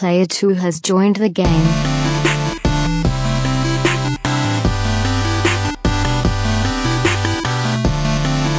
[0.00, 1.44] Player 2 has joined the game.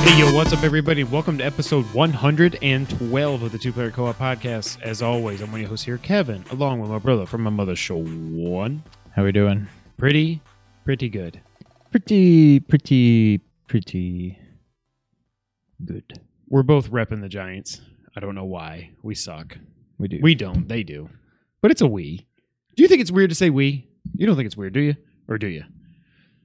[0.06, 1.04] Hey, yo, what's up, everybody?
[1.04, 4.80] Welcome to episode 112 of the Two Player Co op podcast.
[4.84, 7.50] As always, I'm one of your hosts here, Kevin, along with my brother from my
[7.50, 8.84] mother's show, One.
[9.16, 9.68] How are we doing?
[9.98, 10.42] Pretty,
[10.86, 11.42] pretty good.
[11.90, 14.38] Pretty, pretty, pretty
[15.84, 16.22] good.
[16.48, 17.82] We're both repping the Giants.
[18.16, 18.92] I don't know why.
[19.02, 19.58] We suck.
[19.98, 20.20] We do.
[20.22, 20.68] We don't.
[20.68, 21.10] They do.
[21.62, 22.28] But it's a we.
[22.76, 23.88] Do you think it's weird to say we?
[24.16, 24.96] You don't think it's weird, do you?
[25.28, 25.64] Or do you?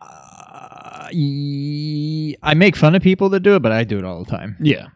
[0.00, 4.22] Uh, ye- I make fun of people that do it, but I do it all
[4.24, 4.56] the time.
[4.60, 4.88] Yeah.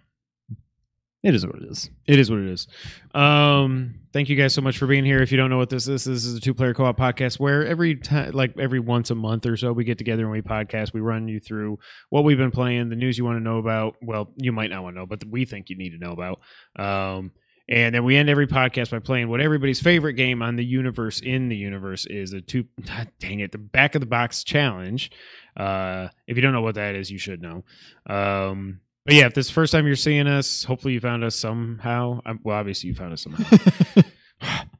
[1.22, 1.90] It is what it is.
[2.06, 2.66] It is what it is.
[3.14, 5.20] Um, thank you guys so much for being here.
[5.20, 7.38] If you don't know what this is, this is a two player co op podcast
[7.38, 10.40] where every time, like every once a month or so, we get together and we
[10.40, 10.94] podcast.
[10.94, 11.78] We run you through
[12.08, 13.96] what we've been playing, the news you want to know about.
[14.00, 16.40] Well, you might not want to know, but we think you need to know about.
[16.76, 17.32] Um,
[17.70, 21.20] and then we end every podcast by playing what everybody's favorite game on the universe
[21.20, 22.64] in the universe is a two.
[23.20, 25.12] Dang it, the back of the box challenge.
[25.56, 27.64] Uh, if you don't know what that is, you should know.
[28.08, 31.22] Um, but yeah, if this is the first time you're seeing us, hopefully you found
[31.22, 32.20] us somehow.
[32.26, 33.44] Um, well, obviously you found us somehow.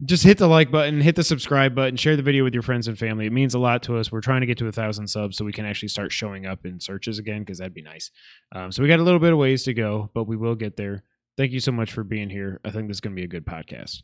[0.05, 2.89] Just hit the like button, hit the subscribe button, share the video with your friends
[2.89, 3.27] and family.
[3.27, 4.11] It means a lot to us.
[4.11, 6.65] We're trying to get to a thousand subs so we can actually start showing up
[6.65, 8.11] in searches again because that'd be nice.
[8.53, 10.77] Um, so we got a little bit of ways to go, but we will get
[10.77, 11.05] there.
[11.41, 12.61] Thank you so much for being here.
[12.67, 14.03] I think this is going to be a good podcast.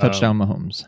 [0.00, 0.84] Touchdown Um, Mahomes.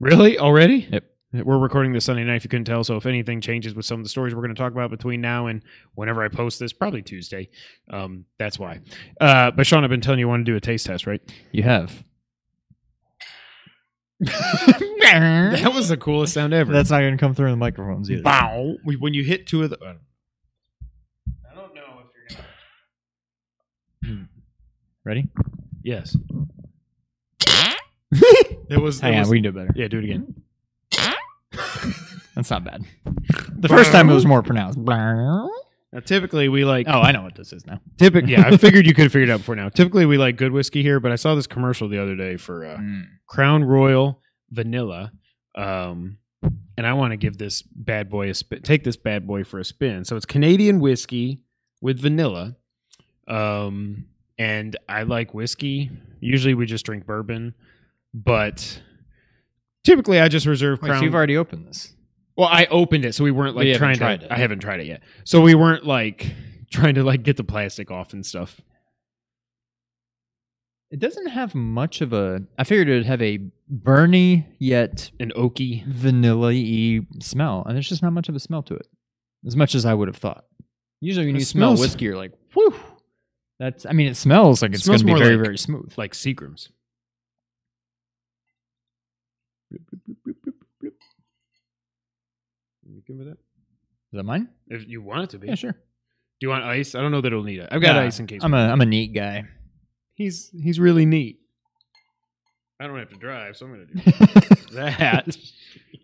[0.00, 0.38] Really?
[0.38, 0.88] Already?
[0.90, 1.04] Yep.
[1.44, 2.82] We're recording this Sunday night if you couldn't tell.
[2.82, 5.20] So if anything changes with some of the stories we're going to talk about between
[5.20, 5.60] now and
[5.96, 7.50] whenever I post this, probably Tuesday,
[7.90, 8.80] um, that's why.
[9.20, 11.20] Uh, but Sean, I've been telling you you want to do a taste test, right?
[11.52, 12.02] You have.
[14.20, 16.72] that was the coolest sound ever.
[16.72, 18.22] That's not going to come through in the microphones either.
[18.22, 18.76] Bow.
[18.82, 19.98] When you hit two of the.
[25.04, 25.28] Ready?
[25.82, 26.16] Yes.
[28.12, 29.00] it was.
[29.00, 29.70] Hang it on, was- we can do it better.
[29.74, 30.34] yeah, do it again.
[32.34, 32.84] That's not bad.
[33.58, 34.78] The first time it was more pronounced.
[34.78, 35.48] Now,
[36.04, 36.86] typically, we like.
[36.88, 37.80] Oh, I know what this is now.
[37.98, 39.68] Typically, yeah, I figured you could figure it out before now.
[39.68, 42.64] Typically, we like good whiskey here, but I saw this commercial the other day for
[42.66, 43.04] uh, Mm.
[43.28, 44.20] Crown Royal
[44.50, 45.12] Vanilla,
[45.54, 46.18] um,
[46.76, 48.62] and I want to give this bad boy a spin.
[48.62, 50.04] Take this bad boy for a spin.
[50.04, 51.40] So it's Canadian whiskey
[51.80, 52.56] with vanilla,
[53.28, 54.06] um,
[54.38, 55.90] and I like whiskey.
[56.20, 57.54] Usually, we just drink bourbon,
[58.12, 58.80] but
[59.84, 61.00] typically, I just reserve Wait, Crown.
[61.00, 61.92] so you've already opened this.
[62.36, 64.24] Well, I opened it, so we weren't like haven't trying to.
[64.26, 64.30] it.
[64.32, 66.34] I haven't tried it yet, so we weren't like
[66.70, 68.60] trying to like get the plastic off and stuff.
[70.90, 72.42] It doesn't have much of a.
[72.58, 73.40] I figured it would have a
[73.72, 75.84] burny yet An oaky.
[75.86, 78.86] vanilla-y smell, and there's just not much of a smell to it,
[79.46, 80.44] as much as I would have thought.
[81.00, 82.74] Usually, when It you smell whiskey, you're like, "Whew."
[83.58, 83.86] That's.
[83.86, 85.92] I mean, it smells like it's going to be very, like- very smooth.
[85.96, 86.68] like Seagrams.
[92.86, 93.32] You good with that?
[93.38, 93.38] Is
[94.18, 94.48] that mine?
[94.68, 95.48] If you want it to be.
[95.48, 95.72] Yeah, sure.
[95.72, 95.78] Do
[96.40, 96.94] you want ice?
[96.94, 97.68] I don't know that it'll need it.
[97.70, 98.40] I've got Yeah, ice in case.
[98.42, 99.44] I'm a I'm a neat guy.
[100.14, 101.40] he's he's really neat.
[102.80, 104.10] I don't have to drive, so I'm going to do
[104.74, 105.36] that.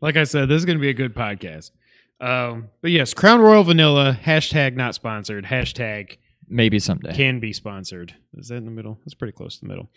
[0.01, 1.73] like I said, this is going to be a good podcast.
[2.21, 6.19] Um, but yes, Crown Royal Vanilla hashtag not sponsored hashtag
[6.53, 7.15] Maybe someday.
[7.15, 8.15] can be sponsored.
[8.35, 8.99] Is that in the middle?
[9.05, 9.89] That's pretty close to the middle.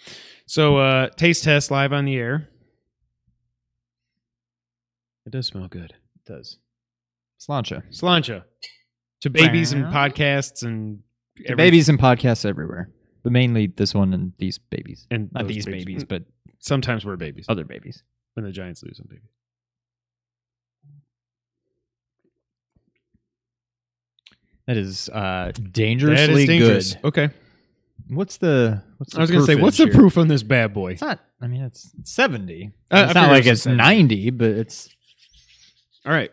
[0.45, 2.47] So uh taste test live on the air.
[5.25, 5.91] It does smell good.
[6.15, 6.57] It does.
[7.39, 7.81] Sláinte.
[7.91, 8.43] Sláinte.
[9.21, 10.99] To babies and podcasts and
[11.37, 12.89] The every- babies and podcasts everywhere,
[13.23, 15.07] but mainly this one and these babies.
[15.09, 16.23] and Not those these babies, but
[16.59, 18.03] sometimes we're babies other babies.
[18.33, 19.29] when the Giants lose on babies.
[24.67, 26.93] That is uh, dangerously is dangerous.
[26.95, 27.05] good.
[27.05, 27.29] Okay.
[28.07, 28.81] What's the?
[28.97, 29.93] What's the I was gonna say, what's the here?
[29.93, 30.91] proof on this bad boy?
[30.93, 31.19] It's not.
[31.41, 32.71] I mean, it's seventy.
[32.91, 33.77] Uh, I it's not like it's 70.
[33.77, 34.89] ninety, but it's
[36.05, 36.31] All right.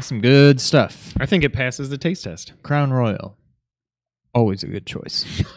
[0.00, 1.12] some good stuff.
[1.20, 2.52] I think it passes the taste test.
[2.62, 3.36] Crown Royal,
[4.34, 5.24] always a good choice.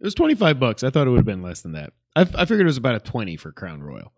[0.00, 0.84] It was 25 bucks.
[0.84, 1.92] I thought it would have been less than that.
[2.14, 4.12] I, I figured it was about a 20 for Crown Royal.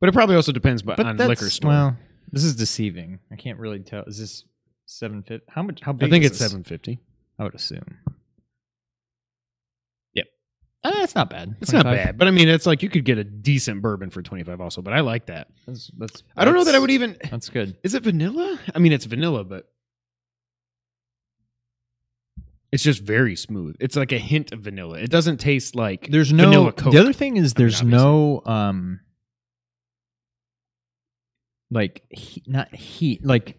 [0.00, 1.70] But it probably also depends bu- But on liquor store.
[1.70, 1.96] Well,
[2.32, 3.20] this is deceiving.
[3.30, 4.02] I can't really tell.
[4.08, 4.42] Is this
[4.90, 5.44] seven fifty?
[5.48, 5.80] How much?
[5.80, 6.08] How big?
[6.08, 6.98] I think is it's 750.
[7.38, 7.98] I would assume.
[10.14, 10.26] Yep.
[10.84, 11.56] Uh, that's not bad.
[11.60, 14.20] It's not bad, but I mean, it's like you could get a decent bourbon for
[14.20, 15.48] 25 also, but I like that.
[15.66, 17.78] That's, that's, I don't know that I would even That's good.
[17.82, 18.58] Is it vanilla?
[18.74, 19.70] I mean, it's vanilla, but
[22.72, 23.76] it's just very smooth.
[23.80, 24.98] It's like a hint of vanilla.
[24.98, 26.44] It doesn't taste like There's no.
[26.44, 26.92] vanilla Coke.
[26.92, 29.00] The other thing is I mean, there's no um.
[31.72, 33.24] Like he, not heat.
[33.24, 33.56] Like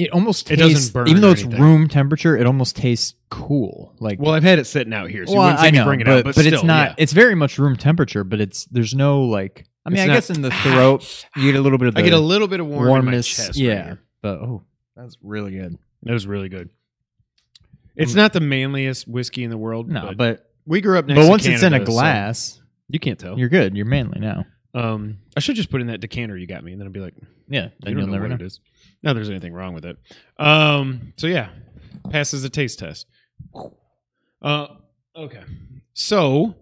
[0.00, 1.60] It almost It doesn't burn even though it's anything.
[1.60, 2.36] room temperature.
[2.36, 3.94] It almost tastes cool.
[4.00, 5.78] Like Well, I've had it sitting out here, so you Well, wouldn't see I me
[5.78, 6.24] know, bring it but, out.
[6.24, 6.90] But, but it's not.
[6.90, 6.94] yeah.
[6.98, 9.66] It's very much room temperature, but it's there's no like.
[9.84, 11.94] I mean, It's I not- guess in the throat you get a little bit of
[11.94, 13.38] the I get a little bit of warm warmness.
[13.38, 13.48] in my chest.
[13.48, 14.00] right yeah, here.
[14.22, 14.62] but oh,
[14.96, 15.78] that's really good.
[16.04, 16.70] that was really good.
[17.96, 19.88] It's not the manliest whiskey in the world.
[19.90, 21.20] No, but, but we grew up next.
[21.20, 23.38] but once it's in a Canada, so glass, you can't tell.
[23.38, 23.76] you're good.
[23.76, 24.46] You're manly now.
[24.72, 27.00] Um, I should just put in that decanter you got me, and then I'd be
[27.00, 27.14] like,
[27.48, 28.34] Yeah, you then you'll know never what know.
[28.36, 28.60] it is.
[29.02, 29.96] Not there's anything wrong with it.
[30.38, 31.50] Um, so yeah,
[32.10, 33.06] passes the taste test.
[34.42, 34.66] Uh,
[35.16, 35.42] okay.
[35.94, 36.54] So,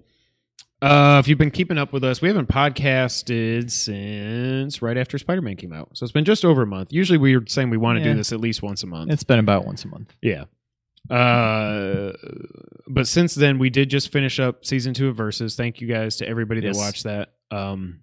[0.80, 5.42] uh, if you've been keeping up with us, we haven't podcasted since right after Spider
[5.42, 5.90] Man came out.
[5.96, 6.92] So it's been just over a month.
[6.92, 8.12] Usually we were saying we want to Yeah.
[8.12, 9.10] do this at least once a month.
[9.12, 10.14] It's been about once a month.
[10.22, 10.44] Yeah.
[11.10, 12.12] Uh,
[12.86, 15.56] but since then, we did just finish up season two of Versus.
[15.56, 17.30] Thank you guys to everybody that watched that.
[17.50, 18.00] Um,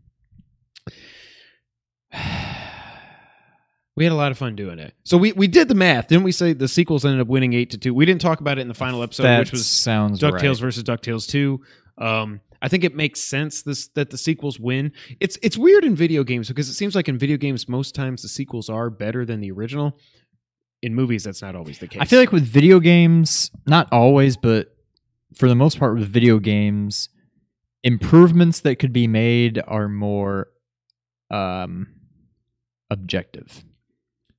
[3.96, 4.94] we had a lot of fun doing it.
[5.04, 6.32] So we, we did the math, didn't we?
[6.32, 7.94] Say the sequels ended up winning eight to two.
[7.94, 10.60] We didn't talk about it in the final episode, that which was sounds DuckTales right.
[10.60, 11.62] versus DuckTales 2.
[11.98, 14.92] Um, I think it makes sense this that the sequels win.
[15.20, 18.22] It's it's weird in video games because it seems like in video games most times
[18.22, 19.98] the sequels are better than the original.
[20.82, 22.02] In movies, that's not always the case.
[22.02, 24.76] I feel like with video games, not always, but
[25.36, 27.10] for the most part with video games,
[27.84, 30.48] improvements that could be made are more
[31.32, 31.88] um
[32.90, 33.64] objective.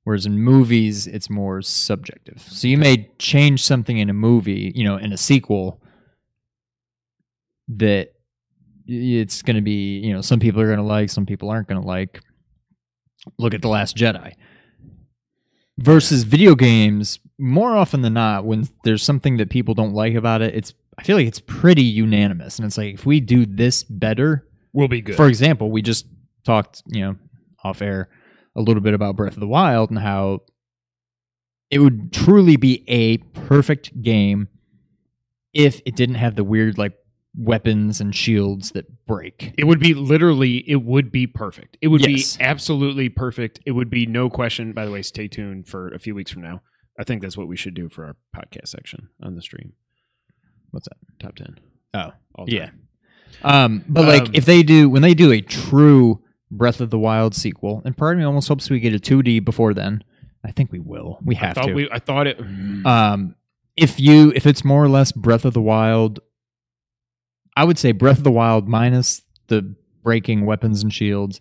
[0.07, 2.41] Whereas in movies, it's more subjective.
[2.41, 5.81] So you may change something in a movie, you know, in a sequel
[7.67, 8.13] that
[8.85, 11.67] it's going to be, you know, some people are going to like, some people aren't
[11.67, 12.21] going to like.
[13.37, 14.31] Look at The Last Jedi.
[15.77, 20.41] Versus video games, more often than not, when there's something that people don't like about
[20.41, 22.59] it, it's I feel like it's pretty unanimous.
[22.59, 25.17] And it's like if we do this better, we'll be good.
[25.17, 26.05] for example, we just
[26.45, 27.17] talked, you know,
[27.65, 28.07] off air
[28.57, 30.39] a little bit about Breath of the Wild and how
[31.69, 34.47] it would truly be a perfect game
[35.53, 36.93] if it didn't have the weird like
[37.35, 39.53] weapons and shields that break.
[39.57, 41.77] It would be literally, it would be perfect.
[41.81, 42.37] It would Yes.
[42.37, 43.59] be absolutely perfect.
[43.65, 44.71] It would be no question.
[44.73, 46.61] By the way, stay tuned for a few weeks from now.
[46.99, 49.73] I think that's what we should do for our podcast section on the stream.
[50.71, 50.97] What's that?
[51.19, 51.59] Top 10.
[51.93, 52.71] Oh, All yeah.
[53.43, 56.99] Um, but like Um, if they do when they do a true Breath of the
[56.99, 60.03] Wild sequel, and part of me almost hopes we get a 2D before then.
[60.43, 61.19] I think we will.
[61.23, 61.73] We I have thought, to.
[61.73, 62.39] we, I thought it.
[62.85, 63.35] um,
[63.75, 66.19] if you if it's more or less Breath of the Wild,
[67.55, 71.39] I would say Breath of the Wild minus the breaking weapons and shields,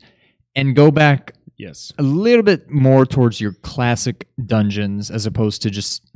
[0.55, 1.93] and go back yes.
[1.99, 6.11] a little bit more towards your classic dungeons as opposed to just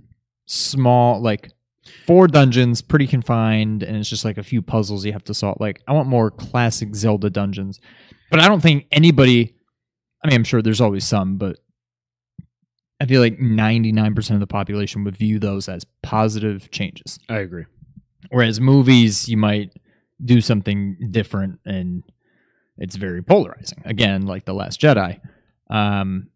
[0.46, 1.52] small like
[2.06, 5.56] four dungeons pretty confined and it's just like a few puzzles you have to solve
[5.60, 7.80] like i want more classic zelda dungeons
[8.30, 9.54] but i don't think anybody
[10.24, 11.58] i mean i'm sure there's always some but
[13.00, 17.18] i feel like 99% of the population would view those as positive changes.
[17.28, 17.64] I agree.
[18.30, 19.72] whereas movies you might
[20.24, 22.02] do something different and
[22.76, 23.82] it's very polarizing.
[23.84, 25.18] Again like the last jedi
[25.70, 26.28] um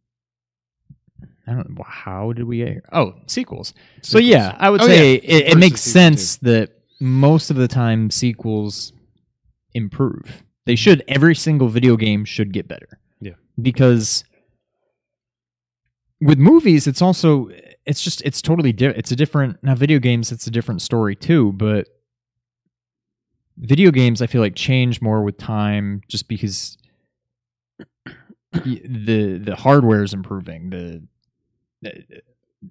[1.47, 3.75] i don't know how did we get here oh sequels.
[4.03, 5.21] So yeah i would Oh, say yeah.
[5.23, 6.71] it, it makes sense that
[7.01, 8.93] most of the time sequels
[9.75, 13.33] improve they should every single video game should get better Yeah.
[13.61, 14.25] because
[16.21, 17.49] with movies it's also
[17.87, 21.15] it's just it's totally different it's a different now video games it's a different story
[21.15, 21.87] too but
[23.59, 26.79] video games i feel like change more with time just because
[28.53, 31.03] the the hardware is improving the,
[31.83, 31.93] the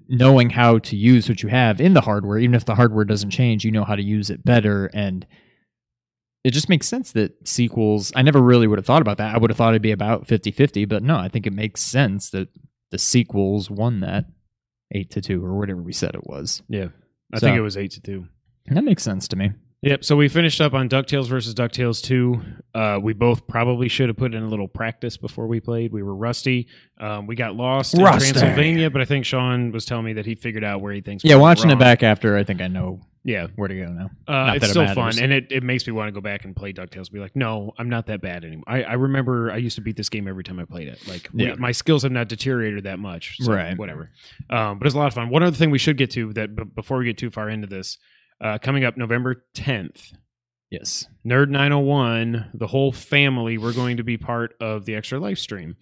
[0.07, 3.29] knowing how to use what you have in the hardware even if the hardware doesn't
[3.29, 5.27] change you know how to use it better and
[6.43, 9.37] it just makes sense that sequels i never really would have thought about that i
[9.37, 12.49] would have thought it'd be about 50-50 but no i think it makes sense that
[12.91, 14.25] the sequels won that
[14.93, 16.87] 8 to 2 or whatever we said it was Yeah.
[17.33, 18.25] I So- think it was 8 to 2.
[18.67, 19.51] that makes sense to me
[19.85, 20.05] Yep.
[20.05, 22.41] So we finished up on DuckTales versus DuckTales 2.
[22.73, 25.91] Uh, we both probably should have put in a little practice before we played.
[25.91, 26.67] We were rusty.
[27.01, 28.29] Um, we got lost Rusty.
[28.29, 31.01] in Transylvania, but I think Sean was telling me that he figured out where he
[31.01, 31.25] thinks.
[31.25, 31.75] we yeah watching wrong.
[31.75, 33.47] it back after i think i know Yeah.
[33.55, 35.15] where to go now Uh, it's still matters.
[35.15, 37.09] fun, and it, it makes me want to go back and play Ducktales.
[37.11, 38.65] Be like, no, I'm not that bad anymore.
[38.67, 40.99] I, I remember I used to beat this game every time I played it.
[41.07, 41.55] Like, we- Yeah.
[41.57, 43.37] my skills have not deteriorated that much.
[43.39, 43.77] So Right.
[43.77, 44.09] Whatever.
[44.49, 45.29] Um, but it's a lot of fun.
[45.29, 47.67] One other thing we should get to that b- before we get too far into
[47.67, 47.97] this,
[48.41, 50.11] uh, coming up November 10th,
[50.69, 55.39] yes Nerd 901, the whole family, we're going to be part of the extra live
[55.39, 55.75] stream.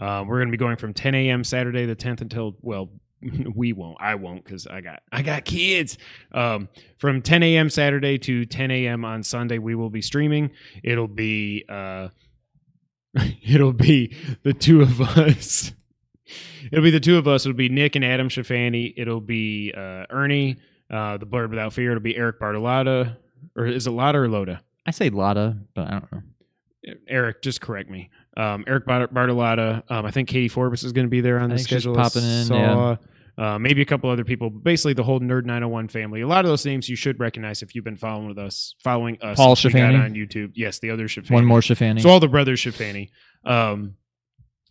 [0.00, 1.44] Uh, we're going to be going from 10 a.m.
[1.44, 2.90] Saturday the 10th until well,
[3.54, 3.98] we won't.
[4.00, 5.98] I won't because I got I got kids.
[6.32, 7.70] Um, from 10 a.m.
[7.70, 9.04] Saturday to 10 a.m.
[9.04, 10.50] on Sunday, we will be streaming.
[10.82, 12.08] It'll be uh,
[13.42, 15.72] it'll be the two of us
[16.72, 17.46] It'll be the two of us.
[17.46, 18.94] It'll be Nick and Adam Shafani.
[18.96, 20.56] It'll be uh, Ernie,
[20.90, 21.92] uh, the Blurred Without Fear.
[21.92, 23.16] It'll be Eric Bartolotta.
[23.56, 24.62] Or is it Lotta or Loda?
[24.86, 26.22] I say Lotta, but I don't know.
[27.08, 28.10] Eric, just correct me.
[28.38, 29.82] Um, Eric Bart- Bartolotta.
[29.90, 31.94] Um, I think Katie Forbes is going to be there on I the schedule.
[31.94, 32.96] Popping in, saw.
[33.36, 34.50] Uh, maybe a couple other people.
[34.50, 36.22] Basically, the whole Nerd 901 family.
[36.22, 39.16] A lot of those names you should recognize if you've been following with us, following
[39.22, 39.36] us.
[39.36, 40.02] Paul Schifani?
[40.02, 40.52] on YouTube.
[40.54, 41.30] Yes, the other Shafani.
[41.30, 42.00] One more Shafani.
[42.02, 43.10] So all the brothers Shafani.
[43.44, 43.94] Um,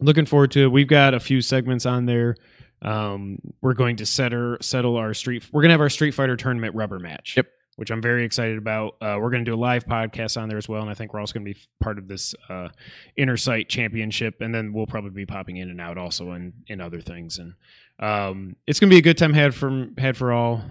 [0.01, 0.67] looking forward to it.
[0.67, 2.35] We've got a few segments on there.
[2.81, 5.45] Um, we're going to settle settle our street.
[5.51, 7.35] We're gonna have our Street Fighter tournament rubber match.
[7.37, 7.47] Yep.
[7.77, 8.95] Which I'm very excited about.
[8.99, 11.13] Uh, we're going to do a live podcast on there as well, and I think
[11.13, 12.69] we're also going to be part of this uh,
[13.15, 16.81] inner Sight championship, and then we'll probably be popping in and out also in in
[16.81, 17.37] other things.
[17.37, 17.53] And
[17.99, 20.61] um, it's going to be a good time had from had for all.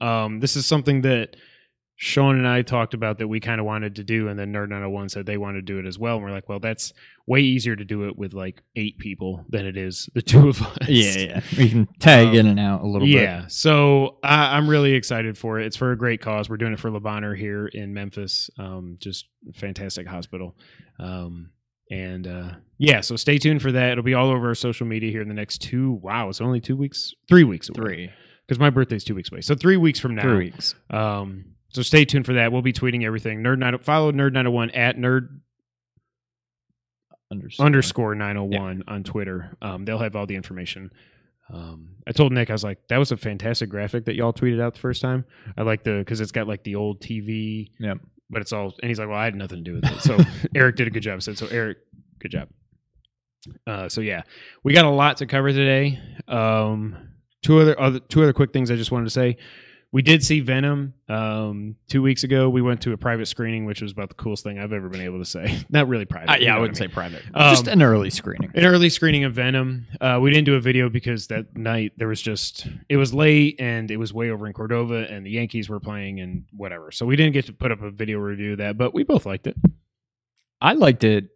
[0.00, 1.36] Um, this is something that
[1.98, 4.68] Sean and I talked about that we kind of wanted to do, and then Nerd
[4.68, 6.16] 901 said they wanted to do it as well.
[6.16, 6.92] And we're like, well, that's
[7.26, 10.60] way easier to do it with like eight people than it is the two of
[10.60, 10.76] us.
[10.88, 11.40] yeah, yeah.
[11.56, 13.14] We can tag Um, in and out a little bit.
[13.14, 13.46] Yeah.
[13.48, 15.66] So I, I'm really excited for it.
[15.66, 16.50] It's for a great cause.
[16.50, 18.50] We're doing it for Le Bonheur here in Memphis.
[18.58, 20.54] Um, just fantastic hospital.
[20.98, 21.50] Um,
[21.90, 23.92] and uh, yeah, so stay tuned for that.
[23.92, 25.92] It'll be all over our social media here in the next two.
[25.92, 27.76] Wow, it's only two weeks, three weeks, away.
[27.76, 28.10] Three.
[28.46, 29.40] because my birthday's two weeks away.
[29.40, 30.74] So three weeks from now, Three weeks.
[30.90, 32.52] um, so stay tuned for that.
[32.52, 33.42] We'll be tweeting everything.
[33.42, 35.28] Nerd nine follow Nerd nine hundred one at Nerd
[37.30, 37.66] Underscore.
[37.66, 39.56] underscore nine hundred one on Twitter.
[39.60, 40.92] Um, they'll have all the information.
[41.52, 44.60] Um, I told Nick I was like, that was a fantastic graphic that y'all tweeted
[44.60, 45.24] out the first time.
[45.56, 47.98] I like the because it's got like the old TV, Yep.
[48.30, 50.00] but it's all and he's like, well, I had nothing to do with it.
[50.02, 50.16] So
[50.54, 51.16] Eric did a good job.
[51.16, 51.46] I said so.
[51.48, 51.78] Eric,
[52.20, 52.48] good job.
[53.66, 54.22] Uh, so yeah,
[54.64, 56.00] we got a lot to cover today.
[56.28, 56.96] Um,
[57.42, 59.36] two other other two other quick things I just wanted to say.
[59.92, 62.50] We did see Venom um, two weeks ago.
[62.50, 65.00] We went to a private screening, which was about the coolest thing I've ever been
[65.00, 65.64] able to say.
[65.70, 66.28] Not really private.
[66.30, 66.88] Uh, you yeah, know I wouldn't mean.
[66.90, 67.22] say private.
[67.32, 68.50] Um, Just an early screening.
[68.54, 69.86] an early screening of Venom.
[70.00, 73.56] Uh, we didn't do a video because that night there was just it was late
[73.60, 76.90] and it was way over in Cordova and the Yankees were playing and whatever.
[76.90, 79.24] So we didn't get to put up a video review of that, but we both
[79.24, 79.56] liked it.
[80.60, 81.28] I liked it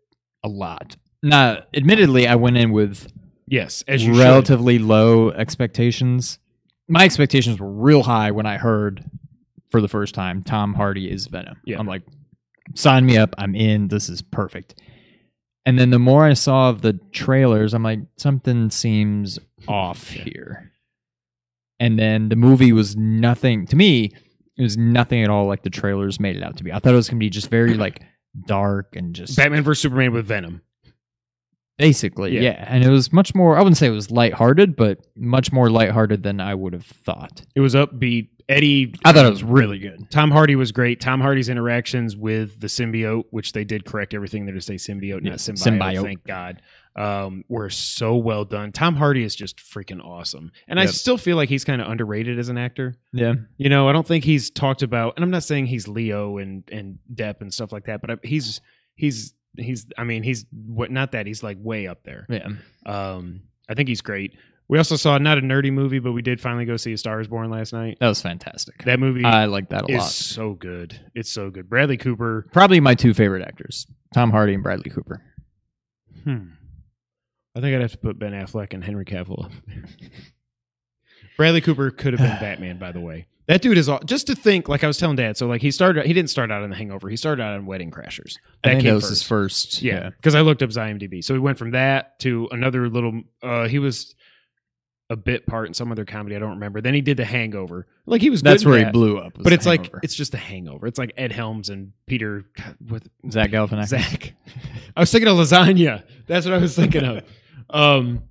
[0.42, 0.96] a lot.
[1.22, 3.06] Now, admittedly, I went in with
[3.46, 4.20] Yes, as you should.
[4.22, 6.38] relatively low expectations.
[6.90, 9.04] My expectations were real high when I heard
[9.70, 11.56] for the first time Tom Hardy is Venom.
[11.64, 11.78] Yeah.
[11.78, 12.02] I'm like,
[12.74, 13.34] sign me up.
[13.38, 13.88] I'm in.
[13.88, 14.74] This is perfect.
[15.64, 20.24] And then the more I saw of the trailers, I'm like, something seems off Yeah.
[20.24, 20.72] here.
[21.78, 24.12] And then the movie was nothing to me.
[24.58, 26.72] It was nothing at all like the trailers made it out to be.
[26.72, 28.02] I thought it was gonna be just very like
[28.46, 30.60] dark and just Batman vs Superman with Venom.
[31.80, 32.42] Basically, Yeah.
[32.42, 32.64] yeah.
[32.68, 36.22] And it was much more, I wouldn't say it was lighthearted, but much more lighthearted
[36.22, 37.42] than I would have thought.
[37.54, 38.28] It was upbeat.
[38.50, 40.10] Eddie I thought it was really good.
[40.10, 41.00] Tom Hardy was great.
[41.00, 45.20] Tom Hardy's interactions with the symbiote, which they did correct everything there to say symbiote,
[45.22, 46.02] Yeah, not symbiote, symbiote.
[46.02, 46.60] Thank God.
[46.96, 48.72] Um, were so well done.
[48.72, 52.40] Tom Hardy is just freaking awesome, and I still feel like he's kind of underrated
[52.40, 52.96] as an actor.
[53.12, 53.34] Yeah.
[53.56, 56.64] You know, I don't think he's talked about, and I'm not saying he's Leo and
[56.72, 58.60] and Depp and stuff like that, but I, he's
[58.96, 59.86] he's he's.
[59.98, 60.90] I mean, he's what?
[60.90, 62.26] Not that he's like way up there.
[62.28, 62.48] Yeah.
[62.86, 64.36] Um, I think he's great.
[64.68, 67.20] We also saw not a nerdy movie, but we did finally go see A Star
[67.20, 67.98] Is Born last night.
[68.00, 68.84] That was fantastic.
[68.84, 70.04] That movie I like that a lot.
[70.10, 70.98] so good.
[71.12, 71.68] It's so good.
[71.68, 72.46] Bradley Cooper.
[72.52, 75.22] Probably my two favorite actors Tom Hardy and Bradley Cooper.
[76.22, 76.50] Hmm.
[77.56, 79.52] I think I'd have to put Ben Affleck and Henry Cavill up.
[79.66, 79.84] there.
[81.36, 83.26] Bradley Cooper could have been Batman, by the way.
[83.50, 84.68] That dude is all, just to think.
[84.68, 86.06] Like I was telling Dad, so like he started.
[86.06, 87.08] He didn't start out in The Hangover.
[87.08, 88.36] He started out in Wedding Crashers.
[88.62, 89.10] I That think came that was first.
[89.10, 89.82] his first.
[89.82, 91.24] Yeah, because I looked up his IMDb.
[91.24, 93.22] So he went from that to another little.
[93.42, 94.14] Uh, he was
[95.10, 96.36] a bit part in some other comedy.
[96.36, 96.80] I don't remember.
[96.80, 97.88] Then he did The Hangover.
[98.06, 98.40] Like he was.
[98.40, 99.32] That's where he blew up.
[99.36, 100.86] But it's like it's just The Hangover.
[100.86, 102.44] It's like Ed Helms and Peter
[102.88, 103.88] with Zach Galifianakis.
[103.88, 104.32] Zach.
[104.96, 106.04] I was thinking of lasagna.
[106.28, 107.24] That's what I was thinking of.
[107.72, 108.24] Um,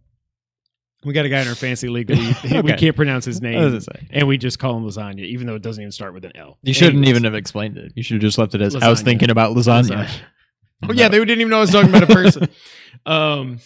[1.05, 3.79] we got a guy in our fancy league that we, we can't pronounce his name,
[4.11, 6.57] and we just call him lasagna, even though it doesn't even start with an L.
[6.61, 7.09] You shouldn't Anyways.
[7.09, 7.93] even have explained it.
[7.95, 10.05] You should have just left it as I was thinking about lasagna.
[10.05, 10.09] Lasagna.
[10.87, 12.47] Oh yeah, they didn't even know I was talking about a person.
[13.05, 13.59] um,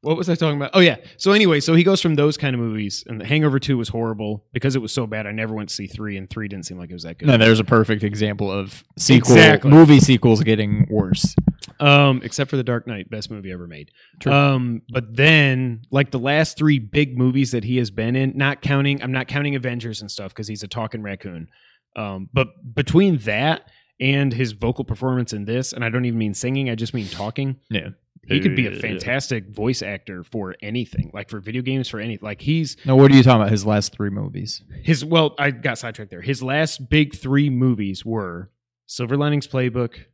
[0.00, 0.70] what was I talking about?
[0.74, 0.96] Oh yeah.
[1.18, 3.88] So anyway, so he goes from those kind of movies, and The Hangover Two was
[3.88, 5.26] horrible because it was so bad.
[5.26, 7.28] I never went to see three, and three didn't seem like it was that good.
[7.28, 9.70] No, there's a perfect example of sequel Exactly.
[9.70, 11.34] movie sequels getting worse.
[11.80, 13.90] Um, except for The Dark Knight, best movie ever made.
[14.20, 14.32] True.
[14.32, 18.62] Um, but then like the last three big movies that he has been in, not
[18.62, 21.48] counting, I'm not counting Avengers and stuff because he's a talking raccoon.
[21.96, 23.62] Um, but between that
[24.00, 27.08] and his vocal performance in this, and I don't even mean singing, I just mean
[27.08, 27.60] talking.
[27.70, 27.90] Yeah.
[28.26, 32.18] He could be a fantastic voice actor for anything, like for video games, for any.
[32.20, 33.50] Like he's Now, what are you talking about?
[33.50, 34.62] His last three movies.
[34.82, 35.02] his.
[35.02, 36.20] Well, I got sidetracked there.
[36.20, 38.50] His last big three movies were
[38.86, 40.04] Silver Linings Playbook,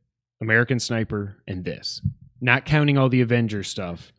[0.45, 2.01] American Sniper, and this.
[2.41, 4.13] Not counting all the Avengers stuff.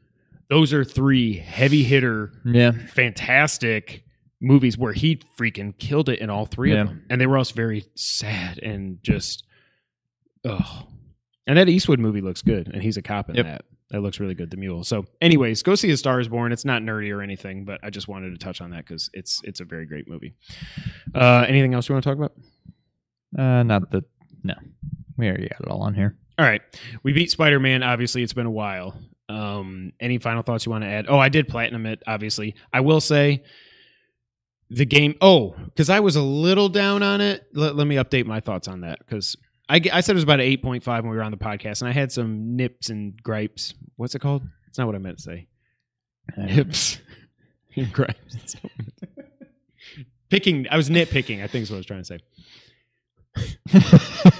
[0.47, 2.71] those are three heavy hitter, Yeah.
[2.71, 4.03] fantastic
[4.39, 6.81] movies where he freaking killed it in all three Yeah.
[6.81, 9.43] of them, and they were also very sad and just,
[10.43, 10.87] oh.
[11.47, 13.45] And that Eastwood movie looks good, and he's a cop in Yep.
[13.45, 13.65] that.
[13.91, 14.51] That looks really good.
[14.51, 14.83] The Mule.
[14.83, 16.51] So, anyways, go see A Star Is Born.
[16.51, 19.41] It's not nerdy or anything, but I just wanted to touch on that because it's
[19.43, 20.33] it's a very great movie.
[21.13, 22.33] Uh, anything else you want to talk about?
[23.37, 24.03] Uh, not that.
[24.43, 24.53] No,
[25.17, 26.15] we already got it all on here.
[26.37, 26.61] All right.
[27.03, 27.83] We beat Spider Man.
[27.83, 28.99] Obviously, it's been a while.
[29.29, 31.05] Um, any final thoughts you want to add?
[31.07, 32.55] Oh, I did platinum it, obviously.
[32.73, 33.43] I will say
[34.69, 35.15] the game.
[35.21, 37.47] Oh, because I was a little down on it.
[37.53, 39.35] Let, let me update my thoughts on that because
[39.69, 41.89] I, I said it was about an 8.5 when we were on the podcast, and
[41.89, 43.73] I had some nips and gripes.
[43.95, 44.43] What's it called?
[44.67, 45.47] It's not what I meant to say.
[46.37, 46.99] Nips
[47.75, 48.55] and gripes.
[50.29, 50.67] Picking.
[50.69, 52.19] I was nitpicking, I think is what I was trying to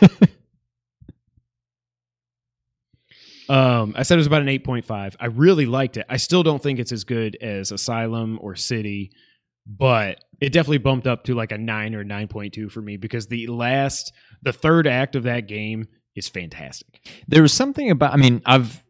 [0.10, 0.28] say.
[3.50, 5.16] Um, I said it was about an 8.5.
[5.20, 6.06] I really liked it.
[6.10, 9.12] I still don't think it's as good as Asylum or City,
[9.68, 13.48] but it definitely bumped up to like a 9 or 9.2 for me because the
[13.48, 17.02] last, the third act of that game is fantastic.
[17.28, 18.14] there was something about.
[18.14, 18.84] I mean, I've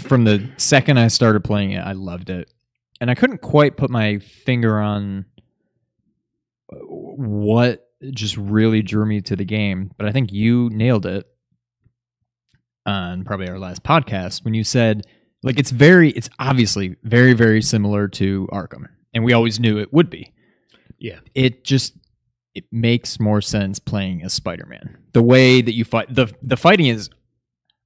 [0.00, 2.52] from the second I started playing it, I loved it,
[3.00, 5.26] and I couldn't quite put my finger on
[6.68, 9.92] what just really drew me to the game.
[9.96, 11.26] But I think you nailed it
[12.86, 15.06] on probably our last podcast when you said
[15.42, 19.92] like it's very, it's obviously very, very similar to Arkham, and we always knew it
[19.92, 20.32] would be.
[20.98, 21.18] Yeah.
[21.34, 21.94] it just
[22.54, 24.98] it makes more sense playing as Spider-Man.
[25.14, 27.10] The way that you fight the the fighting is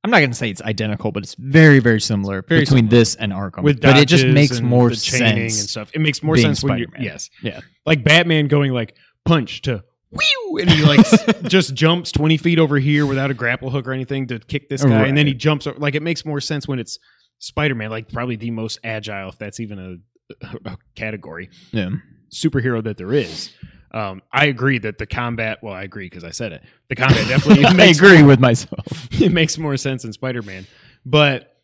[0.05, 2.91] I'm not going to say it's identical, but it's very very similar Very between similar.
[2.91, 3.63] this and Arkham.
[3.63, 5.59] With but it just makes more sense.
[5.61, 5.91] and stuff.
[5.95, 7.03] It makes more sense when you Spider-Man.
[7.11, 7.31] yes.
[7.43, 7.61] Yeah.
[7.87, 11.07] Like Batman going like punch to whew, and he like
[11.43, 14.85] just jumps 20 feet over here without a grapple hook or anything to kick this
[14.85, 15.79] guy and then he jumps over.
[15.79, 16.99] like it makes more sense when it's
[17.39, 20.01] Spider-Man like probably the most agile if that's even
[20.41, 21.91] a, a category Yeah.
[22.33, 23.51] superhero that there is.
[23.93, 25.59] Um, I agree that the combat.
[25.63, 26.63] Well, I agree because I said it.
[26.89, 29.09] The combat definitely I agree with myself.
[29.13, 30.67] it makes more sense in Spider-Man.
[31.07, 31.57] But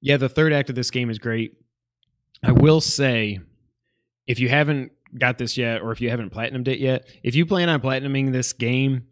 [0.00, 1.52] yeah, the third act of this game is great.
[2.42, 3.40] I will say,
[4.26, 7.46] if you haven't got this yet, or if you haven't platinumed it yet, if you
[7.46, 9.06] plan on platinuming this game,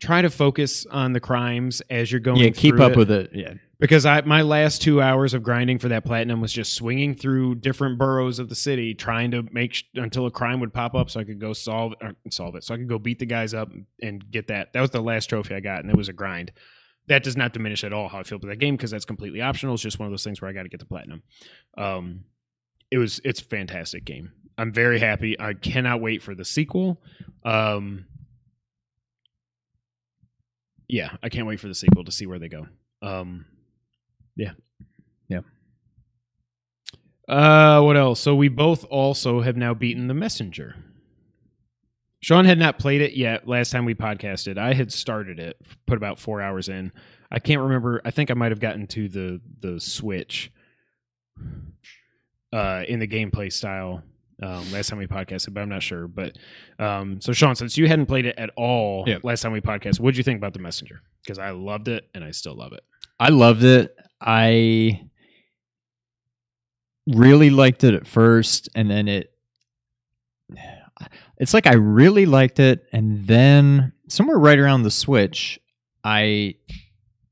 [0.00, 2.38] try to focus on the crimes as you're going.
[2.38, 2.96] Yeah, keep up it.
[2.96, 3.30] with it.
[3.34, 3.54] Yeah.
[3.78, 7.56] because I my last two hours of grinding for that platinum was just swinging through
[7.56, 11.10] different boroughs of the city, trying to make sh- until a crime would pop up,
[11.10, 13.54] so I could go solve or solve it, so I could go beat the guys
[13.54, 13.70] up
[14.02, 14.72] and get that.
[14.72, 16.52] That was the last trophy I got, and it was a grind.
[17.08, 19.40] That does not diminish at all how I feel about that game because that's completely
[19.40, 19.74] optional.
[19.74, 21.22] It's just one of those things where I got to get the platinum.
[21.76, 22.24] Um,
[22.90, 24.32] it was it's a fantastic game.
[24.58, 25.38] I'm very happy.
[25.40, 27.00] I cannot wait for the sequel.
[27.44, 28.06] Um,
[30.88, 32.66] yeah, I can't wait for the sequel to see where they go.
[33.02, 33.46] Um,
[34.36, 34.52] yeah,
[35.28, 35.40] Yeah.
[37.28, 38.20] Uh, what else?
[38.20, 40.74] So we both also have now beaten the messenger.
[42.22, 43.48] Sean had not played it yet.
[43.48, 46.92] Last time we podcasted, I had started it, put about four hours in.
[47.30, 48.02] I can't remember.
[48.04, 50.52] I think I might have gotten to the the switch
[52.52, 54.02] uh, in the gameplay style
[54.42, 56.06] um, last time we podcasted, but I'm not sure.
[56.08, 56.36] But
[56.78, 59.24] um, so Sean, since you hadn't played it at all Yep.
[59.24, 61.02] last time we podcasted, what did you think about the messenger?
[61.22, 62.82] Because I loved it and I still love it.
[63.18, 63.94] I loved it.
[64.20, 65.02] I
[67.06, 69.32] really liked it at first, and then it.
[71.38, 75.58] It's like I really liked it, and then somewhere right around the switch,
[76.04, 76.56] I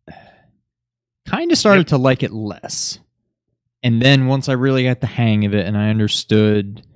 [1.28, 1.86] kind of started Yep.
[1.88, 2.98] to like it less.
[3.82, 6.86] And then once I really got the hang of it, and I understood,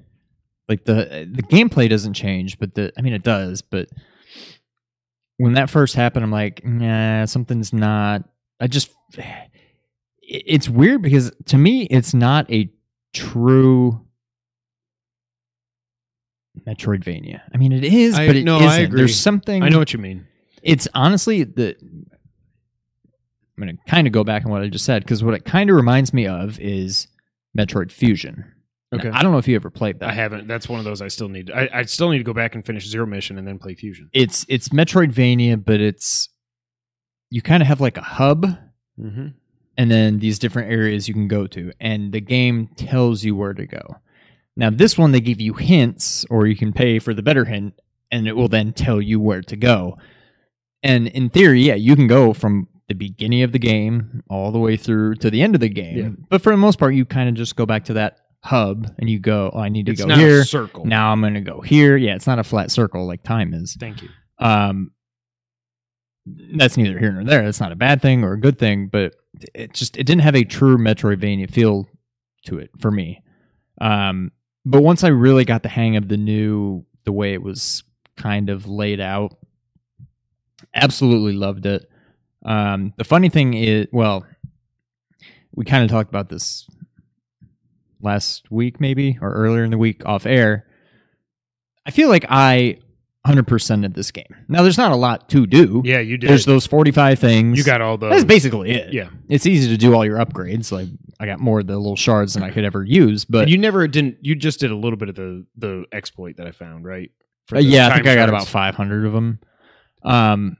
[0.69, 3.89] like the the gameplay doesn't change, but the I mean it does, but
[5.39, 8.23] when that first happened, I'm like, nah, something's not.
[8.61, 8.91] I just,
[10.23, 12.71] it's weird because to me, it's not a
[13.13, 14.01] true
[16.67, 17.41] Metroidvania.
[17.53, 18.85] I mean, it is, I- but it no, I isn't.
[18.85, 18.99] agree.
[19.01, 19.63] There's something.
[19.63, 20.27] I know what you mean.
[20.63, 21.77] It's honestly the.
[21.81, 25.45] I'm going to kind of go back on what I just said because what it
[25.45, 27.07] kind of reminds me of is
[27.57, 28.45] Metroid Fusion.
[28.93, 29.09] Now, Okay.
[29.09, 30.11] I don't know if you ever played that.
[30.11, 30.47] I haven't.
[30.47, 31.51] That's one of those I still need.
[31.51, 34.11] I, I still need to go back and finish Zero Mission and then play Fusion.
[34.13, 36.29] It's it's Metroidvania, but it's
[37.31, 38.47] you kind of have like a hub
[39.01, 39.29] Mm-hmm.
[39.79, 43.55] and then these different areas you can go to and the game tells you where
[43.55, 43.97] to go
[44.55, 47.73] now this one they give you hints or you can pay for the better hint
[48.11, 49.97] and it will then tell you where to go
[50.83, 54.59] and in theory yeah you can go from the beginning of the game all the
[54.59, 56.09] way through to the end of the game Yeah.
[56.29, 59.09] but for the most part you kind of just go back to that hub and
[59.09, 60.85] you go oh i need to It's go not here a circle.
[60.85, 63.77] now i'm going to go here yeah it's not a flat circle like time is
[63.79, 64.09] Thank you.
[64.39, 64.91] um
[66.27, 69.15] that's neither here nor there that's not a bad thing or a good thing but
[69.55, 71.89] it just it didn't have a true metroidvania feel
[72.45, 73.23] to it for me.
[73.81, 74.31] Um,
[74.65, 77.83] but once I really got the hang of the new, the way it was
[78.17, 79.37] kind of laid out,
[80.75, 81.89] absolutely loved it.
[82.45, 84.27] Um, the funny thing is, well,
[85.55, 86.67] we kind of talked about this
[88.03, 90.67] last week, maybe, or earlier in the week off air.
[91.87, 92.79] I feel like I
[93.27, 94.35] 100% at this game.
[94.49, 95.83] Now, there's not a lot to do.
[95.85, 96.29] Yeah, you did.
[96.31, 97.59] There's those 45 things.
[97.59, 98.11] you got all those.
[98.11, 98.93] That's basically it.
[98.93, 99.11] Yeah.
[99.29, 100.73] It's easy to do all your upgrades.
[100.73, 100.89] Like,
[101.21, 103.25] I got more of the little shards than I could ever use.
[103.25, 104.19] But And you never didn't.
[104.23, 107.11] You just did a little bit of the the exploit that I found, right?
[107.53, 109.39] Uh, yeah, I think I got about 500 of them.
[110.03, 110.57] Um,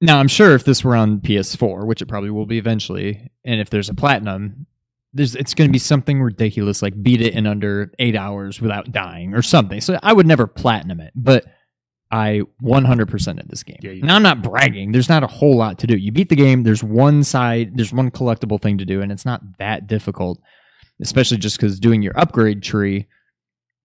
[0.00, 3.60] now I'm sure if this were on PS4, which it probably will be eventually, and
[3.60, 4.66] if there's a platinum,
[5.12, 8.92] there's it's going to be something ridiculous like beat it in under eight hours without
[8.92, 9.80] dying or something.
[9.80, 11.44] So I would never platinum it, but
[12.12, 13.78] I 100% at this game.
[13.82, 14.90] Yeah, now I'm not bragging.
[14.90, 15.96] There's not a whole lot to do.
[15.96, 16.64] You beat the game.
[16.64, 17.76] There's one side.
[17.76, 20.40] There's one collectible thing to do, and it's not that difficult,
[21.00, 23.06] especially just because doing your upgrade tree.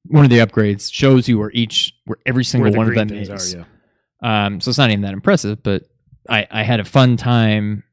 [0.08, 3.12] One of the upgrades shows you where each, where every single the one of them
[3.12, 3.30] is.
[3.30, 4.46] Are, yeah.
[4.46, 5.84] Um, so it's not even that impressive, but
[6.28, 7.84] I, I had a fun time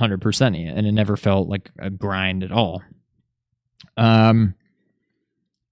[0.00, 2.82] 100%ing it, and it never felt like a grind at all.
[3.96, 4.54] Um,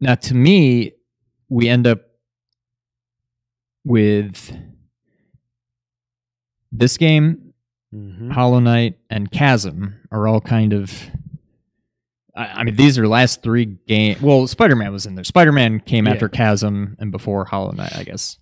[0.00, 0.92] now, to me,
[1.48, 2.00] we end up
[3.84, 4.56] with
[6.72, 7.52] this game,
[7.94, 8.32] Mhm.
[8.32, 11.10] Hollow Knight, and Chasm are all kind of.
[12.34, 14.16] I, I mean, these are last three game.
[14.20, 15.22] Well, Spider Man was in there.
[15.24, 16.12] Spider Man came Yeah.
[16.14, 18.38] after Chasm and before Hollow Knight, I guess.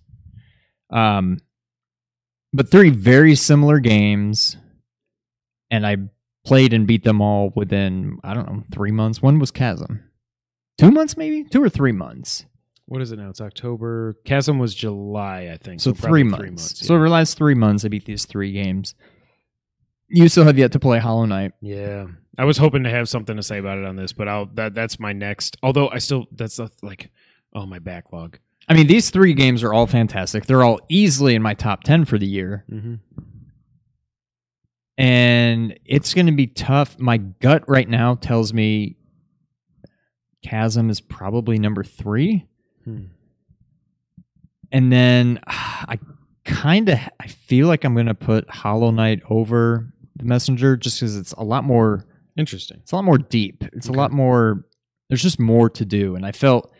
[0.89, 1.37] Um,
[2.51, 4.57] but three very similar games,
[5.73, 5.97] and I
[6.45, 9.21] played and beat them all within I don't know three months.
[9.21, 10.03] When was Chasm?
[10.77, 12.45] Two months, maybe two or three months.
[12.85, 13.29] What is it now?
[13.29, 14.15] It's October.
[14.23, 15.81] Chasm was July, I think.
[15.81, 16.85] So, probably three months.
[16.85, 16.97] So yeah.
[16.97, 18.93] over the last three months, I beat these three games.
[20.09, 21.53] You still have yet to play Hollow Knight.
[21.59, 22.05] Yeah,
[22.37, 24.75] I was hoping to have something to say about it on this, but I'll that
[24.75, 25.57] that's my next.
[25.63, 27.09] Although I still that's a, like
[27.55, 28.37] oh my backlog.
[28.69, 30.45] I mean, these three games are all fantastic.
[30.45, 32.63] They're all easily in my top 10 for the year.
[32.71, 32.95] Mm-hmm.
[34.97, 36.99] And it's going to be tough.
[36.99, 38.97] My gut right now tells me
[40.43, 42.45] Chasm is probably number three.
[42.83, 43.05] Hmm.
[44.71, 45.99] And then I
[46.45, 50.99] kind of I feel like I'm going to put Hollow Knight over the Messenger just
[50.99, 52.05] because it's a lot more
[52.37, 52.77] Interesting.
[52.81, 53.63] it's a lot more deep.
[53.73, 53.95] It's Okay.
[53.95, 54.65] a lot more.
[55.09, 56.71] There's just more to do, and I felt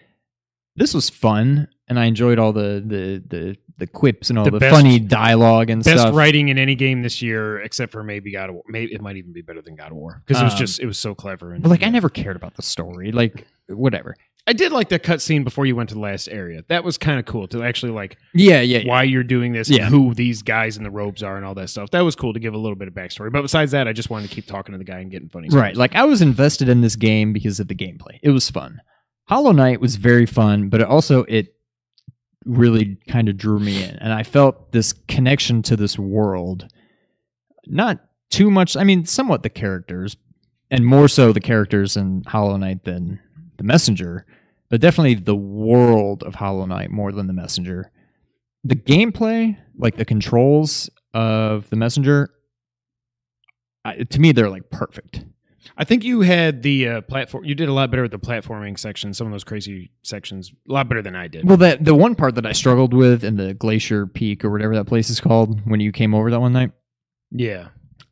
[0.76, 4.52] this was fun, and I enjoyed all the the the, the quips and all The
[4.52, 6.16] the, best- funny dialogue and Best stuff.
[6.16, 8.64] writing in any game this year, except for maybe God of War.
[8.68, 10.80] Maybe it might even be better than God of War because it was Um, just
[10.80, 11.54] it was so clever.
[11.54, 13.12] And But like, I never cared about the story.
[13.12, 14.16] Like, whatever.
[14.46, 16.66] I did like that cutscene before you went to the last area.
[16.68, 18.88] That was kind of cool to actually like Yeah, yeah, yeah.
[18.90, 19.86] why you're doing this, Yeah.
[19.86, 21.92] and who these guys in the robes are, and all that stuff.
[21.92, 23.32] That was cool to give a little bit of backstory.
[23.32, 25.46] But besides that, I just wanted to keep talking to the guy and getting funny.
[25.48, 25.52] Right.
[25.74, 25.78] stories.
[25.78, 28.20] Like, I was invested in this game because of the gameplay.
[28.22, 28.82] It was fun.
[29.30, 31.53] Hollow Knight was very fun, but it also it
[32.46, 36.68] really kind of drew me in, and I felt this connection to this world.
[37.66, 38.76] Not too much.
[38.76, 40.18] I mean, somewhat the characters,
[40.70, 43.20] and more so the characters in Hollow Knight than
[43.58, 44.26] the Messenger,
[44.70, 47.92] but definitely the world of Hollow Knight more than the Messenger.
[48.64, 52.30] The gameplay, like the controls of the Messenger,
[53.86, 55.26] I, to me they're like perfect.
[55.78, 57.46] I think you had the uh, platform.
[57.46, 59.14] You did a lot better with the platforming section.
[59.14, 61.48] Some of those crazy sections, a lot better than I did.
[61.48, 64.76] Well, that the one part that I struggled with in the Glacier Peak or whatever
[64.76, 66.72] that place is called when you came over that one night,
[67.32, 67.70] yeah,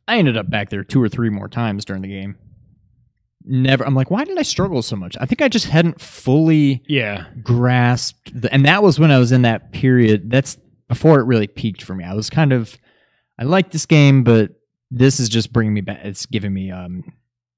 [0.08, 2.36] I ended up back there two or three more times during the game.
[3.44, 3.84] Never.
[3.84, 5.16] I'm like, why did I struggle so much?
[5.20, 7.26] I think I just hadn't fully yeah.
[7.42, 10.30] grasped the, and that was when I was in that period.
[10.30, 10.56] That's
[10.88, 12.04] before it really peaked for me.
[12.04, 12.78] I was kind of,
[13.38, 14.50] I like this game, but
[14.90, 16.00] this is just bringing me back.
[16.04, 17.12] It's giving me um,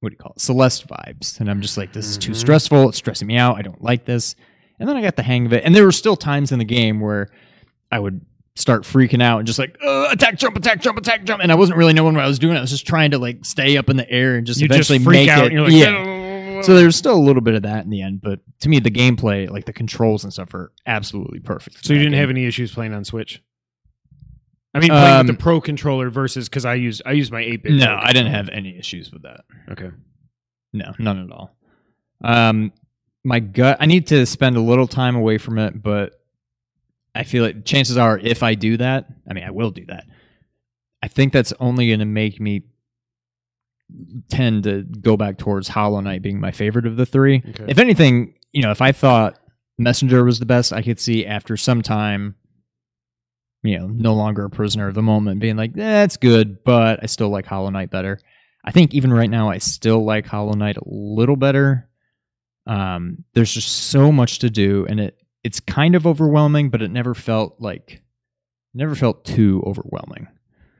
[0.04, 2.36] what do you call it, Celeste vibes, and I'm just like, this is too Mhm.
[2.36, 2.88] stressful.
[2.90, 3.56] It's stressing me out.
[3.56, 4.36] I don't like this.
[4.78, 6.64] And then I got the hang of it, and there were still times in the
[6.64, 7.28] game where
[7.90, 8.20] I would
[8.56, 11.56] start freaking out and just like uh, attack, jump, attack, jump, attack, jump, and I
[11.56, 12.56] wasn't really knowing what I was doing.
[12.56, 14.90] I was just trying to like stay up in the air and just You just
[14.90, 15.44] eventually freak make out.
[15.44, 15.46] it.
[15.46, 16.62] And you're like, yeah.
[16.62, 18.90] So there's still a little bit of that in the end, but to me, the
[18.92, 21.84] gameplay, like the controls and stuff, are absolutely perfect.
[21.84, 23.42] So you didn't have any issues playing on Switch?
[24.74, 27.40] I mean, playing Um, with the Pro controller versus because I use I use my
[27.40, 27.72] eight bit.
[27.74, 29.42] No, I didn't have any issues with that.
[29.70, 29.90] Okay.
[30.72, 31.56] No, none at all.
[32.22, 32.72] Um,
[33.22, 33.76] my gut.
[33.80, 36.20] I need to spend a little time away from it, but
[37.14, 40.04] I feel like chances are, if I do that, I mean, I will do that.
[41.02, 42.64] I think that's only going to make me
[44.30, 47.42] tend to go back towards Hollow Knight being my favorite of the three.
[47.50, 47.66] Okay.
[47.68, 49.38] If anything, you know, if I thought
[49.78, 52.34] Messenger was the best, I could see after some time,
[53.64, 57.06] you know, no longer a prisoner of the moment, being like, that's good, but I
[57.06, 58.20] still like Hollow Knight better.
[58.64, 61.88] I think even right now, I still like Hollow Knight a little better,
[62.66, 66.90] Um, there's just so much to do, and it it's kind of overwhelming, but it
[66.90, 68.02] never felt like
[68.72, 70.28] never felt too overwhelming.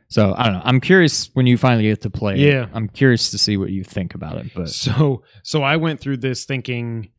[0.08, 0.62] So I don't know.
[0.64, 2.36] I'm curious when you finally get to play.
[2.36, 2.68] Yeah.
[2.72, 4.52] I'm curious to see what you think about it.
[4.54, 7.10] But So so I went through this thinking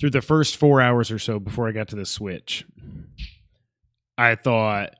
[0.00, 2.66] through the first four hours or so before I got to the Switch.
[4.16, 4.90] I thought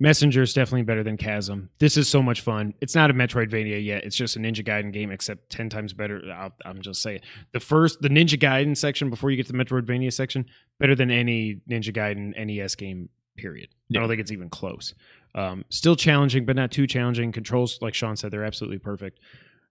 [0.00, 1.70] Messenger is definitely better than Chasm.
[1.78, 2.72] This is so much fun.
[2.80, 4.04] It's not a Metroidvania yet.
[4.04, 6.22] It's just a Ninja Gaiden game, except ten times better.
[6.32, 7.20] I'll, I'm just saying
[7.52, 10.46] the first the Ninja Gaiden section before you get to the Metroidvania section
[10.78, 13.08] better than any Ninja Gaiden NES game.
[13.36, 13.68] Period.
[13.90, 14.94] I don't think it's even close.
[15.34, 17.30] Um, still challenging, but not too challenging.
[17.30, 19.20] Controls, like Sean said, they're absolutely perfect.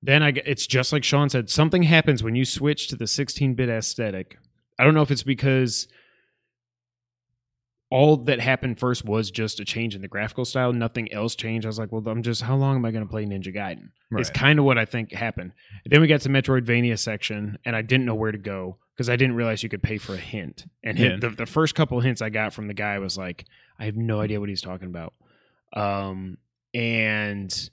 [0.01, 1.49] Then I, it's just like Sean said.
[1.49, 4.37] Something happens when you switch to the 16-bit aesthetic.
[4.79, 5.87] I don't know if it's because
[7.89, 10.73] all that happened first was just a change in the graphical style.
[10.73, 11.65] Nothing else changed.
[11.65, 13.89] I was like, well, I'm just how long am I going to play Ninja Gaiden?
[14.11, 15.53] It's kind of what I think happened.
[15.85, 19.15] Then we got to Metroidvania section, and I didn't know where to go because I
[19.15, 20.65] didn't realize you could pay for a hint.
[20.83, 23.45] And hint, the, the first couple hints I got from the guy was like,
[23.79, 25.13] I have no idea what he's talking about.
[25.73, 26.37] Um,
[26.73, 27.69] and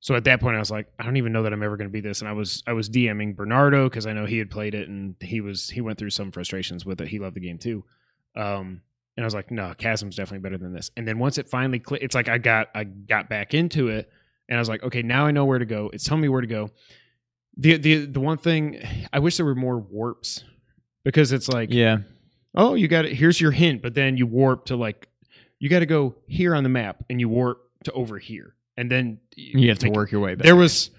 [0.00, 1.88] so at that point, I was like, I don't even know that I'm ever going
[1.88, 2.20] to beat this.
[2.20, 5.16] And I was I was DMing Bernardo because I know he had played it and
[5.20, 7.08] he was he went through some frustrations with it.
[7.08, 7.84] He loved the game too.
[8.36, 8.82] Um,
[9.18, 10.92] and I was like, no, Chasm's definitely better than this.
[10.96, 14.08] And then once it finally clicked, it's like I got I got back into it,
[14.48, 15.90] and I was like, okay, now I know where to go.
[15.92, 16.70] It's telling me where to go.
[17.56, 18.80] The the the one thing
[19.12, 20.44] I wish there were more warps
[21.02, 21.98] because it's like, yeah,
[22.54, 23.12] oh, you got it.
[23.12, 25.08] Here's your hint, but then you warp to like,
[25.58, 28.88] you got to go here on the map, and you warp to over here, and
[28.88, 30.44] then you have to work your way back.
[30.44, 30.90] There was,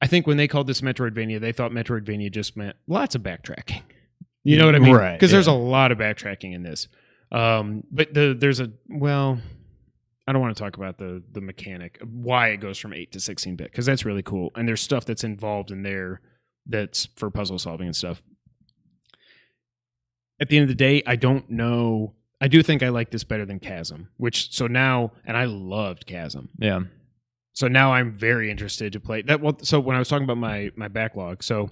[0.00, 3.82] I think, when they called this Metroidvania, they thought Metroidvania just meant lots of backtracking.
[4.42, 4.94] You know what I mean?
[4.94, 6.88] Right, Because there's a lot of backtracking in this.
[7.32, 9.38] Um, but the there's a well,
[10.26, 13.20] I don't want to talk about the the mechanic why it goes from eight to
[13.20, 16.20] sixteen bit because that's really cool, and there's stuff that's involved in there
[16.66, 18.22] that's for puzzle solving and stuff.
[20.40, 22.14] At the end of the day, I don't know.
[22.40, 26.06] I do think I like this better than Chasm, which so now, and I loved
[26.06, 26.48] Chasm.
[26.58, 26.80] yeah,
[27.52, 29.40] So now I'm very interested to play that.
[29.42, 31.70] Well, so when I was talking about my my backlog, so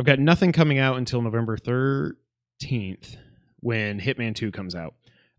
[0.00, 3.16] I've got nothing coming out until November thirteenth
[3.58, 4.94] when Hitman Two comes out.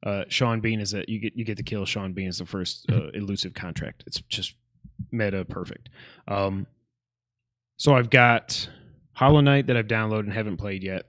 [0.05, 2.45] Uh, Sean Bean is that you get you get to kill Sean Bean as the
[2.45, 4.03] first uh, elusive contract.
[4.05, 4.53] It's just
[5.11, 5.89] meta perfect.
[6.27, 6.67] Um,
[7.77, 8.69] so I've got
[9.13, 11.07] Hollow Knight that I've downloaded and haven't played yet.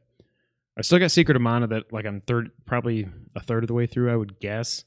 [0.78, 3.74] I've still got Secret of Mana that like I'm third, probably a third of the
[3.74, 4.10] way through.
[4.10, 4.84] I would guess.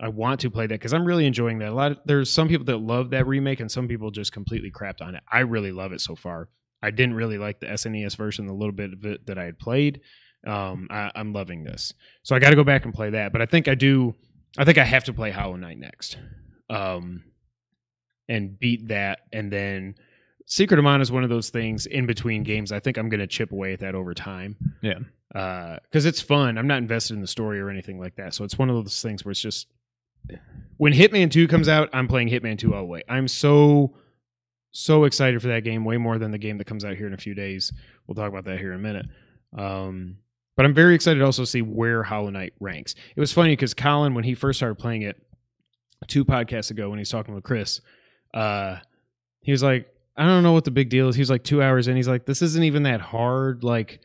[0.00, 1.68] I want to play that because I'm really enjoying that.
[1.68, 1.92] A lot.
[1.92, 5.14] Of, there's some people that love that remake, and some people just completely crapped on
[5.14, 5.22] it.
[5.30, 6.48] I really love it so far.
[6.82, 9.58] I didn't really like the SNES version, the little bit of it that I had
[9.58, 10.00] played.
[10.46, 13.32] Um, I, I'm loving this, so I got to go back and play that.
[13.32, 14.14] But I think I do.
[14.58, 16.18] I think I have to play Hollow Knight next,
[16.68, 17.22] um,
[18.28, 19.94] and beat that, and then
[20.46, 22.72] Secret of Mana is one of those things in between games.
[22.72, 24.56] I think I'm going to chip away at that over time.
[24.82, 24.98] Yeah.
[25.32, 26.58] because it's fun.
[26.58, 28.34] I'm not invested in the story or anything like that.
[28.34, 29.68] So it's one of those things where it's just
[30.76, 33.02] when Hitman 2 comes out, I'm playing Hitman 2 all the way.
[33.08, 33.94] I'm so
[34.72, 37.12] so excited for that game, way more than the game that comes out here in
[37.14, 37.72] a few days.
[38.06, 39.06] We'll talk about that here in a minute.
[39.56, 40.16] Um,
[40.56, 42.94] but I'm very excited to also see where Hollow Knight ranks.
[43.14, 45.22] It was funny because Colin, when he first started playing it
[46.08, 47.80] two podcasts ago, when he was talking with Chris,
[48.34, 48.76] uh,
[49.42, 51.14] he was like, I don't know what the big deal is.
[51.16, 51.96] He was like two hours in.
[51.96, 53.64] He's like, this isn't even that hard.
[53.64, 54.00] Like,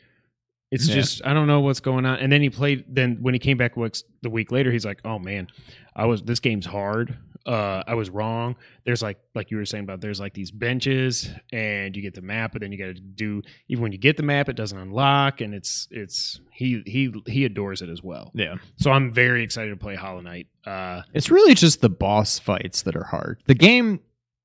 [0.71, 0.95] it's Yeah.
[0.95, 2.19] just I don't know what's going on.
[2.19, 2.83] And then he played.
[2.89, 5.47] Then when he came back weeks- the week later, he's like, "Oh man,
[5.95, 7.17] I was this game's hard.
[7.47, 8.57] Uh, I was wrong.
[8.83, 12.21] There's like like you were saying about there's like these benches, and you get the
[12.21, 14.77] map, but then you got to do even when you get the map, it doesn't
[14.77, 18.31] unlock, and it's it's he he he adores it as well.
[18.35, 18.55] yeah.
[18.75, 20.47] So I'm very excited to play Hollow Knight.
[20.65, 23.41] Uh, It's really just the boss fights that are hard.
[23.45, 24.01] The game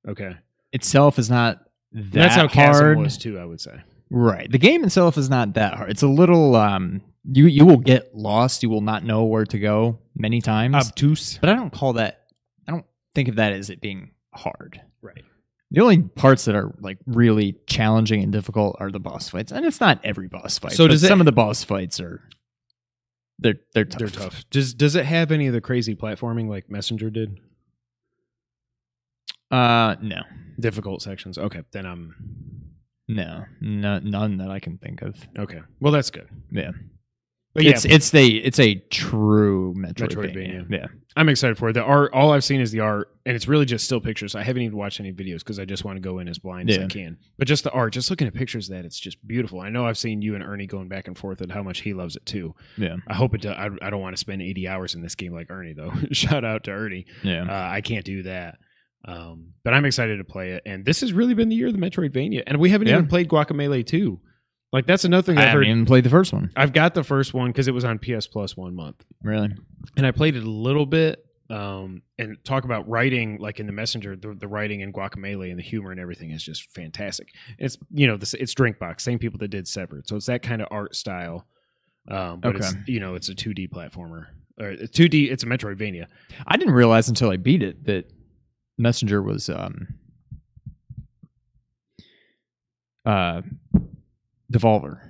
[0.09, 0.37] okay,
[0.73, 2.99] itself is not that that's how Chasm hard.
[2.99, 3.39] was too.
[3.39, 3.81] I would say.
[4.11, 4.51] Right.
[4.51, 5.91] The game itself is not that hard.
[5.91, 8.63] It's a little um you you will get lost.
[8.63, 10.75] You will not know where to go many times.
[10.77, 11.39] Obtuse.
[11.41, 12.22] but I don't call that
[13.15, 14.81] think of that as it being hard.
[15.03, 15.25] Right.
[15.71, 19.53] The only parts that are like really challenging and difficult are the boss fights.
[19.53, 20.73] And it's not every boss fight.
[20.73, 22.21] So but does it- some of the boss fights are
[23.39, 23.99] they're they're tough.
[23.99, 24.45] They're tough.
[24.51, 27.41] Does does it have any of the crazy platforming like Messenger did?
[29.51, 30.23] Uh no.
[30.61, 31.39] Difficult sections.
[31.39, 32.15] Okay, then I'm
[33.09, 33.45] No.
[33.61, 35.17] No none that I can think of.
[35.39, 35.61] okay.
[35.81, 36.29] Well, that's good.
[36.51, 36.71] Yeah.
[37.55, 40.09] But yeah, it's it's the it's a true Metroidvania.
[40.35, 40.71] Metroidvania.
[40.71, 40.87] Yeah.
[41.15, 41.75] I'm excited for it.
[41.75, 44.35] The art, all I've seen is the art, and it's really just still pictures.
[44.35, 46.71] I haven't even watched any videos because I just want to go in as blind
[46.71, 47.19] as I can.
[47.39, 49.61] But just the art, just looking at pictures of that, it's just beautiful.
[49.61, 51.93] I know I've seen you and Ernie going back and forth and how much he
[51.93, 52.55] loves it too.
[52.79, 52.97] Yeah.
[53.07, 53.43] I hope it.
[53.43, 55.93] Do, I, I don't want to spend 80 hours in this game like Ernie though.
[56.13, 57.05] Shout out to Ernie.
[57.23, 57.43] Yeah.
[57.43, 58.57] Uh, I can't do that.
[59.05, 61.73] Um, but I'm excited to play it, and this has really been the year of
[61.75, 62.95] the Metroidvania, and we haven't Yeah.
[62.95, 64.19] even played Guacamelee 2.
[64.73, 65.71] Like that's another thing I I've haven't heard.
[65.71, 66.51] even played the first one.
[66.57, 69.51] I've got the first one because it was on PS Plus one month, Really?
[69.97, 71.25] and I played it a little bit.
[71.51, 75.59] Um, and talk about writing like in the messenger, the, the writing in Guacamelee and
[75.59, 77.29] the humor and everything is just fantastic.
[77.59, 80.63] It's you know this it's Drinkbox, same people that did Severed, so it's that kind
[80.63, 81.47] of art style.
[82.09, 82.79] Um, but it's Okay.
[82.87, 85.29] you know it's a two D platformer or two D.
[85.29, 86.07] It's a Metroidvania.
[86.47, 88.11] I didn't realize until I beat it that
[88.79, 89.89] Messenger was um
[93.05, 93.43] uh
[94.53, 95.01] Devolver.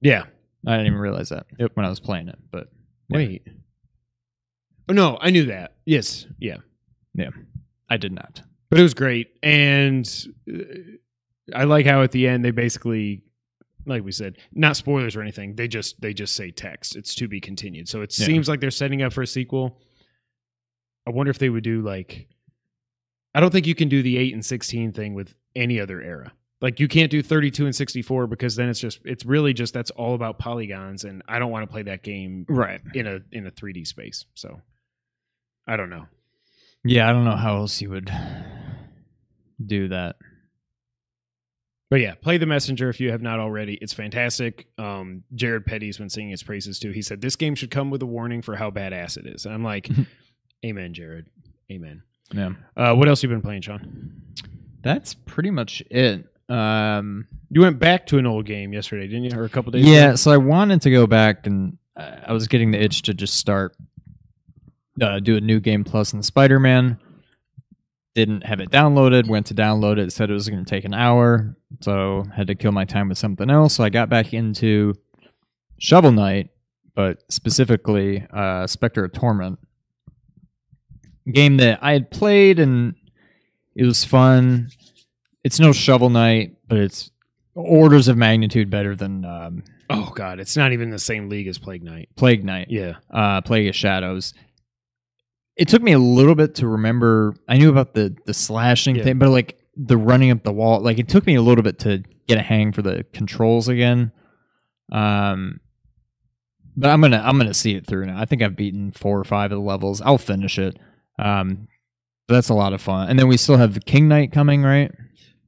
[0.00, 0.24] Yeah.
[0.66, 2.68] I didn't even realize that when I was playing it, but
[3.08, 3.16] Yeah.
[3.18, 3.46] Wait.
[4.88, 5.76] Oh no, I knew that.
[5.84, 6.26] Yes.
[6.38, 6.58] Yeah.
[7.14, 7.30] Yeah,
[7.88, 8.42] I did not.
[8.70, 10.64] but it was great and uh,
[11.54, 13.22] i like how at the end they basically
[13.86, 17.28] like we said not spoilers or anything they just they just say text it's to
[17.28, 18.26] be continued so it Yeah.
[18.26, 19.78] seems like they're setting up for a sequel
[21.06, 22.26] i wonder if they would do like
[23.34, 26.32] i don't think you can do the 8 and 16 thing with any other era
[26.64, 29.90] like you can't do 32 and 64 because then it's just it's really just that's
[29.92, 32.80] all about polygons and i don't want to play that game Right.
[32.94, 34.60] in a in a 3d space so
[35.66, 36.06] i don't know
[36.84, 38.10] Yeah, I don't know how else you would
[39.64, 40.16] do that.
[41.90, 43.74] But yeah, play the messenger if you have not already.
[43.80, 44.66] It's fantastic.
[44.78, 46.90] Um, Jared Petty's been singing his praises too.
[46.90, 49.44] He said this game should come with a warning for how badass it is.
[49.46, 49.88] And I'm like,
[50.66, 51.26] Amen, Jared.
[51.70, 52.02] Amen.
[52.32, 52.50] Yeah.
[52.76, 54.22] Uh, what else you been playing, Sean?
[54.82, 56.26] That's pretty much it.
[56.48, 59.38] Um You went back to an old game yesterday, didn't you?
[59.38, 60.16] Or a couple days Yeah, ago?
[60.16, 63.36] so I wanted to go back and uh, I was getting the itch to just
[63.36, 63.76] start
[65.00, 66.98] uh, do a new game plus in Spider Man.
[68.14, 69.26] Didn't have it downloaded.
[69.26, 70.12] Went to download it.
[70.12, 73.18] Said it was going to take an hour, so had to kill my time with
[73.18, 73.74] something else.
[73.74, 74.94] So I got back into
[75.78, 76.50] Shovel Knight,
[76.94, 79.58] but specifically uh, Spectre of Torment,
[81.32, 82.94] game that I had played and
[83.74, 84.68] it was fun.
[85.44, 87.10] It's no Shovel Knight, but it's
[87.54, 91.58] orders of magnitude better than um, Oh god, it's not even the same league as
[91.58, 92.08] Plague Knight.
[92.16, 92.94] Plague Knight, Yeah.
[93.10, 94.32] uh, Plague of Shadows.
[95.56, 97.34] It took me a little bit to remember.
[97.48, 99.04] I knew about the the slashing Yeah.
[99.04, 101.78] thing, but like the running up the wall, like it took me a little bit
[101.80, 104.10] to get a hang for the controls again.
[104.90, 105.60] Um,
[106.76, 108.18] but I'm gonna I'm gonna see it through now.
[108.18, 110.00] I think I've beaten four or five of the levels.
[110.00, 110.78] I'll finish it.
[111.18, 111.68] Um,
[112.26, 113.08] that's a lot of fun.
[113.08, 114.90] And then we still have the King Knight coming, right?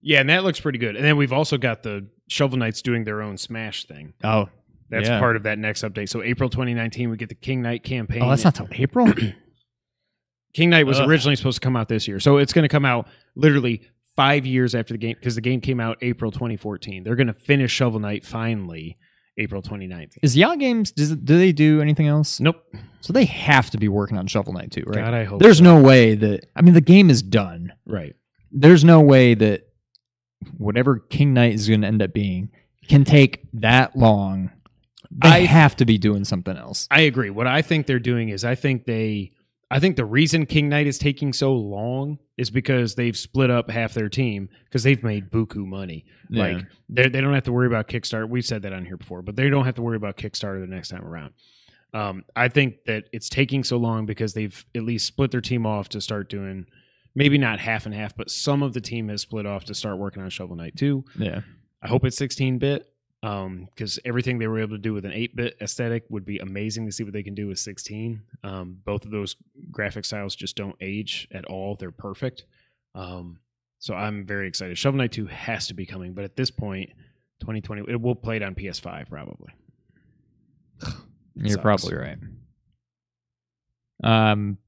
[0.09, 0.95] Yeah, and that looks pretty good.
[0.95, 4.15] And then we've also got the Shovel Knights doing their own Smash thing.
[4.23, 4.49] Oh,
[4.89, 5.19] That's Yeah.
[5.19, 6.09] part of that next update.
[6.09, 8.23] So April 2019, we get the King Knight campaign.
[8.23, 9.13] oh, that's not till April.
[10.55, 11.09] King Knight was Ugh.
[11.09, 13.83] originally supposed to come out this year, so it's going to come out literally
[14.15, 17.05] five years after the game because the game came out April 2014.
[17.05, 18.97] They're going to finish Shovel Knight finally
[19.37, 20.21] April 2019.
[20.23, 20.93] Is Yacht Games?
[20.93, 22.41] Does do they do anything else?
[22.41, 22.65] Nope.
[23.01, 24.97] So they have to be working on Shovel Knight too, right?
[25.05, 25.65] God, I hope There's so.
[25.65, 27.73] no way that I mean the game is done.
[27.87, 28.15] right.
[28.53, 29.66] There's no way that
[30.59, 32.51] whatever King Knight is going to end up being
[32.89, 34.51] can take that long.
[35.11, 36.87] They I- have to be doing something else.
[36.91, 37.31] I agree.
[37.31, 39.33] What I think they're doing is I think they
[39.71, 43.69] I think the reason King Knight is taking so long is because they've split up
[43.71, 46.05] half their team because they've made buku money.
[46.31, 48.29] Like they they don't have to worry about Kickstarter.
[48.29, 50.73] We've said that on here before, but they don't have to worry about Kickstarter the
[50.73, 51.33] next time around.
[51.95, 55.65] Um, I think that it's taking so long because they've at least split their team
[55.67, 56.67] off to start doing
[57.17, 59.99] maybe not half and half, but some of the team has split off to start
[59.99, 61.05] working on Shovel Knight 2.
[61.19, 61.41] yeah,
[61.83, 65.35] I hope it's 16 bit because everything they were able to do with an 8
[65.35, 68.23] bit aesthetic would be amazing to see what they can do with 16.
[68.45, 69.35] Um, both of those
[69.73, 72.45] graphic styles just don't age at all, they're perfect.
[72.95, 73.41] Um,
[73.79, 74.79] so I'm very excited.
[74.79, 76.91] Shovel Knight 2 has to be coming, but at this point,
[77.41, 79.53] 2020, it will play it on PS5 probably.
[81.35, 81.63] you're sucks.
[81.63, 82.19] probably right.
[84.05, 84.59] Um,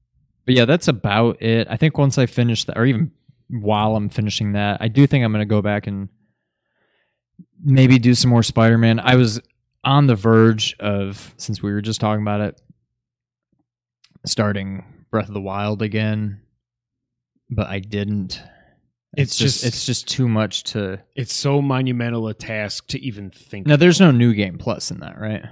[0.45, 1.67] but yeah, that's about it.
[1.69, 3.11] I think once I finish that, or even
[3.49, 6.09] while I'm finishing that, I do think I'm going to go back and
[7.63, 8.99] maybe do some more Spider-Man.
[8.99, 9.39] I was
[9.83, 12.61] on the verge of, since we were just talking about it,
[14.25, 16.41] starting Breath of the Wild again,
[17.49, 18.41] but I didn't.
[19.17, 21.01] It's, It's just, just- it's just too much to.
[21.15, 23.65] It's so monumental a task to even think.
[23.67, 25.43] Now, there's no new game plus in that, right?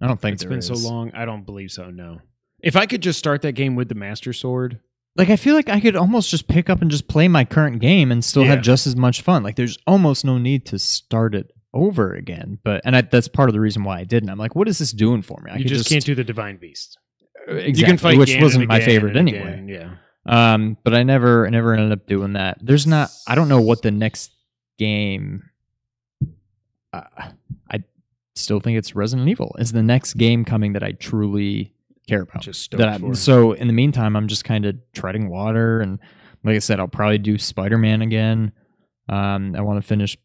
[0.00, 1.10] I don't think it's been so long.
[1.14, 1.90] I don't believe so.
[1.90, 2.20] No.
[2.62, 4.80] If I could just start that game with the Master Sword,
[5.16, 7.80] like I feel like I could almost just pick up and just play my current
[7.80, 8.50] game and still Yeah.
[8.56, 9.42] have just as much fun.
[9.42, 12.58] Like there's almost no need to start it over again.
[12.64, 14.30] But and I, that's part of the reason why I didn't.
[14.30, 15.50] I'm like, what is this doing for me?
[15.52, 16.98] I you could just, can't do the Divine Beast.
[17.46, 19.64] exactly, You can fight which Ganon wasn't my favorite anyway.
[19.68, 19.96] Yeah.
[20.26, 22.58] Um, but I never, I never ended up doing that.
[22.60, 23.10] There's not.
[23.28, 24.32] I don't know what the next
[24.78, 25.44] game.
[26.92, 27.02] Uh,
[27.70, 27.84] I
[28.34, 29.54] still think it's Resident Evil.
[29.58, 31.72] Is the next game coming that I truly
[32.06, 32.42] care about?
[32.42, 33.16] Just stoked that I, it.
[33.16, 35.98] so in the meantime, I'm just kind of treading water, and
[36.44, 38.52] like I said, I'll probably do Spider Man again.
[39.08, 40.16] Um, I want to finish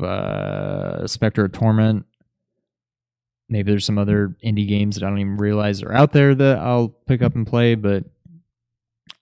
[0.00, 2.06] uh, Spectre of Torment.
[3.48, 6.58] Maybe there's some other indie games that I don't even realize are out there that
[6.58, 8.04] I'll pick up and play, but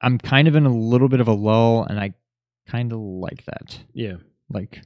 [0.01, 2.15] I'm kind of in a little bit of a lull, and I
[2.67, 3.79] kind of like that.
[3.93, 4.17] Yeah.
[4.51, 4.83] Like,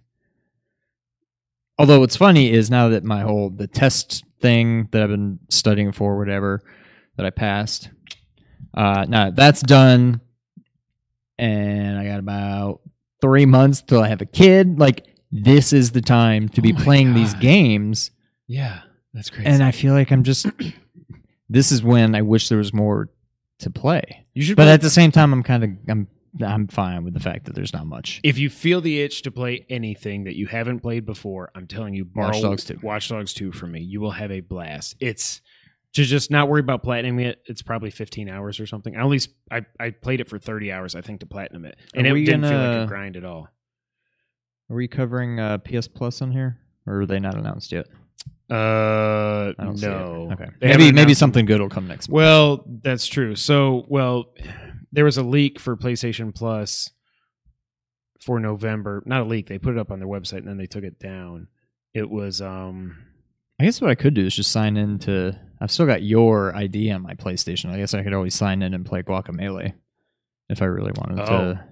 [1.79, 5.93] although what's funny is now that my whole the test thing that I've been studying
[5.93, 6.63] for, whatever,
[7.21, 7.91] that I passed,
[8.75, 10.21] uh, now that's done,
[11.39, 12.81] and I got about
[13.21, 14.79] three months till I have a kid.
[14.79, 18.11] Like, this is the time to be Oh playing these games,
[18.47, 18.81] Yeah.
[19.13, 19.47] That's crazy.
[19.49, 20.47] and I feel like I'm just.
[21.49, 23.11] this is when I wish there was more
[23.59, 26.07] to play, you should but play- at the same time, I'm kind of I'm
[26.45, 28.21] I'm fine with the fact that there's not much.
[28.23, 31.93] if you feel the itch to play anything that you haven't played before, I'm telling
[31.93, 32.79] you, borrow Watch Dogs 2.
[32.85, 33.81] Watch Dogs 2 from me.
[33.81, 34.95] You will have a blast.
[35.01, 35.41] It's
[35.95, 37.43] to just not worry about platinum it.
[37.47, 38.95] It's probably 15 hours or something.
[38.95, 42.07] At least I I, played it for 30 hours, I think, to platinum it, and
[42.07, 43.49] it didn't feel like gonna- a grind at all.
[44.71, 47.87] Are we covering uh, PS Plus on here, or are they not announced yet?
[48.49, 49.91] Uh, I don't see it.
[49.91, 50.29] no.
[50.33, 50.47] Okay.
[50.61, 52.15] They Maybe maybe something good will come next month.
[52.15, 53.35] Well, that's true.
[53.37, 54.33] So, well,
[54.93, 56.91] there was a leak for PlayStation Plus
[58.21, 59.03] for November.
[59.07, 59.49] Not a leak.
[59.49, 61.49] They put it up on their website and then they took it down.
[61.95, 62.97] It was um
[63.61, 65.39] I guess what I could do is just sign in to.
[65.61, 67.71] I've still got your ID on my PlayStation.
[67.71, 69.75] I guess I could always sign in and play Guacamelee
[70.49, 71.27] if I really wanted Oh.
[71.27, 71.65] to.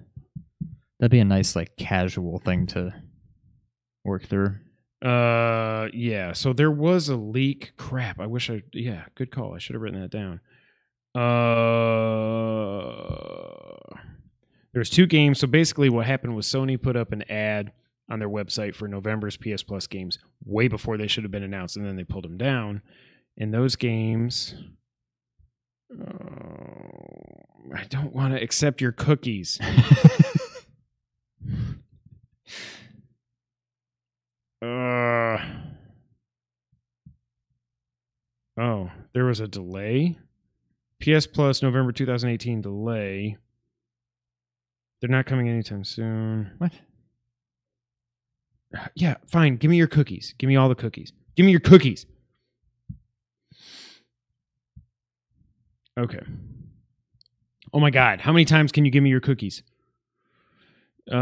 [0.99, 2.93] That'd be a nice like casual thing to
[4.03, 4.55] work through.
[5.03, 6.33] Uh, yeah.
[6.33, 7.71] So there was a leak.
[7.77, 8.19] Crap.
[8.19, 8.63] I wish I.
[8.73, 9.55] Yeah, good call.
[9.55, 10.41] I should have written that down.
[12.59, 13.95] Uh,
[14.73, 15.39] there's two games.
[15.39, 17.71] So basically, what happened was Sony put up an ad
[18.11, 21.77] on their website for November's PS Plus games way before they should have been announced,
[21.77, 22.81] and then they pulled them down.
[23.39, 24.53] And those games.
[25.91, 29.59] Oh, I don't want to accept your cookies.
[34.61, 35.37] Uh,
[38.59, 40.17] oh, there was a delay.
[41.01, 43.37] PS Plus November 2018 delay.
[44.99, 46.51] They're not coming anytime soon.
[46.57, 46.73] What?
[48.95, 49.55] Yeah, fine.
[49.55, 50.35] Give me your cookies.
[50.37, 51.13] Give me all the cookies.
[51.35, 52.05] Give me your cookies.
[55.99, 56.21] Okay.
[57.73, 59.63] Oh my god, how many times can you give me your cookies?
[61.11, 61.19] Um.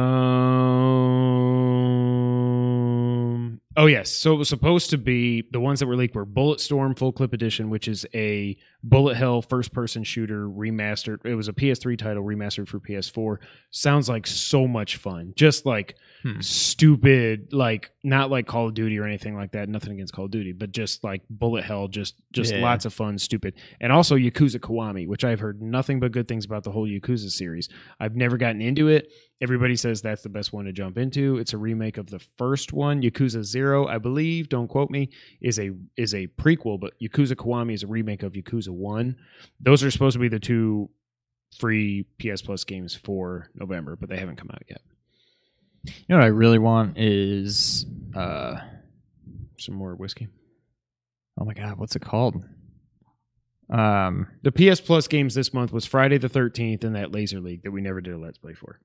[3.80, 4.10] Oh yes.
[4.10, 7.32] So it was supposed to be the ones that were leaked were Bulletstorm Full Clip
[7.32, 11.24] Edition, which is a bullet hell first person shooter remastered.
[11.26, 13.38] It was a PS3 title remastered for PS4.
[13.70, 15.32] Sounds like so much fun.
[15.36, 16.40] Just like Hmm.
[16.40, 19.70] stupid, like not like Call of Duty or anything like that.
[19.70, 21.88] Nothing against Call of Duty, but just like bullet hell.
[21.88, 22.62] Just just Yeah.
[22.62, 26.46] lots of fun, stupid, and also Yakuza Kiwami, which I've heard nothing but good things
[26.46, 27.70] about the whole Yakuza series.
[28.00, 29.12] I've never gotten into it.
[29.40, 31.38] Everybody says that's the best one to jump into.
[31.38, 34.50] It's a remake of the first one, Yakuza Zero, I believe.
[34.50, 35.10] Don't quote me.
[35.42, 39.16] is a is a prequel, but Yakuza Kiwami is a remake of Yakuza One.
[39.60, 40.90] Those are supposed to be the two
[41.60, 44.82] free PS Plus games for November, but they haven't come out yet.
[45.86, 47.86] You know what I really want is
[48.16, 48.56] uh
[49.60, 50.30] Some more whiskey.
[51.40, 52.44] oh my god, what's it called?
[53.70, 57.62] Um The PS Plus games this month was Friday the Thirteenth and that Laser League
[57.64, 58.80] that we never did a Let's Play for.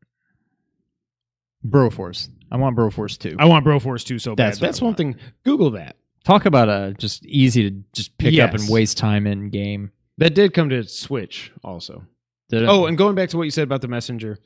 [1.66, 2.28] Broforce.
[2.50, 3.36] I want Broforce 2.
[3.38, 4.62] I want Broforce 2 so That's bad.
[4.62, 4.96] what That's one want.
[4.98, 5.16] thing.
[5.44, 5.96] Google that.
[6.24, 8.62] Talk about a just easy to just pick up Yes.
[8.62, 9.90] and waste time in game.
[10.18, 12.04] That did come to Switch also.
[12.50, 12.68] Did it?
[12.68, 14.38] Oh, and going back to what you said about the messenger,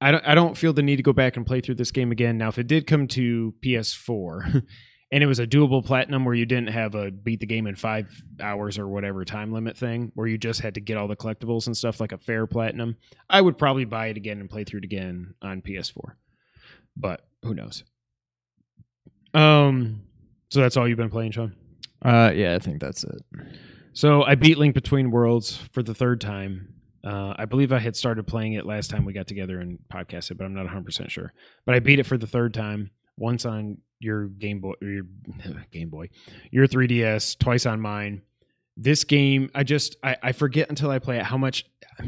[0.00, 2.10] I don't I don't feel the need to go back and play through this game
[2.10, 2.38] again.
[2.38, 4.62] Now, if it did come to PS4
[5.12, 7.74] and it was a doable platinum where you didn't have a beat the game in
[7.76, 8.08] five
[8.40, 11.66] hours or whatever time limit thing, where you just had to get all the collectibles
[11.66, 12.96] and stuff like a fair platinum,
[13.28, 16.14] I would probably buy it again and play through it again on PS4.
[17.00, 17.84] But who knows?
[19.32, 20.02] Um,
[20.50, 21.54] so that's all you've been playing, Sean.
[22.02, 23.22] uh yeah, I think that's it.
[23.92, 26.74] So I beat Link Between Worlds for the third time.
[27.02, 30.36] Uh, I believe I had started playing it last time we got together and podcasted,
[30.36, 31.32] but I'm not 100% sure.
[31.64, 35.04] But I beat it for the third time, once on your Game Boy, your
[35.72, 36.10] Game Boy,
[36.50, 38.22] your 3DS, twice on mine.
[38.76, 41.64] This game, I just, I, I forget until I play it how much.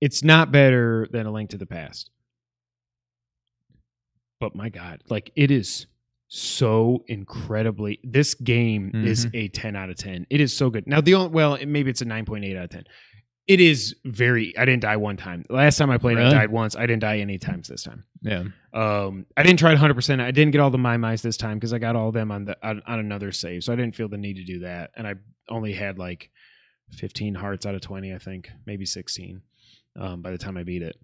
[0.00, 2.08] It's not better than A Link to the Past.
[4.40, 5.86] But my God, like it is
[6.32, 9.30] so incredibly this game is Mhm.
[9.34, 10.86] a 10 out of 10 it is so good.
[10.86, 12.84] Now the only well maybe it's a 9.8 out of 10
[13.48, 15.44] it is very i didn't die one time.
[15.50, 16.76] Last time i played i died once.
[16.76, 18.04] I didn't die any times this time.
[18.22, 18.44] Yeah.
[18.72, 21.72] um i didn't try it 100% i didn't get all the Maiamais this time because
[21.72, 24.08] i got all of them on the on, on another save so i didn't feel
[24.08, 25.14] the need to do that and i
[25.48, 26.30] only had like
[26.92, 29.42] 15 hearts out of 20 i think maybe 16
[29.96, 30.96] um, by the time i beat it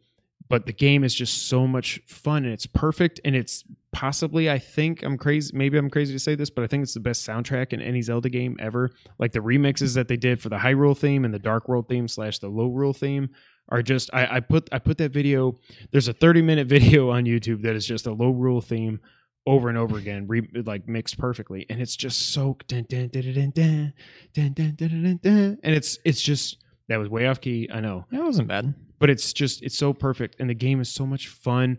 [0.49, 4.59] but the game is just so much fun and it's perfect and it's possibly I
[4.59, 7.27] think I'm crazy maybe I'm crazy to say this, but I think it's the best
[7.27, 8.91] soundtrack in any Zelda game ever.
[9.19, 12.09] Like the remixes that they did for the Hyrule theme and the Dark World theme
[12.09, 13.31] slash the Lorule theme
[13.69, 15.55] are just I, I put I put that video.
[15.91, 19.01] There's a 30 minute video on YouTube that is just a Lorule theme
[19.47, 23.23] over and over again, re, like mixed perfectly, and it's just so dun, dun, dun,
[23.23, 23.93] dun, dun,
[24.35, 26.59] dun, dun, dun, dun, and it's it's just
[26.89, 27.69] that was way off key.
[27.73, 28.75] I know, That wasn't bad.
[28.99, 31.79] but it's just it's so perfect, and the game is so much fun.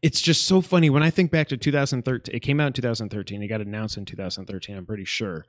[0.00, 2.34] It's just so funny when I think back to 2013.
[2.34, 3.42] It came out in 2013.
[3.42, 4.76] It got announced in 2013.
[4.76, 5.44] I'm pretty sure.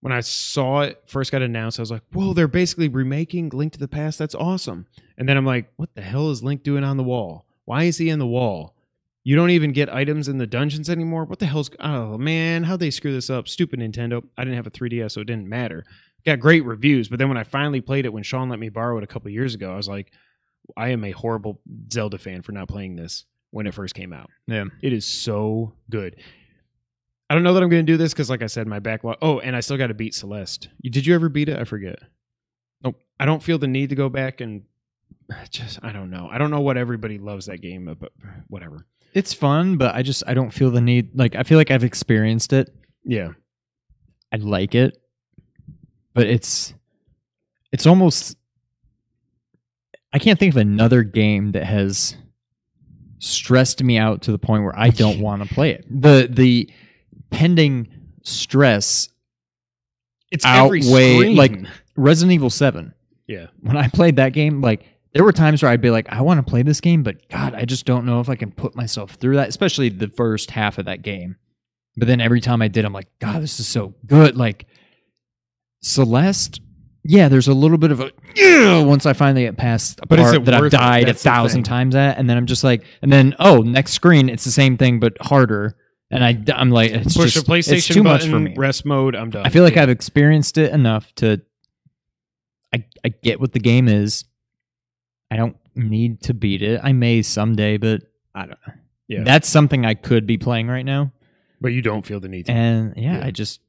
[0.00, 3.74] When I saw it first got announced, I was like, "Whoa, they're basically remaking Link
[3.74, 4.18] to the Past.
[4.18, 4.86] That's awesome!"
[5.18, 7.46] And then I'm like, "What the hell is Link doing on the wall?
[7.66, 8.74] Why is he in the wall?
[9.22, 11.26] You don't even get items in the dungeons anymore.
[11.26, 11.70] What the hell's?
[11.78, 13.46] Oh man, how'd they screw this up?
[13.46, 14.24] Stupid Nintendo.
[14.38, 15.84] I didn't have a 3DS, so it didn't matter.
[16.26, 18.98] Got great reviews, but then when I finally played it, when Sean let me borrow
[18.98, 20.12] it a couple years ago, I was like,
[20.76, 21.60] I am a horrible
[21.92, 24.30] Zelda fan for not playing this when it first came out.
[24.46, 24.64] Yeah.
[24.82, 26.16] It is so good.
[27.28, 29.18] I don't know that I'm going to do this because, like I said, my backlog.
[29.22, 30.68] Oh, and I still got to beat Celeste.
[30.82, 31.58] Did you ever beat it?
[31.58, 32.00] I forget.
[32.82, 32.96] Nope.
[33.20, 34.62] I don't feel the need to go back and
[35.50, 35.78] just.
[35.82, 36.28] I don't know.
[36.30, 38.12] I don't know what everybody loves that game, but
[38.48, 38.86] whatever.
[39.14, 41.84] It's fun, but I just I don't feel the need like I feel like I've
[41.84, 42.72] experienced it.
[43.04, 43.30] Yeah.
[44.32, 44.96] I like it.
[46.14, 46.74] But it's
[47.72, 48.36] it's almost
[50.12, 52.16] I can't think of another game that has
[53.18, 55.84] stressed me out to the point where I don't want to play it.
[55.88, 56.70] The the
[57.30, 57.88] pending
[58.22, 59.08] stress
[60.30, 61.58] It's Outweigh- like-
[61.96, 62.94] Resident Evil 7
[63.26, 63.46] yeah.
[63.60, 66.44] when I played that game, like there were times where I'd be like, I want
[66.44, 69.12] to play this game, but God, I just don't know if I can put myself
[69.12, 71.36] through that, especially the first half of that game.
[71.96, 74.36] But then every time I did, I'm like, God, this is so good.
[74.36, 74.66] Like
[75.82, 76.60] Celeste,
[77.04, 78.10] yeah, there's a little bit of a
[78.42, 81.94] "Ugh," once I finally get past a But part that I've died a thousand times
[81.94, 85.00] at, and then I'm just like, and then oh, next screen, it's the same thing
[85.00, 85.76] but harder,
[86.10, 88.54] and I I'm like, it's Push just the PlayStation it's too much for me.
[88.56, 89.14] Rest mode.
[89.16, 89.46] I'm done.
[89.46, 89.84] I feel like Yeah.
[89.84, 91.40] I've experienced it enough to.
[92.74, 94.24] I I get what the game is.
[95.30, 96.80] I don't need to beat it.
[96.82, 98.02] I may someday, but
[98.34, 98.74] I don't know.
[99.08, 99.24] Yeah.
[99.24, 101.12] That's something I could be playing right now,
[101.60, 102.52] but you don't feel the need to.
[102.52, 103.26] and yeah, Yeah.
[103.26, 103.60] I just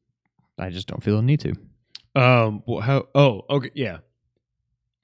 [0.59, 1.53] I just don't feel the need to.
[2.15, 2.63] Um.
[2.67, 3.07] Well, how?
[3.15, 3.43] Oh.
[3.49, 3.71] Okay.
[3.75, 3.99] Yeah.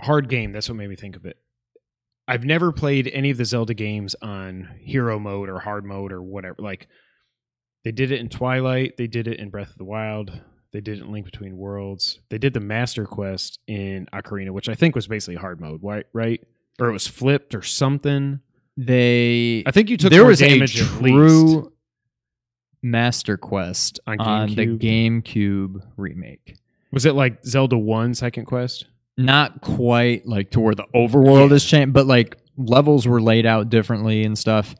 [0.01, 0.51] Hard game.
[0.51, 1.37] That's what made me think of it.
[2.27, 6.21] I've never played any of the Zelda games on hero mode or hard mode or
[6.21, 6.55] whatever.
[6.59, 6.87] Like
[7.85, 8.97] they did it in Twilight.
[8.97, 10.31] They did it in Breath of the Wild.
[10.73, 12.19] They did it in Link Between Worlds.
[12.29, 16.05] They did the Master Quest in Ocarina, which I think was basically hard mode, right?
[16.11, 16.41] Right?
[16.79, 18.41] Or it was flipped or something.
[18.75, 20.91] They I think you took there was a damage least.
[20.99, 21.71] true
[22.83, 24.67] Master Quest On on, the?
[24.67, 26.57] GameCube remake.
[26.91, 28.85] Was it like Zelda One Second Quest?
[29.19, 31.55] not quite like to where the overworld Yeah.
[31.55, 34.75] is changed, but like levels were laid out differently and stuff.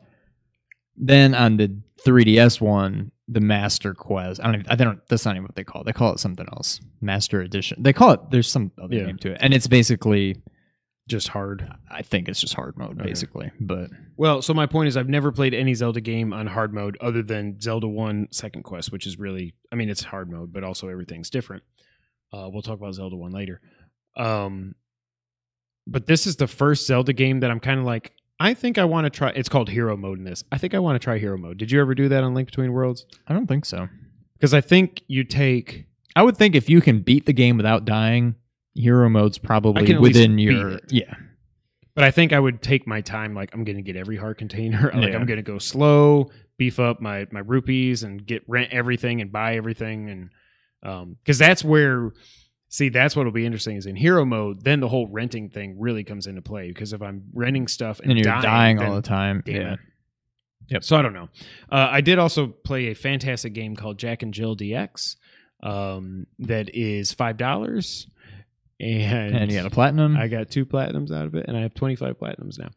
[0.96, 4.40] Then on the 3DS one, the Master Quest.
[4.40, 4.54] I don't.
[4.60, 5.00] Even, I don't.
[5.08, 5.84] That's not even what they call it.
[5.86, 6.80] They call it something else.
[7.00, 7.82] Master Edition.
[7.82, 8.20] They call it.
[8.30, 9.06] There's some other Yeah.
[9.06, 10.36] name to it, and it's basically.
[11.08, 11.66] Just hard.
[11.90, 13.08] I think it's just hard mode, Okay.
[13.08, 13.50] basically.
[13.58, 13.88] But
[14.18, 17.22] Well, so my point is, I've never played any Zelda game on hard mode other
[17.22, 20.88] than Zelda One Second Quest, which is really, I mean, it's hard mode, but also
[20.88, 21.62] everything's different.
[22.32, 23.60] Uh, we'll talk about Zelda One later.
[24.16, 24.74] Um,
[25.86, 28.84] but this is the first Zelda game that I'm kind of like, I think I
[28.84, 29.30] want to try.
[29.30, 30.44] It's called Hero Mode in this.
[30.52, 31.58] I think I want to try Hero Mode.
[31.58, 33.06] Did you ever do that on Link Between Worlds?
[33.26, 33.88] I don't think so.
[34.34, 35.86] Because I think you take.
[36.14, 38.34] I would think if you can beat the game without dying,
[38.74, 41.14] hero mode's probably can at least within your yeah.
[41.94, 43.34] But I think I would take my time.
[43.34, 44.90] Like I'm going to get every heart container.
[44.94, 45.16] like Yeah.
[45.16, 49.32] I'm going to go slow, beef up my my rupees, and get rent everything and
[49.32, 50.30] buy everything, and
[50.82, 52.12] um, because that's where.
[52.70, 54.62] See, that's what'll be interesting is in hero mode.
[54.62, 58.10] Then the whole renting thing really comes into play because if I'm renting stuff and,
[58.10, 59.42] And you're dying, dying, all the time.
[59.46, 59.72] yeah.
[59.72, 59.78] it.
[60.68, 60.84] Yep.
[60.84, 61.30] So I don't know.
[61.72, 65.16] Uh, I did also play a fantastic game called Jack and Jill DX.
[65.62, 68.06] Um, that is five dollars,
[68.78, 70.16] and And you got a platinum.
[70.16, 72.68] I got two platinums out of it, and I have 25 platinums now.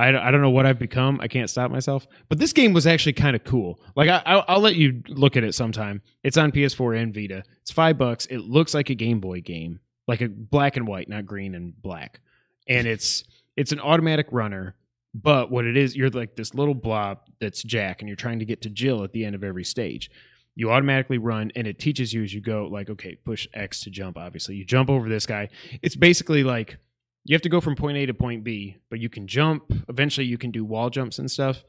[0.00, 1.20] I, I don't know what I've become.
[1.20, 2.06] I can't stop myself.
[2.30, 3.78] But this game was actually kind of cool.
[3.94, 6.00] Like I, I'll, I'll let you look at it sometime.
[6.24, 7.42] It's on PS4 and Vita.
[7.60, 8.24] It's five bucks.
[8.26, 9.78] It looks like a Game Boy game,
[10.08, 12.20] like a black and white, not green and black.
[12.66, 13.24] And it's
[13.56, 14.74] it's an automatic runner.
[15.12, 18.44] But what it is, you're like this little blob that's Jack, and you're trying to
[18.44, 20.10] get to Jill at the end of every stage.
[20.54, 22.68] You automatically run, and it teaches you as you go.
[22.70, 24.16] Like, okay, push X to jump.
[24.16, 25.48] Obviously, you jump over this guy.
[25.82, 26.78] It's basically like
[27.24, 29.64] you have to go from point A to point B, but you can jump.
[29.88, 31.64] Eventually, you can do wall jumps and stuff.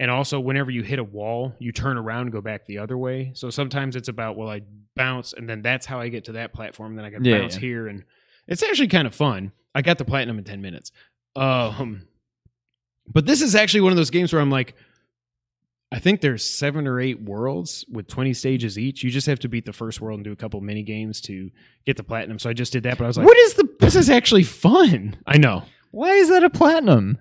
[0.00, 2.96] And also, whenever you hit a wall, you turn around and go back the other
[2.96, 3.32] way.
[3.34, 4.62] So sometimes it's about, well, I
[4.94, 6.94] bounce, and then that's how I get to that platform.
[6.94, 7.60] Then I can Yeah, bounce yeah.
[7.60, 8.04] here, and
[8.46, 9.52] it's actually kind of fun.
[9.74, 10.92] I got the platinum in ten minutes.
[11.34, 12.06] Um,
[13.06, 14.74] but this is actually one of those games where I'm like,
[15.90, 19.02] I think there's seven or eight worlds with 20 stages each.
[19.02, 21.50] You just have to beat the first world and do a couple mini games to
[21.86, 22.38] get the platinum.
[22.38, 23.68] So I just did that, but I was like, what is the?
[23.80, 25.16] this is actually fun.
[25.26, 25.62] I know.
[25.90, 27.18] Why is that a platinum?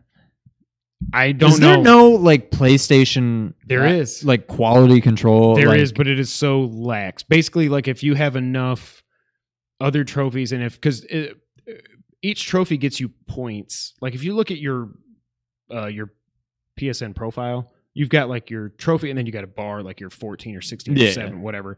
[1.13, 1.67] I don't is know.
[1.75, 3.53] there no like PlayStation?
[3.65, 4.25] There uh, is.
[4.25, 5.55] like quality control.
[5.55, 7.23] There is, like- but it is so lax.
[7.23, 9.03] Basically, like if you have enough
[9.79, 11.05] other trophies, and if because
[12.21, 13.93] each trophy gets you points.
[14.01, 14.89] Like if you look at your
[15.71, 16.11] uh, your
[16.79, 20.09] PSN profile, you've got like your trophy, and then you got a bar, like you're
[20.09, 21.07] 14 or 16 Yeah.
[21.07, 21.77] or seven, whatever.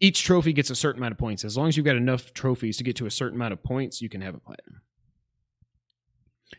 [0.00, 1.44] Each trophy gets a certain amount of points.
[1.44, 4.00] As long as you've got enough trophies to get to a certain amount of points,
[4.00, 4.80] you can have a platinum.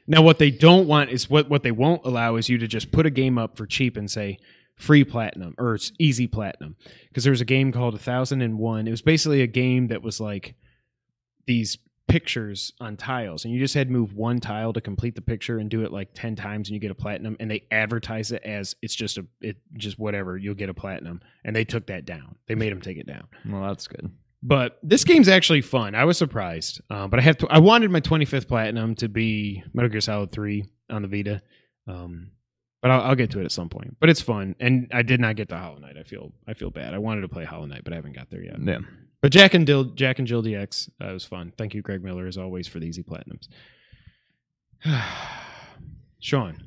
[0.08, 2.92] Now, what they don't want is what what they won't allow is you to just
[2.92, 4.38] put a game up for cheap and say
[4.76, 6.76] free platinum or it's easy platinum
[7.08, 8.88] because there was a game called a thousand and one.
[8.88, 10.56] It was basically a game that was like
[11.46, 11.78] these
[12.08, 15.60] pictures on tiles, and you just had to move one tile to complete the picture
[15.60, 17.36] and do it like ten times, and you get a platinum.
[17.40, 21.22] And they advertise it as it's just a it just whatever you'll get a platinum,
[21.44, 22.36] and they took that down.
[22.48, 23.28] They made them take it down.
[23.46, 24.10] well, that's good.
[24.44, 25.96] But this game's actually fun.
[25.96, 27.48] I was surprised, uh, but I have to.
[27.48, 31.42] I wanted my 25th platinum to be Metal Gear Solid 3 on the Vita,
[31.88, 32.30] um,
[32.82, 33.98] but I'll, I'll get to it at some point.
[34.00, 35.98] But it's fun, and I did not get the Hollow Knight.
[35.98, 36.94] I feel I feel bad.
[36.94, 38.58] I wanted to play Hollow Knight, but I haven't got there yet.
[38.62, 38.80] Yeah.
[39.22, 41.52] But Jack and Dill, Jack and Jill DX, that uh, was fun.
[41.58, 43.48] Thank you, Greg Miller, as always, for the easy platinums.
[46.20, 46.64] Sean,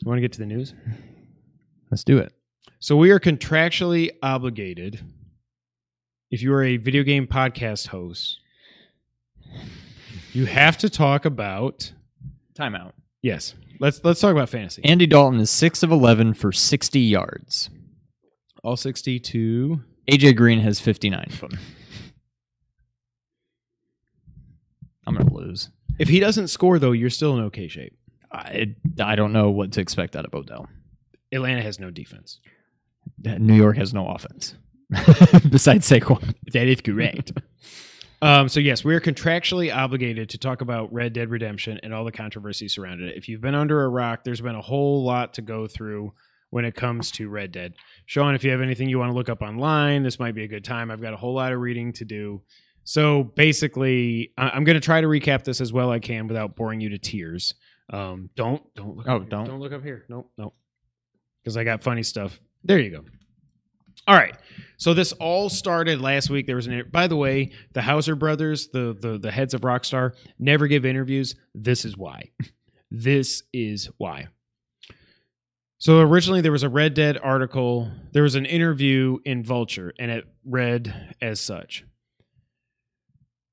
[0.00, 0.74] you want to get to the news?
[1.90, 2.32] Let's do it.
[2.80, 5.00] So we are contractually obligated.
[6.30, 8.40] If you are a video game podcast host,
[10.32, 11.92] you have to talk about
[12.58, 12.92] Timeout.
[13.22, 13.54] yes.
[13.78, 14.82] Let's let's talk about fantasy.
[14.84, 17.68] Andy Dalton is six of eleven for sixty yards.
[18.64, 19.82] All sixty-two.
[20.10, 21.58] AJ Green has fifty nine of them.
[25.06, 25.70] I'm gonna lose.
[25.98, 27.96] If he doesn't score, though, you're still in okay shape.
[28.32, 30.68] I I don't know what to expect out of Odell.
[31.32, 32.40] Atlanta has no defense.
[33.22, 34.54] New York has no offense
[35.50, 36.34] besides Saquon.
[36.52, 37.32] That is correct.
[38.22, 42.04] um, so yes, we are contractually obligated to talk about Red Dead Redemption and all
[42.04, 43.16] the controversy surrounding it.
[43.16, 46.12] If you've been under a rock, there's been a whole lot to go through
[46.56, 47.74] when it comes to Red Dead.
[48.06, 50.48] Sean, if you have anything you want to look up online, this might be a
[50.48, 50.90] good time.
[50.90, 52.40] I've got a whole lot of reading to do.
[52.82, 56.80] So basically, I'm going to try to recap this as well I can without boring
[56.80, 57.52] you to tears.
[57.92, 59.06] Um, don't don't look.
[59.06, 59.28] Oh, up here.
[59.28, 59.44] don't.
[59.44, 60.06] don't look up here.
[60.08, 60.54] Nope, nope.
[61.44, 62.40] Because I got funny stuff.
[62.64, 63.04] There you go.
[64.08, 64.34] All right.
[64.78, 66.46] So this all started last week.
[66.46, 66.88] There was an.
[66.90, 71.34] By the way, the Houser brothers, the the the heads of Rockstar, never give interviews.
[71.54, 72.30] This is why.
[72.90, 74.28] this is why.
[75.78, 77.90] So originally there was a Red Dead article.
[78.12, 81.84] There was an interview in Vulture, and it read as such.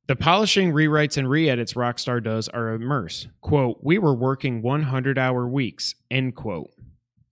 [0.07, 3.27] The polishing, rewrites, and re-edits Rockstar does are immerse.
[3.41, 6.71] Quote, we were working 100 hour weeks, end quote.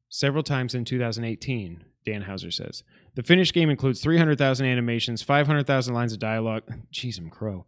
[0.09, 2.83] Several times in 2018, Dan Houser says.
[3.15, 6.63] The finished game includes 300,000 animations, 500,000 lines of dialogue,
[6.93, 7.65] jeez, I'm crow,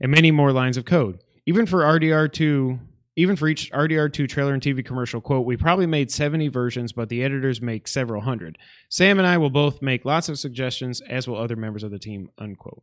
[0.00, 1.20] and many more lines of code.
[1.46, 2.78] Even for RDR2,
[3.20, 7.10] even for each RDR2 trailer and TV commercial, quote, we probably made 70 versions, but
[7.10, 8.56] the editors make several hundred.
[8.88, 11.98] Sam and I will both make lots of suggestions, as will other members of the
[11.98, 12.82] team, unquote.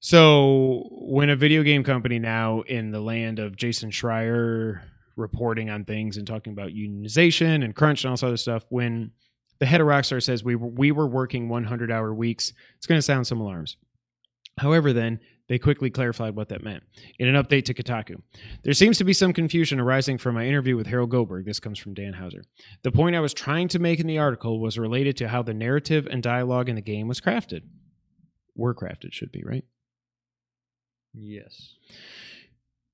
[0.00, 4.82] So, when a video game company now in the land of Jason Schreier
[5.16, 9.12] reporting on things and talking about unionization and crunch and all this other stuff, when
[9.60, 13.02] the head of Rockstar says we we were working 100 hour weeks, it's going to
[13.02, 13.78] sound some alarms.
[14.58, 16.82] However, then they quickly clarified what that meant
[17.18, 18.22] in an update to Kotaku.
[18.62, 21.44] There seems to be some confusion arising from my interview with Harold Goldberg.
[21.44, 22.44] This comes from Dan Houser.
[22.82, 25.52] The point I was trying to make in the article was related to how the
[25.54, 27.62] narrative and dialogue in the game was crafted.
[28.54, 29.64] Were crafted, should be, right?
[31.14, 31.74] Yes.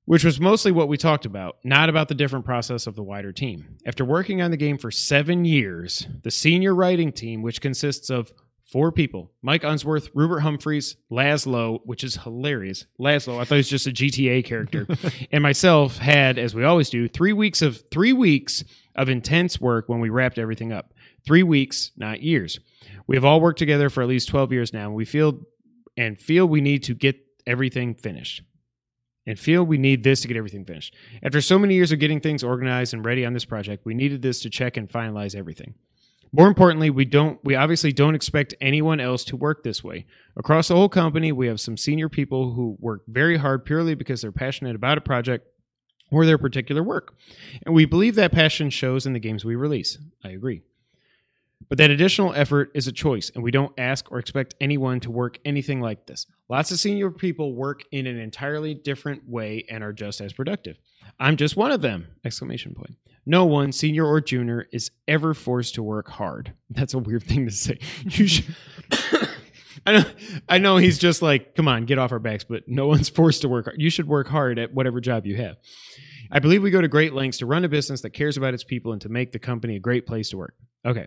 [0.07, 3.31] which was mostly what we talked about, not about the different process of the wider
[3.31, 3.77] team.
[3.87, 8.33] After working on the game for seven years, the senior writing team, which consists of
[8.71, 12.87] four people Mike Unsworth, Rupert Humphries, Lazlow, which is hilarious.
[13.01, 14.87] Lazlow, I thought he was just a GTA character,
[15.33, 18.65] and myself had, as we always do, three weeks of three weeks
[18.95, 20.93] of intense work when we wrapped everything up.
[21.27, 22.59] Three weeks, not years.
[23.07, 25.41] We have all worked together for at least 12 years now, and we feel
[25.97, 27.17] and feel we need to get
[27.47, 28.43] everything finished
[29.27, 30.95] and feel we need this to get everything finished.
[31.23, 34.23] After so many years of getting things organized and ready on this project, we needed
[34.23, 35.75] this to check and finalize everything.
[36.33, 40.07] More importantly, we don't we obviously don't expect anyone else to work this way.
[40.37, 44.21] Across the whole company, we have some senior people who work very hard purely because
[44.21, 45.47] they're passionate about a project
[46.11, 47.15] or their particular work.
[47.65, 49.99] And we believe that passion shows in the games we release.
[50.25, 50.63] I agree.
[51.69, 55.11] But that additional effort is a choice, and we don't ask or expect anyone to
[55.11, 56.27] work anything like this.
[56.49, 60.79] Lots of senior people work in an entirely different way and are just as productive.
[61.21, 62.07] I'm just one of them!
[62.25, 62.97] Exclamation point.
[63.29, 66.55] No one, senior or junior, is ever forced to work hard.
[66.71, 67.79] That's a weird thing to say.
[68.05, 68.57] You should.
[69.87, 70.05] I know,
[70.49, 73.43] I know he's just like, come on, get off our backs, but no one's forced
[73.43, 73.77] to work hard.
[73.81, 75.57] You should work hard at whatever job you have.
[76.31, 78.65] I believe we go to great lengths to run a business that cares about its
[78.65, 80.55] people and to make the company a great place to work.
[80.87, 81.07] Okay.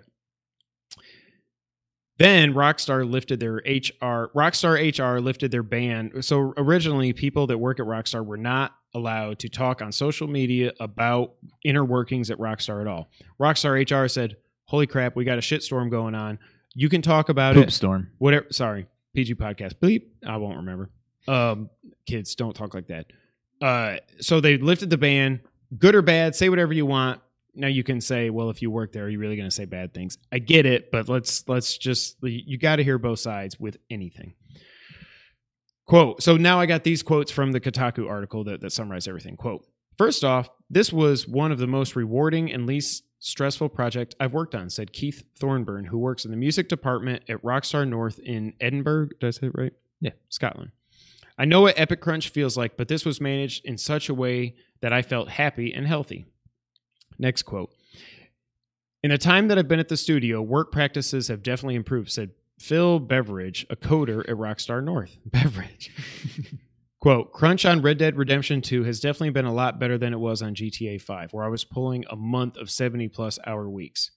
[2.21, 6.21] Then Rockstar lifted their HR, Rockstar HR lifted their ban.
[6.21, 10.73] So originally, people that work at Rockstar were not allowed to talk on social media
[10.79, 13.09] about inner workings at Rockstar at all.
[13.39, 16.39] Rockstar HR said, "Holy crap, we got a shitstorm going on.
[16.73, 17.71] You can talk about Poop it.
[17.71, 18.09] storm.
[18.17, 18.47] Whatever.
[18.51, 19.75] Sorry, PG podcast.
[19.75, 20.03] Bleep.
[20.25, 20.89] I won't remember.
[21.27, 21.69] Um,
[22.05, 23.07] kids, don't talk like that.
[23.61, 25.41] Uh, so they lifted the ban.
[25.77, 27.21] Good or bad, say whatever you want.
[27.53, 29.65] Now you can say, well, if you work there, are you really going to say
[29.65, 30.17] bad things?
[30.31, 34.33] I get it, but let's let's just you got to hear both sides with anything.
[35.85, 36.23] Quote.
[36.23, 39.35] So now I got these quotes from the Kotaku article that, that summarize everything.
[39.35, 39.65] Quote.
[39.97, 44.55] First off, this was one of the most rewarding and least stressful project I've worked
[44.55, 49.09] on, said Keith Thornburn, who works in the music department at Rockstar North in Edinburgh.
[49.19, 49.73] Did I say it right?
[49.99, 50.11] Yeah.
[50.29, 50.71] Scotland.
[51.37, 54.55] I know what Epic Crunch feels like, but this was managed in such a way
[54.81, 56.25] that I felt happy and healthy.
[57.21, 57.71] Next quote.
[59.03, 62.31] In the time that I've been at the studio, work practices have definitely improved, said
[62.59, 65.17] Phil Beveridge, a coder at Rockstar North.
[65.25, 65.91] Beveridge.
[66.99, 70.19] Quote, Crunch on Red Dead Redemption 2 has definitely been a lot better than it
[70.19, 74.11] was on GTA 5, where I was pulling a month of 70 plus hour weeks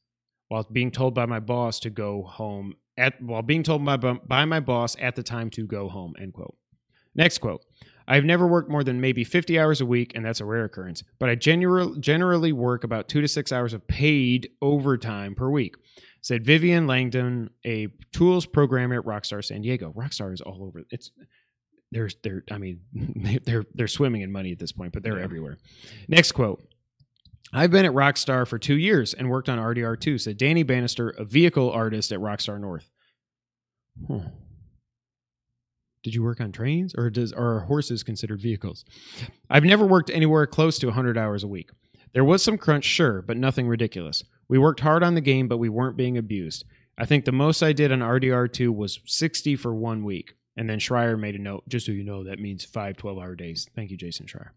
[0.48, 4.44] while being told by my boss to go home at while being told by, by
[4.44, 6.56] my boss at the time to go home, end quote.
[7.14, 7.64] Next quote.
[8.06, 11.02] I've never worked more than maybe 50 hours a week, and that's a rare occurrence,
[11.18, 15.76] but I general, generally work about two to six hours of paid overtime per week,
[16.20, 19.92] said Vivian Langdon, a tools programmer at Rockstar San Diego.
[19.96, 20.82] Rockstar is all over.
[20.90, 21.10] It's
[21.92, 22.80] they're they're I mean
[23.44, 25.58] they're they're swimming in money at this point, but they're everywhere.
[26.08, 26.62] Next quote.
[27.52, 31.24] I've been at Rockstar for two years and worked on RDR2, said Danny Bannister, a
[31.24, 32.90] vehicle artist at Rockstar North.
[34.08, 34.20] Huh.
[36.04, 38.84] Did you work on trains or does are horses considered vehicles?
[39.48, 41.70] I've never worked anywhere close to 100 hours a week.
[42.12, 44.22] There was some crunch, sure, but nothing ridiculous.
[44.46, 46.66] We worked hard on the game, but we weren't being abused.
[46.98, 50.34] I think the most I did on RDR2 was 60 for one week.
[50.56, 53.34] And then Schreier made a note, just so you know, that means five 12 hour
[53.34, 53.66] days.
[53.74, 54.50] Thank you, Jason Schreier.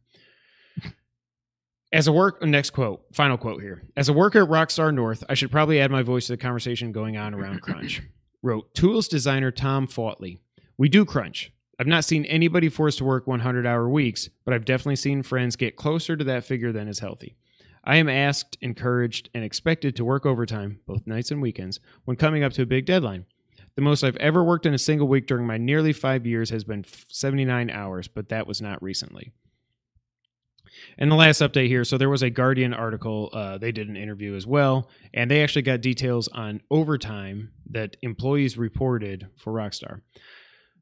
[1.93, 3.83] As a work, next quote, final quote here.
[3.95, 6.91] As a worker at Rockstar North, I should probably add my voice to the conversation
[6.91, 8.01] going on around crunch.
[8.43, 10.39] Wrote Tools designer Tom Fautley.
[10.77, 11.51] We do crunch.
[11.79, 15.55] I've not seen anybody forced to work 100 hour weeks, but I've definitely seen friends
[15.55, 17.35] get closer to that figure than is healthy.
[17.83, 22.43] I am asked, encouraged, and expected to work overtime, both nights and weekends, when coming
[22.43, 23.25] up to a big deadline.
[23.75, 26.63] The most I've ever worked in a single week during my nearly five years has
[26.63, 29.31] been 79 hours, but that was not recently.
[30.97, 33.29] And the last update here so there was a Guardian article.
[33.31, 37.97] Uh, they did an interview as well, and they actually got details on overtime that
[38.01, 40.01] employees reported for Rockstar.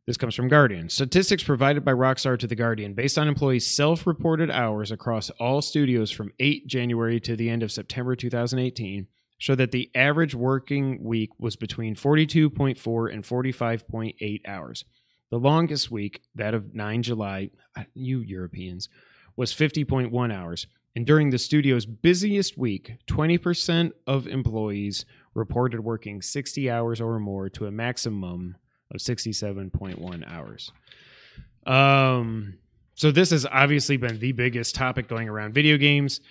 [0.08, 0.88] This comes from Guardian.
[0.90, 5.64] Statistics provided by Rockstar to The Guardian based on employees' self reported hours across all
[5.64, 9.08] studios from 8 January to the end of September 2018
[9.40, 14.86] show that the average working week was between 42.4 and 45.8 hours.
[15.32, 18.90] The longest week, that of 9 July, uh, you Europeans,
[19.36, 20.68] was 50.1 hours.
[20.96, 27.50] And during the studio's busiest week, 20% of employees reported working 60 hours or more
[27.50, 28.56] to a maximum
[28.92, 30.72] of 67.1 hours.
[31.66, 32.56] Um,
[32.94, 36.22] so this has obviously been the biggest topic going around video games.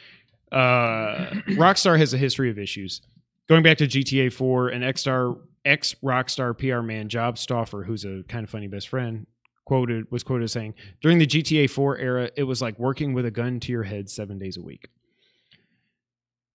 [0.50, 0.56] Uh,
[1.50, 3.02] Rockstar has a history of issues.
[3.48, 8.22] Going back to GTA 4, an ex-star ex Rockstar PR man, Job Stauffer, who's a
[8.28, 9.26] kind of funny best friend,
[9.64, 13.26] quoted was quoted as saying, "During the GTA 4 era, it was like working with
[13.26, 14.88] a gun to your head 7 days a week."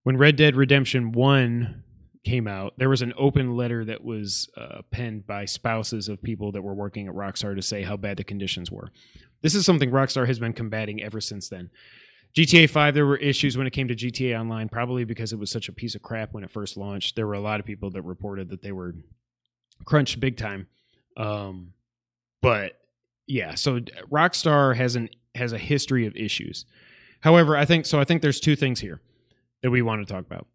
[0.04, 1.84] When Red Dead Redemption 1
[2.24, 6.52] came out, there was an open letter that was uh, penned by spouses of people
[6.52, 8.92] that were working at Rockstar to say how bad the conditions were.
[9.42, 11.70] This is something Rockstar has been combating ever since then.
[12.36, 15.50] GTA 5, there were issues when it came to GTA Online, probably because it was
[15.50, 17.16] such a piece of crap when it first launched.
[17.16, 18.94] There were a lot of people that reported that they were
[19.86, 20.68] crunched big time.
[21.18, 21.74] Um,
[22.42, 22.74] but
[23.28, 23.80] yeah, so
[24.12, 26.66] Rockstar has an has a history of issues.
[27.22, 28.00] However, I think so.
[28.00, 29.02] I think there's two things here
[29.62, 30.48] that we want to talk about.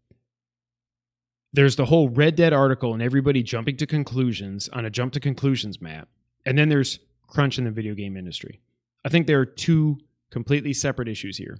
[1.55, 5.21] There's the whole Red Dead article and everybody jumping to conclusions on a jump to
[5.21, 6.09] conclusions map,
[6.45, 8.59] and then there's crunch in the video game industry.
[9.05, 9.97] I think there are two
[10.31, 11.57] completely separate issues here.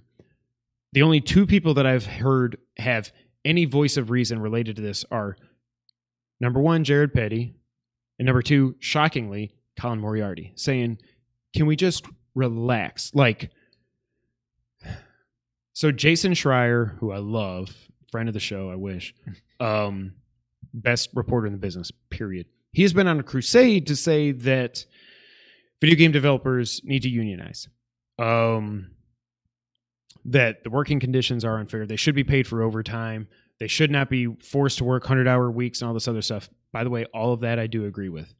[0.92, 3.10] The only two people that I've heard have
[3.42, 5.38] any voice of reason related to this are
[6.40, 7.54] Number one, Jared Petty.
[8.18, 10.98] And number two, shockingly, Colin Moriarty, saying,
[11.54, 13.14] Can we just relax?
[13.14, 13.50] Like,
[15.72, 17.74] so Jason Schreier, who I love,
[18.10, 19.14] friend of the show, I wish,
[19.60, 20.14] um,
[20.72, 22.46] best reporter in the business, period.
[22.72, 24.84] He has been on a crusade to say that
[25.80, 27.68] video game developers need to unionize.
[28.18, 28.90] Um,
[30.26, 31.86] that the working conditions are unfair.
[31.86, 33.28] They should be paid for overtime.
[33.60, 36.50] They should not be forced to work 100 hour weeks and all this other stuff.
[36.72, 38.34] By the way, all of that I do agree with.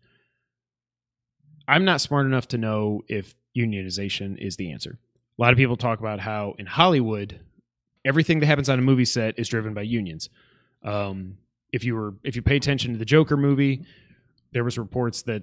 [1.69, 4.99] I'm not smart enough to know if unionization is the answer.
[5.39, 7.41] A lot of people talk about how in Hollywood,
[8.05, 10.29] everything that happens on a movie set is driven by unions.
[10.87, 11.37] Um,
[11.73, 13.85] if you were if you pay attention to the Joker movie,
[14.53, 15.43] there was reports that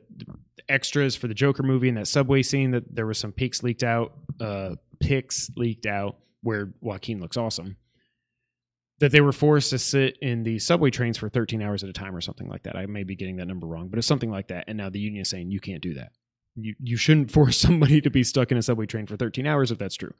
[0.69, 3.83] extras for the Joker movie in that subway scene that there was some pics leaked
[3.83, 7.77] out, uh, pics leaked out where Joaquin looks awesome.
[8.99, 11.93] That they were forced to sit in the subway trains for 13 hours at a
[11.93, 12.77] time or something like that.
[12.77, 14.65] I may be getting that number wrong, but it's something like that.
[14.67, 16.13] And now the union is saying you can't do that.
[16.55, 19.71] You you shouldn't force somebody to be stuck in a subway train for 13 hours
[19.71, 20.13] if that's true.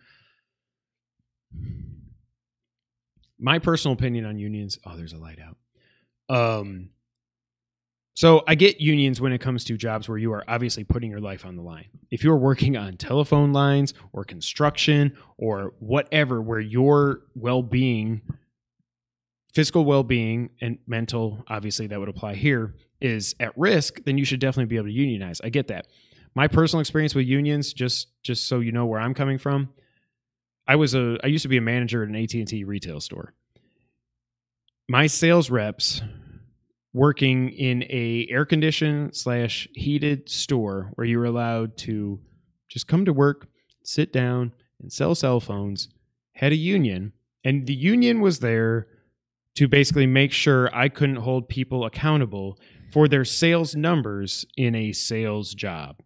[3.39, 4.79] My personal opinion on unions.
[4.85, 5.57] Oh, there's a light out.
[6.35, 6.89] Um,
[8.15, 11.19] so I get unions when it comes to jobs where you are obviously putting your
[11.19, 11.87] life on the line.
[12.11, 18.21] If you're working on telephone lines or construction or whatever, where your well-being,
[19.51, 24.39] physical well-being and mental, obviously that would apply here, is at risk, then you should
[24.39, 25.41] definitely be able to unionize.
[25.43, 25.87] I get that.
[26.35, 29.69] My personal experience with unions, just just so you know where I'm coming from,
[30.67, 33.33] I was a I used to be a manager at an AT&T retail store.
[34.87, 36.01] My sales reps
[36.93, 42.19] working in a air conditioned slash heated store where you were allowed to
[42.69, 43.47] just come to work,
[43.83, 45.89] sit down, and sell cell phones,
[46.33, 48.87] had a union, and the union was there
[49.55, 52.59] to basically make sure I couldn't hold people accountable
[52.91, 56.01] for their sales numbers in a sales job.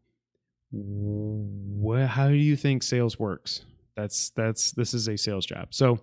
[0.74, 3.66] How do you think sales works?
[3.98, 5.74] That's that's this is a sales job.
[5.74, 6.00] So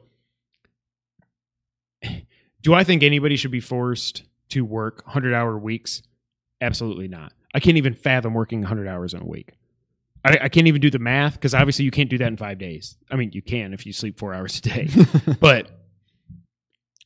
[2.63, 6.03] do I think anybody should be forced to work 100 hour weeks?
[6.61, 7.33] Absolutely not.
[7.55, 9.53] I can't even fathom working 100 hours in a week.
[10.25, 12.59] I, I can't even do the math because obviously you can't do that in five
[12.59, 12.97] days.
[13.11, 14.89] I mean, you can if you sleep four hours a day,
[15.41, 15.71] but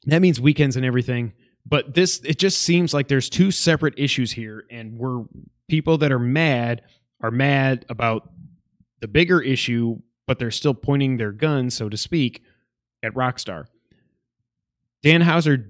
[0.07, 1.35] that means weekends and everything.
[1.67, 5.25] But this, it just seems like there's two separate issues here, and we're
[5.69, 6.83] people that are mad
[7.21, 8.31] are mad about
[9.01, 12.45] the bigger issue, but they're still pointing their gun, so to speak,
[13.03, 13.65] at Rockstar.
[15.03, 15.67] Dan Houser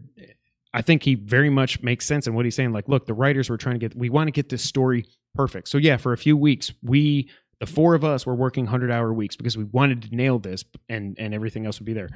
[0.75, 2.73] I think he very much makes sense in what he's saying.
[2.73, 5.69] Like, look, the writers were trying to get, we want to get this story perfect.
[5.69, 7.31] So, yeah, for a few weeks, we,
[7.61, 10.65] the four of us, were working 100 hour weeks because we wanted to nail this
[10.89, 12.09] and, and everything else would be there.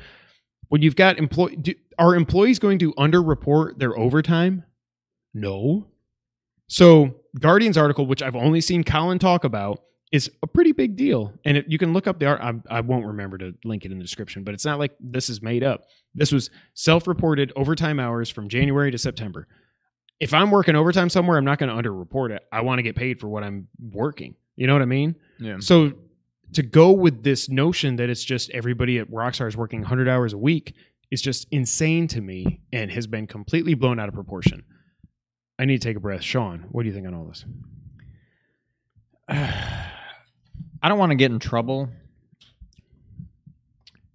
[0.69, 4.65] When you've got employee, are employees going to underreport their overtime?
[5.35, 5.87] No.
[6.69, 9.81] So, Guardian's article, which I've only seen Colin talk about,
[10.13, 11.33] is a pretty big deal.
[11.45, 12.41] And it, you can look up the art.
[12.41, 15.31] I, I won't remember to link it in the description, but it's not like this
[15.31, 15.87] is made up.
[16.15, 19.49] This was self reported overtime hours from January to September.
[20.21, 22.43] If I'm working overtime somewhere, I'm not going to underreport it.
[22.53, 24.37] I want to get paid for what I'm working.
[24.55, 25.17] You know what I mean?
[25.41, 25.57] Yeah.
[25.59, 25.93] So
[26.53, 30.35] to go with this notion that it's just everybody at Rockstar is working 100 hours
[30.35, 30.75] a week
[31.11, 34.63] is just insane to me and has been completely blown out of proportion.
[35.59, 36.23] I need to take a breath.
[36.23, 37.45] Sean, what do you think on all this?
[40.83, 41.89] I don't want to get in trouble,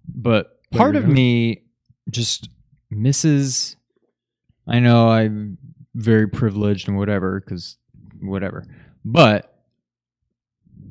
[0.06, 1.62] but part of me
[2.10, 2.50] just
[2.90, 3.76] misses.
[4.66, 5.56] I know I'm
[5.94, 7.78] very privileged and whatever, because
[8.20, 8.66] whatever.
[9.04, 9.52] But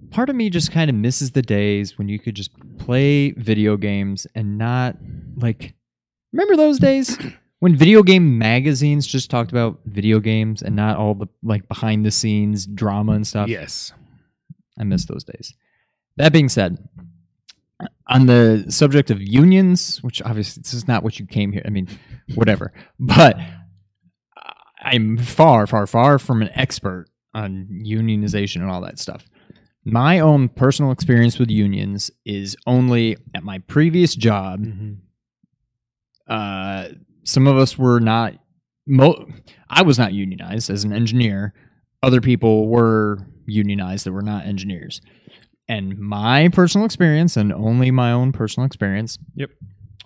[0.10, 3.78] part of me just kind of misses the days when you could just play video
[3.78, 4.98] games and not
[5.36, 5.76] like.
[6.34, 7.18] Remember those days
[7.60, 12.04] when video game magazines just talked about video games and not all the like behind
[12.04, 13.48] the scenes drama and stuff?
[13.48, 13.94] Yes.
[14.80, 15.54] I miss those days.
[16.18, 16.78] That being said,
[18.08, 21.64] on the subject of unions, which obviously this is not what you came here.
[21.66, 21.88] I mean,
[22.36, 22.74] whatever.
[23.00, 23.38] But
[24.82, 29.28] I'm far, far, far from an expert on unionization and all that stuff.
[29.84, 34.66] My own personal experience with unions is only at my previous job.
[36.28, 36.90] Uh,
[37.24, 38.34] some of us were not.
[38.86, 39.28] Mo-
[39.70, 41.54] I was not unionized as an engineer.
[42.02, 45.02] Other people were unionized that were not engineers.
[45.70, 49.50] And my personal experience, and only my own personal experience, Yep.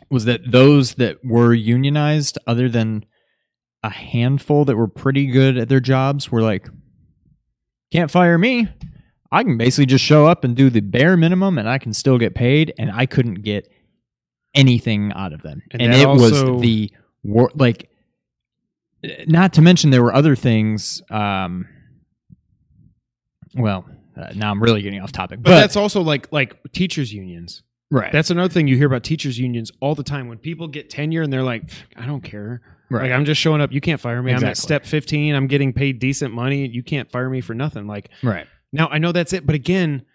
[0.09, 3.05] was that those that were unionized, other than
[3.84, 6.68] a handful that were pretty good at their jobs, were like,
[7.91, 8.68] can't fire me.
[9.32, 12.18] I can basically just show up and do the bare minimum, and I can still
[12.18, 12.74] get paid.
[12.78, 13.68] And I couldn't get
[14.53, 15.62] anything out of them.
[15.72, 16.91] And And, it also- was the
[17.24, 17.88] wor- like
[19.28, 21.01] not to mention there were other things.
[21.09, 21.68] Um,
[23.55, 23.86] well,
[24.18, 27.64] uh, now I'm really getting off topic, But, but, that's also like like teachers unions.
[27.89, 28.12] right.
[28.12, 30.28] That's another thing you hear about teachers unions all the time.
[30.28, 32.62] When people get tenure and they're like, I don't care.
[32.89, 33.03] right.
[33.03, 33.72] Like I'm just showing up.
[33.72, 34.34] You can't fire me.
[34.34, 35.36] I'm at step 15.
[35.36, 36.68] I'm getting paid decent money.
[36.68, 37.88] You can't fire me for nothing.
[37.88, 38.47] Like right.
[38.72, 40.05] now I know that's it, but again,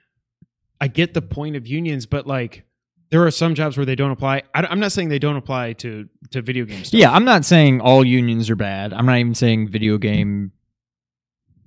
[0.81, 2.65] I get the point of unions, but like
[3.11, 4.43] there are some jobs where they don't apply.
[4.55, 6.93] I, am not saying they don't apply to to video games.
[6.93, 8.93] Yeah, I'm not saying all unions are bad.
[8.93, 10.53] I'm not even saying video game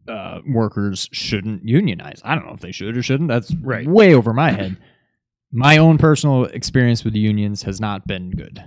[0.09, 2.21] uh, workers shouldn't unionize.
[2.23, 3.29] I don't know if they should or shouldn't.
[3.29, 3.87] That's Right.
[3.87, 4.77] way over my head.
[5.51, 8.63] My own personal experience with unions has not been good.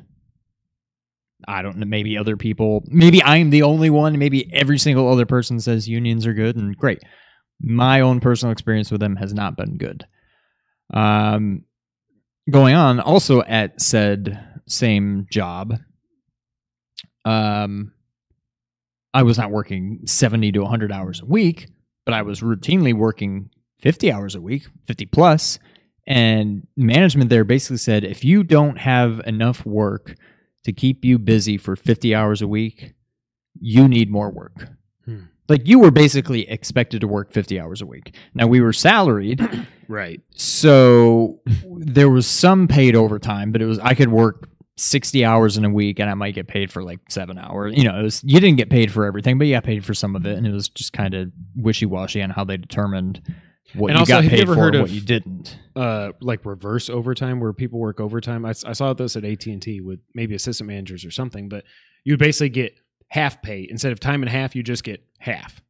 [1.47, 1.87] I don't know.
[1.87, 4.19] Maybe other people, maybe I'm the only one.
[4.19, 7.03] Maybe every single other person says unions are good and great.
[7.61, 10.05] My own personal experience with them has not been good.
[10.95, 11.65] Um,
[12.51, 15.75] going on, also at said same job,
[17.25, 17.93] um,
[19.15, 21.69] I was not working 70 to 100 hours a week,
[22.05, 23.51] but I was routinely working
[23.81, 25.59] 50 hours a week, 50 plus.
[26.07, 30.15] And management there basically said if you don't have enough work
[30.65, 32.95] to keep you busy for 50 hours a week,
[33.61, 34.69] you need more work.
[35.05, 35.25] Hmm.
[35.49, 38.17] Like you were basically expected to work 50 hours a week.
[38.35, 39.41] Now we were salaried,
[39.89, 40.21] Right.
[40.35, 45.65] so there was some paid overtime, but it was I could work 60 hours in
[45.65, 47.77] a week and I might get paid for like 7 hours.
[47.77, 49.95] You know, it was you didn't get paid for everything, but you got paid for
[49.95, 53.21] some of it and it was just kind of wishy-washy on how they determined
[53.75, 55.59] what And you also, got you paid ever for heard and what you didn't.
[55.75, 58.45] Uh, like reverse overtime where people work overtime.
[58.45, 61.65] I, I saw this at AT and T with maybe assistant managers or something, but
[62.05, 62.75] you basically get
[63.09, 64.55] half pay instead of time and half.
[64.55, 65.63] You just get half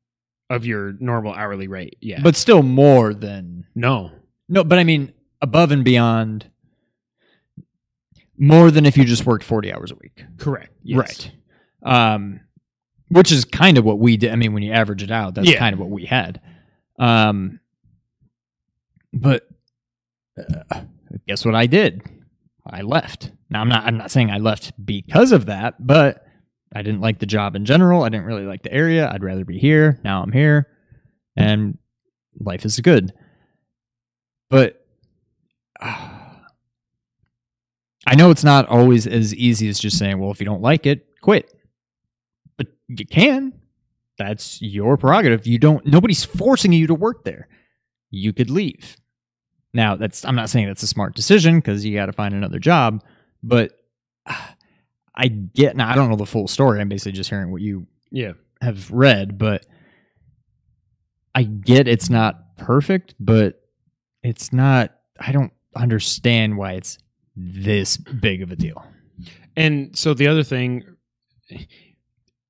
[0.50, 1.96] of your normal hourly rate.
[2.00, 4.10] Yeah, But still more than no,
[4.48, 6.50] No, but I mean above and beyond
[8.38, 10.24] more than if you just worked 40 hours a week.
[10.38, 10.72] correct.
[10.82, 10.98] Yes.
[10.98, 12.14] Right.
[12.14, 12.40] Um,
[13.08, 14.32] which is kind of what we did.
[14.32, 15.58] I mean, when you average it out, that's Yeah.
[15.58, 16.40] kind of what we had.
[16.98, 17.60] Um,
[19.12, 19.46] but
[20.38, 20.80] uh,
[21.28, 22.02] guess what I did?
[22.66, 23.32] I left.
[23.50, 23.84] Now I'm not.
[23.84, 26.24] I'm not saying I left because of that, but
[26.74, 28.02] I didn't like the job in general.
[28.02, 29.10] I didn't really like the area.
[29.10, 30.00] I'd rather be here.
[30.04, 30.68] Now I'm here,
[31.36, 31.76] and
[32.40, 33.12] life is good.
[34.48, 34.82] But
[35.80, 36.11] uh,
[38.06, 40.86] I know it's not always as easy as just saying, "Well, if you don't like
[40.86, 41.52] it, quit."
[42.56, 43.52] But you can.
[44.18, 45.46] That's your prerogative.
[45.46, 45.84] You don't.
[45.86, 47.48] Nobody's forcing you to work there.
[48.10, 48.96] You could leave.
[49.72, 50.24] Now, that's.
[50.24, 53.02] I'm not saying that's a smart decision because you got to find another job.
[53.42, 53.72] But
[55.14, 55.76] I get.
[55.76, 56.80] Now, I don't know the full story.
[56.80, 59.64] I'm basically just hearing what you Yeah, have read, but
[61.34, 63.62] I get it's not perfect, but
[64.22, 64.92] it's not.
[65.18, 66.98] I don't understand why it's
[67.36, 68.84] this big of a deal.
[69.56, 70.84] and so the other thing,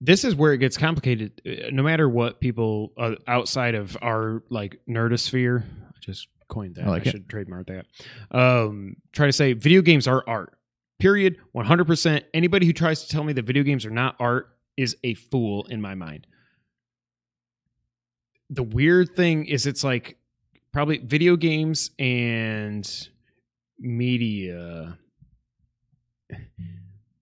[0.00, 1.40] this is where it gets complicated.
[1.72, 6.86] No matter what people uh, outside of our like nerdosphere, I just coined that.
[6.86, 7.86] I like I should trademark that.
[8.30, 10.58] Um, try to say video games are art.
[10.98, 11.38] Period.
[11.52, 12.24] One hundred percent.
[12.34, 15.66] Anybody who tries to tell me that video games are not art is a fool
[15.68, 16.26] in my mind.
[18.50, 20.16] The weird thing is, it's like
[20.72, 23.08] probably video games and
[23.82, 24.98] media.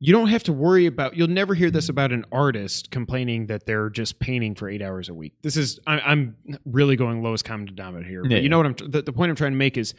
[0.02, 1.90] You don't have to worry about you'll never hear this mm-hmm.
[1.92, 5.34] about an artist complaining that they're just painting for eight hours a week.
[5.42, 8.38] This is I, i'm really going lowest common denominator here but Yeah.
[8.38, 9.94] you know what i'm the, the point i'm trying to make is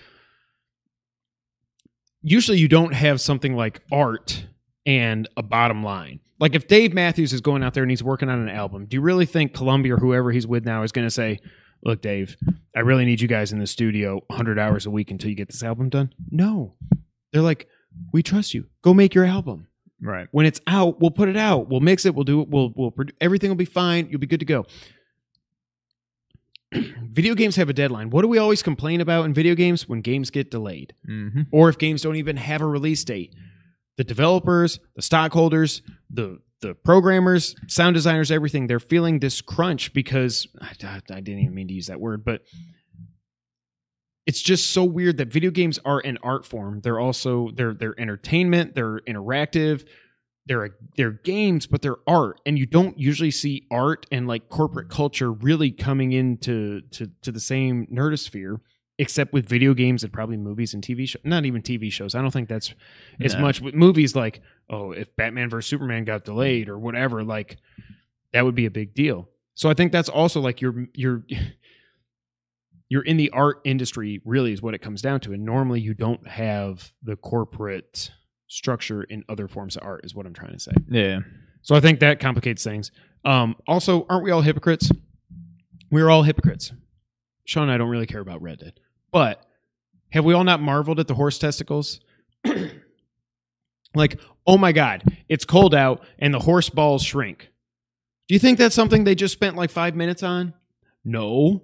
[2.23, 4.45] usually you don't have something like art
[4.85, 6.19] and a bottom line.
[6.39, 8.97] Like if dave matthews is going out there and he's working on an album do
[8.97, 11.39] you really think columbia or whoever he's with now is going to say
[11.83, 12.37] look dave
[12.75, 15.47] i really need you guys in the studio 100 hours a week until you get
[15.49, 16.73] this album done no
[17.33, 17.67] they're like
[18.13, 19.67] we trust you go make your album
[20.03, 20.27] Right.
[20.31, 21.69] when it's out, we'll put it out.
[21.69, 22.15] We'll mix it.
[22.15, 22.49] We'll do it.
[22.49, 24.07] We'll we'll everything will be fine.
[24.09, 24.65] You'll be good to go.
[27.03, 28.09] video games have a deadline.
[28.09, 31.41] What do we always complain about in video games when games get delayed, Mm-hmm.
[31.51, 33.35] or if games don't even have a release date?
[33.97, 40.47] The developers, the stockholders, the the programmers, sound designers, everything they're feeling this crunch because
[40.61, 42.43] I, I didn't even mean to use that word, but
[44.27, 46.81] it's just so weird that video games are an art form.
[46.81, 49.85] They're also they're they're entertainment, they're interactive,
[50.45, 52.39] they're they're games, but they're art.
[52.45, 57.31] And you don't usually see art and like corporate culture really coming into to to
[57.31, 58.59] the same nerdosphere,
[59.01, 61.21] except with video games and probably movies and TV shows.
[61.23, 62.13] Not even TV shows.
[62.15, 62.73] I don't think that's
[63.19, 63.41] as No.
[63.41, 67.57] much with movies like, oh, if Batman vs Superman got delayed or whatever, like
[68.31, 69.27] that would be a big deal.
[69.55, 71.23] So I think that's also like you're you're
[72.89, 75.93] you're in the art industry really is what it comes down to and normally you
[75.93, 78.11] don't have the corporate
[78.47, 81.19] structure in other forms of art is what i'm trying to say Yeah.
[81.63, 82.91] So I think that complicates things.
[83.23, 84.89] Um, also, aren't we all hypocrites?
[85.91, 86.73] We're all hypocrites.
[87.45, 88.79] Sean and I don't really care about Red Dead,
[89.11, 89.45] but
[90.11, 91.99] have we all not marveled at the horse testicles?
[93.95, 97.49] like, oh my god, it's cold out and the horse balls shrink.
[98.27, 100.53] Do you think that's something they just spent like five minutes on?
[101.03, 101.63] No.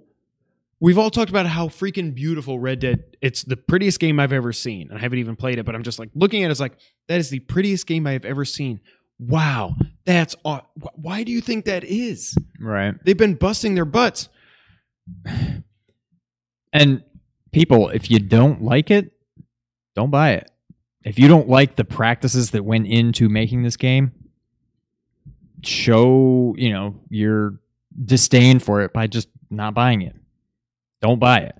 [0.80, 3.02] We've all talked about how freaking beautiful Red Dead.
[3.20, 4.88] It's the prettiest game I've ever seen.
[4.90, 6.50] and I haven't even played it, but I'm just like looking at it.
[6.52, 6.78] It's like
[7.08, 8.80] that is the prettiest game I have ever seen.
[9.18, 9.74] Wow,
[10.04, 12.36] that's aw- why do you think that is?
[12.60, 12.94] Right.
[13.04, 14.28] They've been busting their butts.
[16.70, 17.02] And
[17.58, 19.12] people, if you don't like it,
[19.96, 20.50] don't buy it.
[21.04, 24.12] If you don't like the practices that went into making this game,
[25.64, 27.58] show, you know, your
[28.04, 30.14] disdain for it by just not buying it.
[31.00, 31.56] Don't buy it.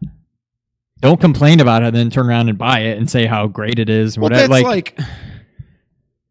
[1.01, 3.79] Don't complain about it and then turn around and buy it and say how great
[3.79, 4.17] it is.
[4.17, 4.49] Well, Whatever.
[4.49, 5.09] that's like, like,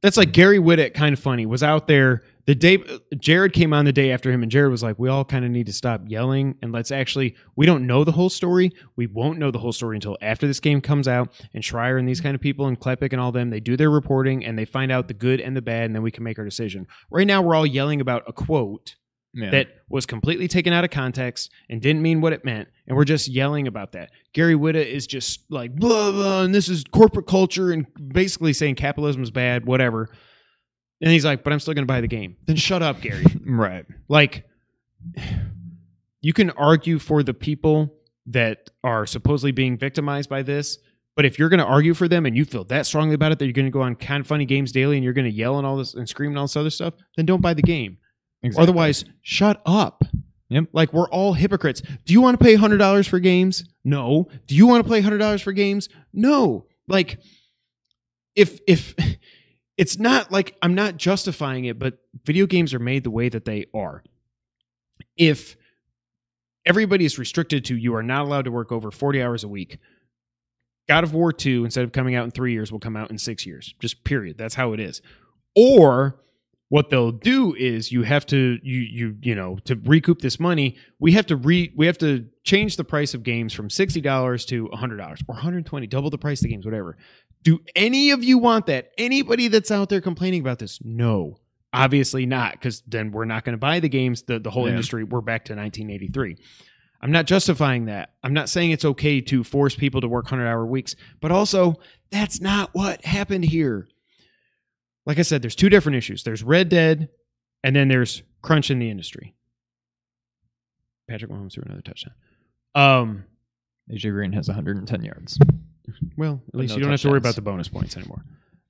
[0.01, 2.81] that's like Gary Whittack, kind of funny, was out there the day
[3.19, 5.51] Jared came on the day after him, and Jared was like, "We all kind of
[5.51, 7.35] need to stop yelling and let's actually.
[7.57, 8.71] We don't know the whole story.
[8.95, 11.29] We won't know the whole story until after this game comes out.
[11.53, 13.91] And Schreier and these kind of people and Klepek and all them, they do their
[13.91, 16.39] reporting and they find out the good and the bad, and then we can make
[16.39, 16.87] our decision.
[17.11, 18.95] Right now, we're all yelling about a quote
[19.33, 19.51] yeah.
[19.51, 22.69] that was completely taken out of context and didn't mean what it meant.
[22.87, 24.11] And we're just yelling about that.
[24.33, 28.75] Gary Whitta is just like, blah, blah, and this is corporate culture and basically saying
[28.75, 30.09] capitalism is bad, whatever.
[31.01, 32.37] And he's like, but I'm still going to buy the game.
[32.45, 33.25] Then shut up, Gary.
[33.45, 33.85] right.
[34.07, 34.45] like,
[36.21, 37.93] you can argue for the people
[38.27, 40.79] that are supposedly being victimized by this.
[41.15, 43.39] But if you're going to argue for them and you feel that strongly about it
[43.39, 45.31] that you're going to go on kind of funny games daily and you're going to
[45.31, 47.61] yell and all this and scream and all this other stuff, then don't buy the
[47.61, 47.97] game.
[48.43, 48.63] Exactly.
[48.63, 50.03] Otherwise, shut up.
[50.49, 50.65] Yep.
[50.73, 51.81] Like we're all hypocrites.
[51.81, 53.65] Do you want to pay hundred dollars for games?
[53.83, 54.27] No.
[54.45, 55.89] Do you want to play hundred dollars for games?
[56.13, 56.67] No.
[56.87, 57.19] Like
[58.35, 58.93] if if
[59.77, 63.45] it's not like I'm not justifying it, but video games are made the way that
[63.45, 64.03] they are.
[65.15, 65.55] If
[66.65, 69.77] everybody is restricted to you are not allowed to work over 40 hours a week,
[70.87, 73.17] God of War 2, instead of coming out in three years, will come out in
[73.17, 73.75] six years.
[73.79, 74.37] Just period.
[74.37, 75.01] That's how it is.
[75.55, 76.19] Or
[76.69, 80.75] what they'll do is you have to you you you know to recoup this money
[80.99, 84.67] we have to re we have to change the price of games from $60 to
[84.67, 86.97] $100 or 120 double the price of the games whatever
[87.55, 91.37] do any of you want that anybody that's out there complaining about this no
[91.73, 94.71] obviously not because then we're not going to buy the games the, the whole Yeah.
[94.71, 96.37] industry we're back to 1983
[97.01, 100.45] i'm not justifying that i'm not saying it's okay to force people to work 100
[100.47, 101.75] hour weeks but also
[102.11, 103.87] that's not what happened here
[105.05, 106.23] like I said, there's two different issues.
[106.23, 107.07] There's Red Dead,
[107.63, 109.35] and then there's crunch in the industry.
[111.09, 112.13] Patrick Mahomes threw another touchdown.
[112.75, 113.23] Um,
[113.89, 115.39] AJ Green has 110 yards.
[116.17, 118.23] Well, at least no you don't have to worry about the bonus points anymore.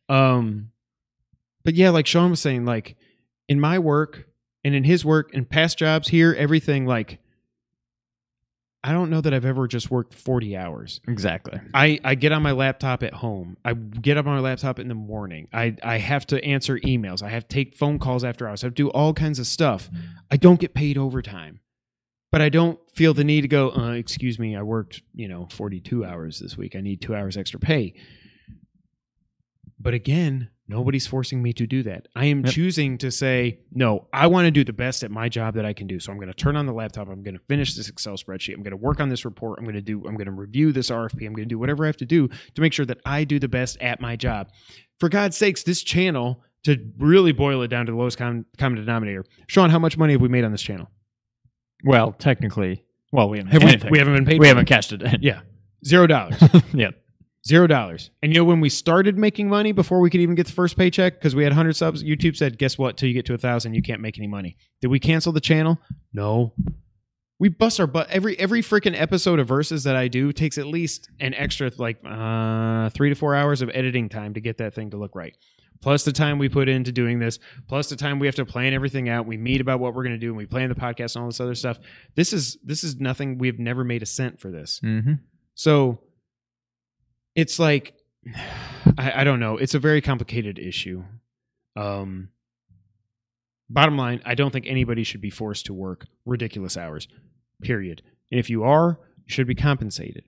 [0.10, 0.72] Um,
[1.64, 2.96] but yeah, like Sean was saying, like
[3.48, 4.28] in my work
[4.64, 7.20] and in his work and past jobs here, everything like
[8.84, 11.02] I don't know that I've ever just worked 40 hours.
[11.08, 11.60] Exactly.
[11.74, 13.58] I, I get on my laptop at home.
[13.66, 15.50] I get up on my laptop in the morning.
[15.52, 17.22] I, I have to answer emails.
[17.22, 18.64] I have to take phone calls after hours.
[18.64, 19.90] I have to do all kinds of stuff.
[20.32, 21.60] I don't get paid overtime.
[22.32, 25.48] But I don't feel the need to go, uh, excuse me, I worked, you know,
[25.52, 26.76] 42 hours this week.
[26.76, 27.94] I need two hours extra pay.
[29.80, 32.08] But again, nobody's forcing me to do that.
[32.16, 32.54] I am Yep.
[32.54, 35.72] choosing to say, no, I want to do the best at my job that I
[35.72, 36.00] can do.
[36.00, 37.08] So I'm going to turn on the laptop.
[37.08, 38.56] I'm going to finish this Excel spreadsheet.
[38.56, 39.60] I'm going to work on this report.
[39.60, 41.26] I'm going to do, I'm going to review this RFP.
[41.26, 43.40] I'm going to do whatever I have to do to make sure that I do
[43.40, 44.50] the best at my job.
[45.00, 48.80] For God's sakes, this channel, to really boil it down to the lowest com- common
[48.80, 50.90] denominator, Sean, how much money have we made on this channel?
[51.84, 53.54] Well, technically, well, we haven't.
[53.54, 53.92] Have we, anything.
[53.92, 54.40] we haven't been paid.
[54.40, 55.18] we for haven't cashed it in.
[55.22, 55.42] Yeah,
[55.86, 56.42] zero dollars.
[56.74, 56.92] yeah.
[57.48, 58.10] Zero dollars.
[58.22, 60.78] And you know when we started making money before we could even get the first
[60.78, 62.98] paycheck because we had 100 subs, YouTube said, "Guess what?
[62.98, 65.40] Till you get to a thousand, you can't make any money." Did we cancel the
[65.40, 65.80] channel?
[66.12, 66.54] No.
[67.40, 70.66] We bust our butt every every freaking episode of verses that I do takes at
[70.66, 74.74] least an extra like uh, three to four hours of editing time to get that
[74.74, 75.36] thing to look right.
[75.82, 78.74] Plus the time we put into doing this, plus the time we have to plan
[78.74, 79.26] everything out.
[79.26, 81.30] We meet about what we're going to do, and we plan the podcast and all
[81.30, 81.80] this other stuff.
[82.16, 83.38] This is this is nothing.
[83.38, 84.80] We've never made a cent for this.
[84.84, 85.14] Mm-hmm.
[85.56, 86.02] So
[87.36, 87.94] it's like
[88.98, 89.58] I, I don't know.
[89.58, 91.04] It's a very complicated issue.
[91.76, 92.30] Um
[93.70, 97.08] bottom line, I don't think anybody should be forced to work ridiculous hours.
[97.62, 98.02] Period.
[98.32, 100.24] And if you are, you should be compensated.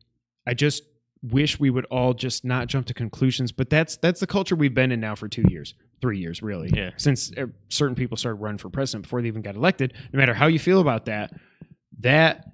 [0.48, 0.84] I just
[1.22, 4.74] wish we would all just not jump to conclusions, but that's that's the culture we've
[4.74, 5.74] been in now for 2 years.
[6.02, 6.70] 3 years really.
[6.74, 6.92] Yeah.
[6.98, 10.34] Since uh, certain people started running for president before they even got elected, no matter
[10.34, 11.34] how you feel about that,
[12.00, 12.46] that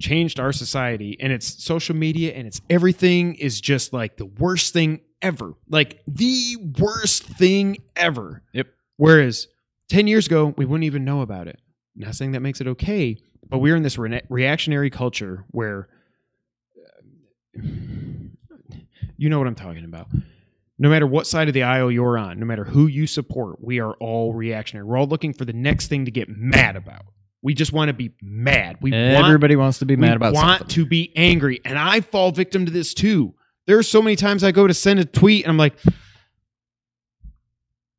[0.00, 4.72] changed our society and it's social media and it's everything is just like the worst
[4.72, 8.66] thing ever like the worst thing ever Yep.
[8.96, 9.48] Whereas
[9.88, 11.60] 10 years ago, we wouldn't even know about it.
[11.96, 13.16] Not saying that makes it okay,
[13.48, 15.88] but we're in this re- reactionary culture where
[19.16, 20.08] you know what I'm talking about.
[20.78, 23.78] No matter what side of the aisle you're on, no matter who you support, we
[23.80, 24.84] are all reactionary.
[24.84, 27.06] We're all looking for the next thing to get mad about.
[27.42, 28.78] We just want to be mad.
[28.80, 30.74] We want Everybody wants to be mad we about want something.
[30.74, 33.34] to be angry and i fall victim to this too
[33.66, 35.74] there are so many times i go to send a tweet and i'm like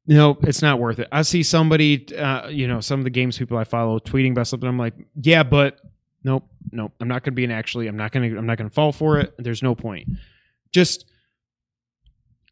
[0.07, 3.37] no it's not worth it i see somebody uh, you know some of the games
[3.37, 5.79] people i follow tweeting about something i'm like yeah but
[6.25, 6.91] nope nope.
[6.99, 9.33] I'm not gonna be an actually i'm not gonna i'm not gonna fall for it.
[9.37, 10.09] There's no point.
[10.73, 11.05] Just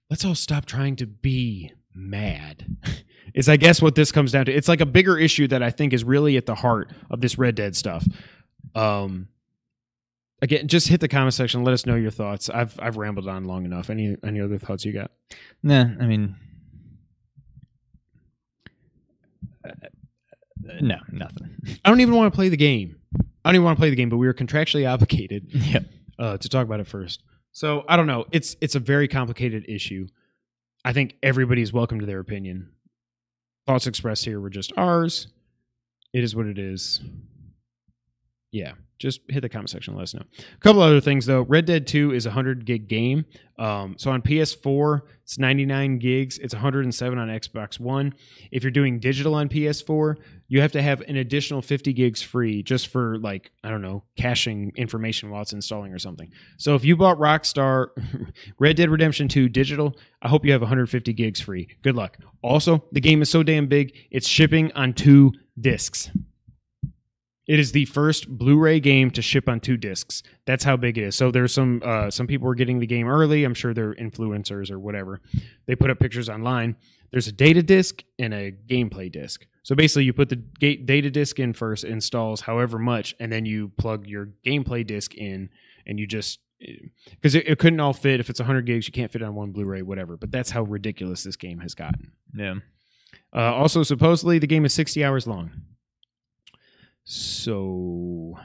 [0.09, 2.65] let's all stop trying to be mad
[3.33, 4.53] is i guess what this comes down to.
[4.53, 7.37] It's like a bigger issue that i think is really at the heart of this
[7.37, 8.05] red dead stuff.
[8.75, 9.27] Um
[10.41, 11.63] again just hit the comment section.
[11.63, 12.49] Let us know your thoughts.
[12.49, 13.89] I've i've rambled on long enough.
[13.89, 15.11] Any any other thoughts you got?
[15.63, 16.35] Nah, I mean,
[19.65, 19.71] uh,
[20.81, 21.55] no, nothing.
[21.85, 22.97] i don't even want to play the game
[23.43, 25.79] i don't even want to play the game but we were contractually obligated yeah,
[26.19, 27.23] uh, to talk about it first.
[27.51, 28.25] So i don't know.
[28.31, 30.07] It's it's a very complicated issue.
[30.85, 32.71] I think everybody's welcome to their opinion.
[33.67, 35.27] Thoughts expressed here were just ours.
[36.13, 36.99] It is what it is.
[38.51, 40.23] Yeah just hit the comment section and let us know.
[40.39, 41.41] A couple other things though.
[41.41, 43.25] Red dead 2 is a 100 gig game.
[43.59, 46.37] Um, so on ps4 it's 99 gigs.
[46.39, 48.13] It's 107 on xbox one.
[48.51, 50.15] If you're doing digital on ps4
[50.47, 54.03] you have to have an additional 50 gigs free just for like i don't know
[54.15, 56.31] caching information while it's installing or something.
[56.57, 57.87] So if you bought rockstar
[58.59, 61.67] red dead redemption 2 digital i hope you have 150 gigs free.
[61.81, 62.17] Good luck.
[62.41, 66.09] Also the game is so damn big it's shipping on two discs
[67.47, 70.23] it is the first Blu-ray game to ship on two discs.
[70.45, 71.15] That's how big it is.
[71.15, 73.43] So there's some uh, some people are getting the game early.
[73.43, 75.21] I'm sure they're influencers or whatever.
[75.65, 76.75] They put up pictures online.
[77.11, 79.45] There's a data disc and a gameplay disc.
[79.63, 83.69] So basically, you put the data disc in first, installs however much, and then you
[83.77, 85.49] plug your gameplay disc in,
[85.85, 86.39] and you just
[87.09, 88.19] because it, it couldn't all fit.
[88.19, 90.17] If it's 100 gigs, you can't fit on one Blu-ray, whatever.
[90.17, 92.11] But that's how ridiculous this game has gotten.
[92.35, 92.55] yeah.
[93.35, 95.51] Uh, also, supposedly the game is 60 hours long.
[97.05, 98.37] So,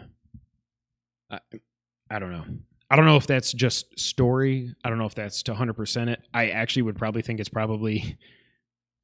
[1.30, 1.38] I,
[2.10, 2.44] I don't know.
[2.90, 4.74] I don't know if that's just story.
[4.82, 6.20] I don't know if that's to 100% it.
[6.32, 8.18] I actually would probably think it's probably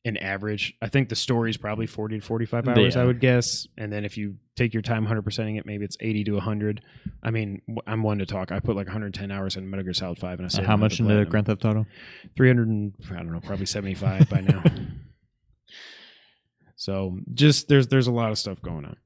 [0.06, 0.74] an average.
[0.82, 3.02] I think the story is probably 40 to 45 hours, Yeah.
[3.02, 3.66] I would guess.
[3.76, 6.82] And then if you take your time 100%ing it, maybe it's 80 to 100.
[7.22, 8.52] I mean, I'm one to talk.
[8.52, 10.76] I put like 110 hours in Metal Gear Solid 5 and I uh, said how
[10.76, 11.86] much into Grand Theft Auto?
[12.36, 14.62] 300 and I don't know, probably 75 by now.
[16.76, 18.97] So just there's there's a lot of stuff going on.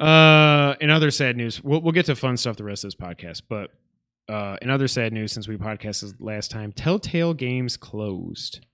[0.00, 2.94] Uh, in other sad news, we'll we'll get to fun stuff the rest of this
[2.94, 3.70] podcast, but
[4.30, 8.64] uh, in other sad news, since we podcasted last time, Telltale Games closed,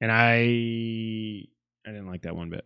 [0.00, 1.46] and I
[1.86, 2.64] I didn't like that one bit.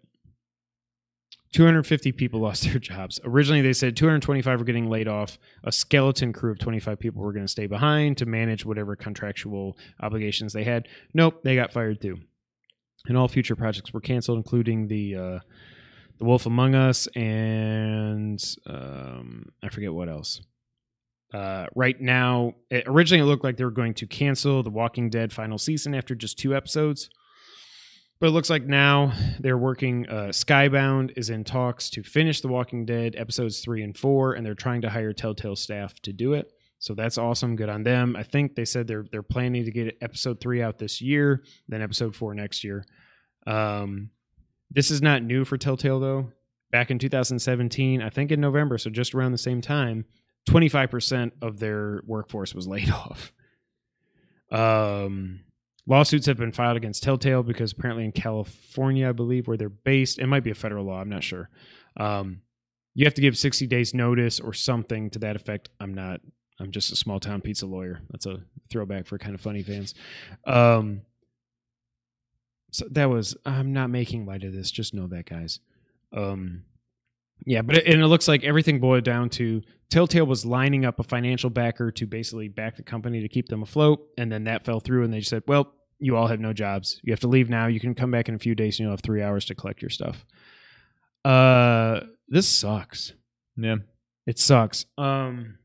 [1.53, 3.21] 250 people lost their jobs.
[3.25, 5.39] Originally, they said 225 were getting laid off.
[5.65, 9.77] A skeleton crew of 25 people were going to stay behind to manage whatever contractual
[10.01, 10.89] obligations they had.
[11.15, 12.19] Nope, they got fired too.
[13.07, 15.39] And all future projects were canceled, including the uh,
[16.19, 20.41] the Wolf Among Us and um, I forget what else.
[21.33, 25.11] Uh, right now, it, originally it looked like they were going to cancel the Walking
[25.11, 27.11] Dead final season after just two episodes.
[28.21, 30.09] But it looks like now they're working.
[30.09, 34.45] Uh, Skybound is in talks to finish The Walking Dead episodes three and four, and
[34.45, 36.51] they're trying to hire Telltale staff to do it.
[36.81, 37.55] So that's awesome.
[37.55, 38.17] Good on them.
[38.17, 41.83] I think they said they're they're planning to get episode three out this year, then
[41.83, 42.85] episode four next year.
[43.47, 44.11] Um,
[44.71, 46.33] this is not new for Telltale though.
[46.71, 50.05] Back in 2017, I think in November, so just around the same time,
[50.49, 53.33] 25% of their workforce was laid off.
[54.51, 55.41] Um,
[55.87, 60.19] lawsuits have been filed against Telltale because apparently in California, I believe, where they're based,
[60.19, 61.01] it might be a federal law.
[61.01, 61.49] I'm not sure.
[61.97, 62.43] Um,
[62.95, 65.69] you have to give 60 days notice or something to that effect.
[65.81, 66.21] I'm not.
[66.61, 68.01] I'm just a small town pizza lawyer.
[68.11, 69.95] That's a throwback for kind of funny fans.
[70.45, 71.03] Um,
[72.71, 73.37] so that was.
[73.45, 74.71] I'm not making light of this.
[74.71, 75.61] Just know that, guys.
[76.13, 76.65] Um,
[77.47, 80.99] yeah, but it, and it looks like everything boiled down to Telltale was lining up
[80.99, 84.65] a financial backer to basically back the company to keep them afloat, and then that
[84.65, 87.01] fell through, and they just said, "Well, you all have no jobs.
[87.03, 87.67] You have to leave now.
[87.67, 89.83] You can come back in a few days, and you'll have three hours to collect
[89.83, 90.25] your stuff."
[91.25, 93.13] Uh, this sucks.
[93.57, 93.77] Yeah.
[94.27, 94.87] It sucks.
[94.97, 95.59] Um,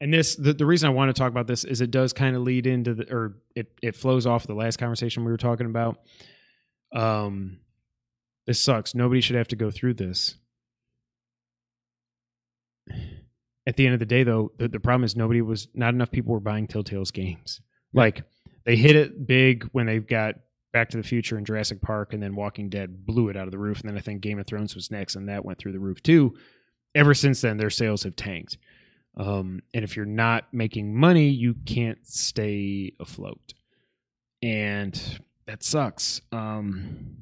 [0.00, 2.34] and this the, the reason I want to talk about this is it does kind
[2.34, 5.66] of lead into the or it it flows off the last conversation we were talking
[5.66, 5.98] about.
[6.92, 7.58] Um,
[8.46, 8.94] this sucks.
[8.94, 10.36] Nobody should have to go through this.
[13.66, 16.10] At the end of the day, though, the, the problem is nobody was not enough
[16.10, 17.60] people were buying Telltale's games.
[17.92, 18.24] Like
[18.64, 20.36] they hit it big when they got
[20.72, 23.50] Back to the Future and Jurassic Park, and then Walking Dead blew it out of
[23.50, 23.80] the roof.
[23.80, 26.02] And then I think Game of Thrones was next, and that went through the roof
[26.02, 26.34] too.
[26.94, 28.56] Ever since then, their sales have tanked.
[29.16, 33.52] Um, and if you're not making money, you can't stay afloat.
[34.42, 36.20] And that sucks.
[36.30, 37.16] Um,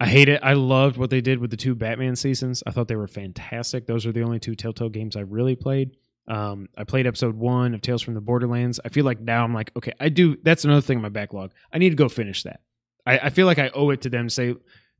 [0.00, 0.40] I hate it.
[0.42, 2.62] I loved what they did with the two Batman seasons.
[2.66, 3.86] I thought they were fantastic.
[3.86, 5.98] Those are the only two Telltale games I really played.
[6.26, 8.80] Um, I played episode one of Tales from the Borderlands.
[8.82, 10.38] I feel like now I'm like, okay, I do.
[10.42, 11.52] That's another thing in my backlog.
[11.74, 12.60] I need to go finish that.
[13.04, 14.54] I, I feel like I owe it to them to say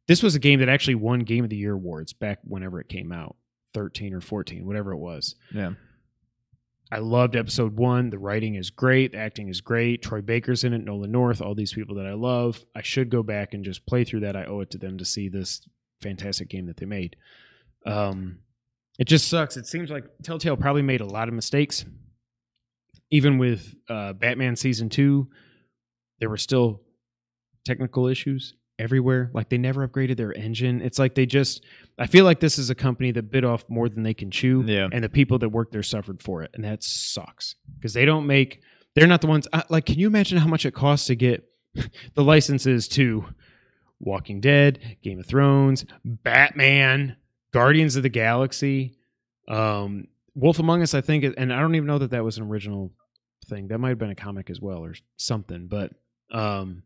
[0.09, 2.89] this was a game that actually won Game of the Year awards back whenever it
[2.91, 3.37] came out,
[3.73, 5.37] 13 or 14, whatever it was.
[5.55, 5.73] Yeah.
[6.91, 8.11] I loved episode one.
[8.11, 9.13] The writing is great.
[9.13, 10.03] The acting is great.
[10.03, 10.85] Troy Baker's in it.
[10.85, 11.43] Nolan North.
[11.43, 12.65] All these people that I love.
[12.75, 14.37] I should go back and just play through that.
[14.37, 15.61] I owe it to them to see this
[16.01, 17.17] fantastic game that they made.
[17.85, 18.39] Um,
[18.99, 19.57] it just sucks.
[19.57, 21.85] It seems like Telltale probably made a lot of mistakes.
[23.11, 25.29] Even with uh, Batman season two,
[26.21, 26.83] there were still
[27.65, 29.31] technical issues everywhere.
[29.35, 30.81] Like they never upgraded their engine.
[30.81, 31.65] It's like they just.
[31.99, 34.63] I feel like this is a company that bit off more than they can chew
[34.67, 34.89] Yeah.
[34.93, 38.27] and the people that work there suffered for it, and that sucks because they don't
[38.27, 38.61] make.
[38.95, 39.47] They're not the ones.
[39.53, 41.45] uh, Like, can you imagine how much it costs to get
[42.15, 43.25] the licenses to
[44.01, 47.17] Walking Dead, Game of Thrones, Batman,
[47.53, 48.97] Guardians of the Galaxy,
[49.49, 50.95] um, Wolf Among Us?
[50.95, 52.93] I think, and I don't even know that that was an original
[53.47, 53.69] thing.
[53.69, 55.93] That might have been a comic as well or something, but
[56.31, 56.83] um,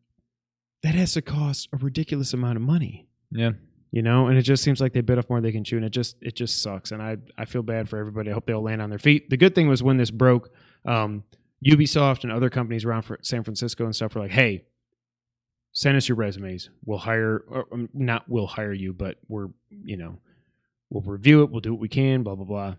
[0.82, 3.06] that has to cost a ridiculous amount of money.
[3.30, 3.52] Yeah.
[3.92, 5.76] you know and it just seems like they bit off more than they can chew
[5.76, 8.30] and it just it just sucks and i i feel bad for everybody.
[8.30, 9.30] I hope they all land on their feet.
[9.30, 10.50] The good thing was when this broke
[10.84, 11.24] um
[11.64, 14.64] ubisoft and other companies around for san francisco and stuff were like hey
[15.74, 16.68] send us your resumes.
[16.84, 17.64] We'll hire or
[17.94, 20.18] not we'll hire you but we're you know
[20.90, 21.50] we'll review it.
[21.50, 22.74] We'll do what we can blah blah blah.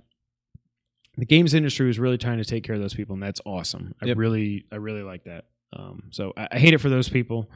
[1.18, 3.96] The games industry was really trying to take care of those people and that's awesome.
[4.02, 5.46] I really i really like that.
[5.76, 7.50] Um so I, I hate it for those people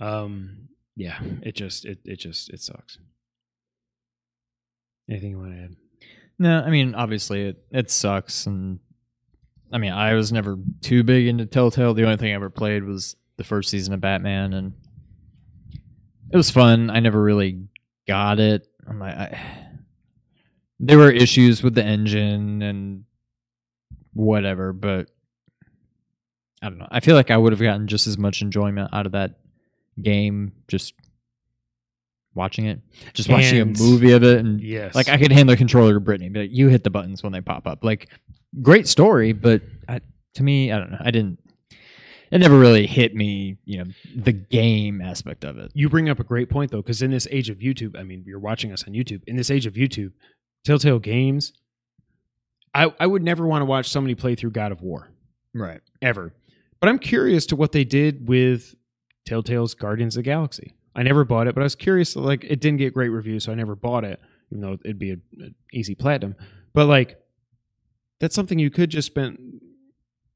[0.00, 2.98] um yeah it just it, it just it sucks
[5.08, 5.76] anything you want to add
[6.38, 8.78] No, I mean obviously it it sucks, and
[9.72, 11.94] I mean I was never too big into Telltale.
[11.94, 14.72] The only thing I ever played was the first season of Batman, and
[16.32, 16.90] it was fun.
[16.90, 17.66] I never really
[18.06, 18.66] got it.
[18.88, 19.40] I'm like, I,
[20.78, 23.04] there were issues with the engine and
[24.12, 25.10] whatever, but
[26.62, 26.88] I don't know.
[26.90, 29.38] I feel like I would have gotten just as much enjoyment out of that
[30.02, 30.94] game just
[32.34, 32.80] watching it,
[33.12, 36.00] just watching a movie of it, and yes like I could hand the controller to
[36.00, 37.84] Brittany, but you hit the buttons when they pop up.
[37.84, 38.08] Like
[38.62, 40.00] great story, but I,
[40.34, 40.98] to me, I don't know.
[41.00, 41.38] I didn't.
[42.30, 43.56] It never really hit me.
[43.64, 45.72] You know, the game aspect of it.
[45.74, 48.22] you bring up a great point though because in this age of youtube i mean
[48.26, 50.12] you're watching us on youtube in this age of youtube
[50.64, 51.52] telltale games
[52.74, 55.10] i i would never want to watch somebody play through god of war
[55.54, 55.80] Right.
[56.02, 56.32] ever
[56.80, 58.74] but i'm curious to what they did with
[59.26, 60.74] telltale's guardians of the galaxy.
[60.94, 63.52] I never bought it but i was curious like it didn't get great reviews so
[63.52, 64.18] i never bought it
[64.50, 66.34] even though it'd be an easy platinum.
[66.74, 67.16] But like
[68.18, 69.60] that's something you could just spend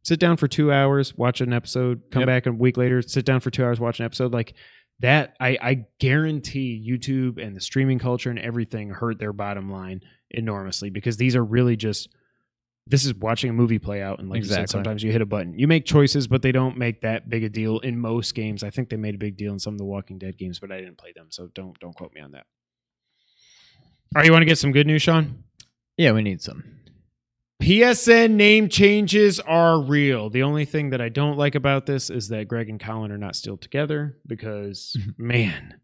[0.05, 2.27] sit down for two hours watch an episode come Yep.
[2.29, 4.33] back a week later sit down for two hours watch an episode.
[4.33, 4.55] Like
[5.01, 10.01] that I, I guarantee youtube and the streaming culture and everything hurt their bottom line
[10.31, 12.09] enormously because these are really just
[12.87, 15.27] this is watching a movie play out and like you said sometimes you hit a
[15.27, 15.59] button.
[15.59, 18.63] You make choices but they don't make that big a deal in most games.
[18.63, 20.71] I think they made a big deal in some of the walking dead games but
[20.71, 22.47] i didn't play them so don't don't quote me on that.
[24.15, 25.45] All right you want to get some good news sean?
[25.97, 26.65] Yeah, we need some.
[27.63, 30.29] PSN name changes are real.
[30.29, 33.19] The only thing that I don't like about this is that Greg and Colin are
[33.19, 35.81] not still together because, man,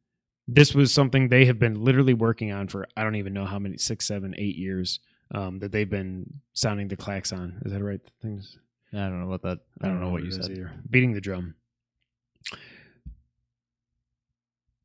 [0.47, 3.59] this was something they have been literally working on for I don't even know how
[3.59, 5.01] many six, seven, eight years
[5.33, 7.61] um, that they've been sounding the clacks on.
[7.65, 8.01] Is that right?
[8.23, 8.59] Things
[8.93, 9.59] I don't know what that.
[9.81, 10.51] I don't know what you said.
[10.51, 10.73] either.
[10.89, 11.55] Beating the drum.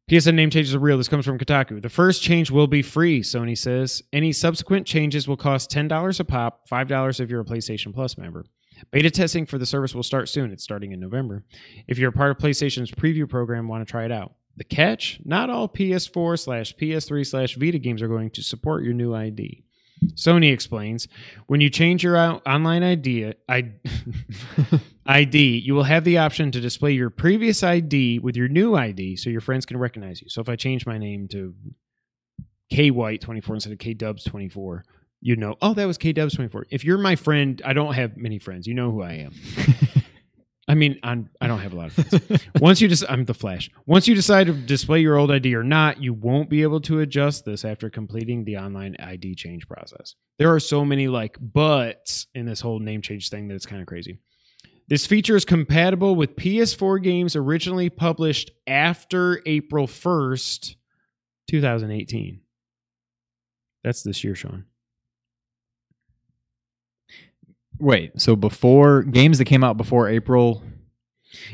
[0.10, 1.00] PSN name changes are real.
[1.00, 1.82] This comes from Kotaku.
[1.82, 4.04] The first change will be free, Sony says.
[4.14, 8.46] Any subsequent changes will cost $10 a pop, $5 if you're a PlayStation Plus member.
[8.92, 10.52] Beta testing for the service will start soon.
[10.52, 11.44] It's starting in November.
[11.88, 14.34] If you're a part of PlayStation's preview program want to try it out.
[14.58, 15.20] The catch?
[15.26, 19.65] Not all PS4 slash PS3 slash Vita games are going to support your new ID.
[20.14, 21.08] Sony explains
[21.48, 23.72] when you change your online ID, I,
[25.06, 29.16] ID, you will have the option to display your previous ID with your new ID
[29.18, 30.30] so your friends can recognize you.
[30.30, 31.54] So if I change my name to
[32.70, 34.86] K White 24 instead of K Dubs 24,
[35.22, 36.68] you know, oh, that was K Dubs 24.
[36.70, 38.68] If you're my friend, I don't have many friends.
[38.68, 39.34] You know who I am.
[40.68, 42.44] I mean, I'm, I don't have a lot of friends.
[42.60, 43.70] Once you just, I'm the Flash.
[43.86, 47.02] Once you decide to display your old ID or not, you won't be able to
[47.02, 50.16] adjust this after completing the online ID change process.
[50.40, 53.82] There are so many like buts in this whole name change thing that it's kind
[53.82, 54.18] of crazy.
[54.88, 60.76] This feature is compatible with PS4 games originally published after April 1st,
[61.48, 62.40] 2018.
[63.84, 64.66] That's this year, Sean.
[67.80, 70.64] Wait, so before games that came out before April,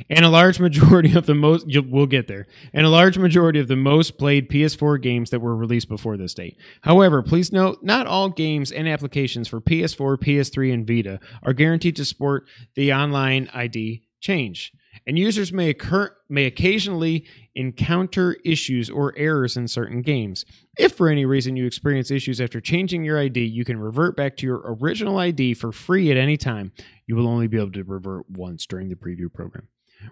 [0.09, 3.67] And a large majority of the most, we'll get there, and a large majority of
[3.67, 6.57] the most played PS4 games that were released before this date.
[6.81, 11.95] However, please note, not all games and applications for PS4, PS3, and Vita are guaranteed
[11.97, 14.71] to support the online ID change.
[15.07, 17.25] And users may occur, may occasionally
[17.55, 20.45] encounter issues or errors in certain games.
[20.77, 24.37] If for any reason you experience issues after changing your ID, you can revert back
[24.37, 26.71] to your original ID for free at any time.
[27.07, 29.67] You will only be able to revert once during the preview program.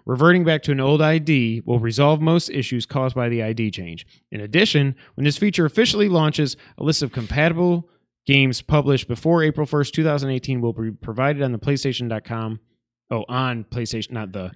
[0.06, 4.06] Reverting back to an old ID will resolve most issues caused by the ID change.
[4.30, 7.88] In addition, when this feature officially launches, a list of compatible
[8.26, 12.60] games published before April 1st, 2018 will be provided on the PlayStation.com.
[13.10, 14.52] Oh, on PlayStation, not the,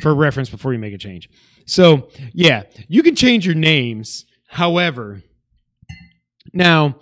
[0.00, 1.28] for reference before you make a change.
[1.66, 4.26] So, yeah, you can change your names.
[4.46, 5.22] However,
[6.52, 7.00] now,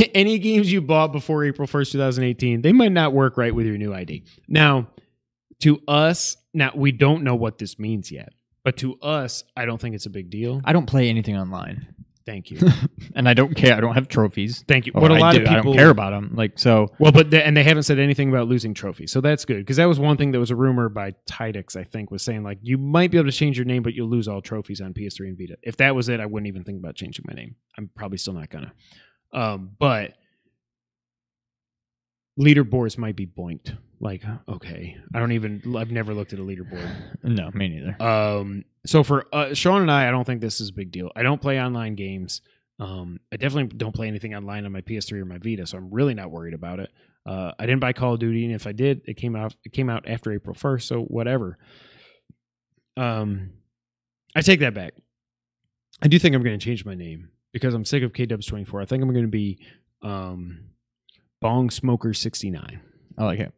[0.14, 3.78] any games you bought before April 1st, 2018, they might not work right with your
[3.78, 4.24] new ID.
[4.48, 4.88] Now,
[5.60, 8.32] to us, now we don't know what this means yet,
[8.64, 10.60] but to us, I don't think it's a big deal.
[10.64, 11.94] I don't play anything online,
[12.30, 12.60] Thank you.
[13.16, 13.74] and I don't care.
[13.74, 14.64] I don't have trophies.
[14.68, 14.92] Thank you.
[14.94, 16.30] Or What a I lot do, of people I don't care about them.
[16.36, 19.44] Like so, Well, but the, and they haven't said anything about losing trophies, so that's
[19.44, 22.22] good because that was one thing that was a rumor by Tidux, I think, was
[22.22, 24.80] saying like you might be able to change your name, but you'll lose all trophies
[24.80, 25.56] on PS3 and Vita.
[25.64, 27.56] If that was it, I wouldn't even think about changing my name.
[27.76, 28.72] I'm probably still not gonna.
[29.32, 30.14] Um, but
[32.38, 33.76] leaderboards might be boinked.
[33.98, 35.62] Like, okay, I don't even.
[35.76, 36.90] I've never looked at a leaderboard.
[37.24, 38.00] no, me neither.
[38.00, 41.10] Um, so for uh, Sean and I, I don't think this is a big deal.
[41.14, 42.40] I don't play online games.
[42.78, 45.90] Um, I definitely don't play anything online on my PS3 or my Vita, so I'm
[45.90, 46.90] really not worried about it.
[47.26, 49.54] Uh, I didn't buy Call of Duty, and if I did, it came out.
[49.64, 51.58] It came out after April 1st, so whatever.
[52.96, 53.50] Um,
[54.34, 54.94] I take that back.
[56.02, 58.82] I do think I'm going to change my name because I'm sick of KW24.
[58.82, 59.58] I think I'm going to be
[60.02, 60.70] um,
[61.40, 62.80] Bong Smoker 69.
[63.18, 63.52] I like it.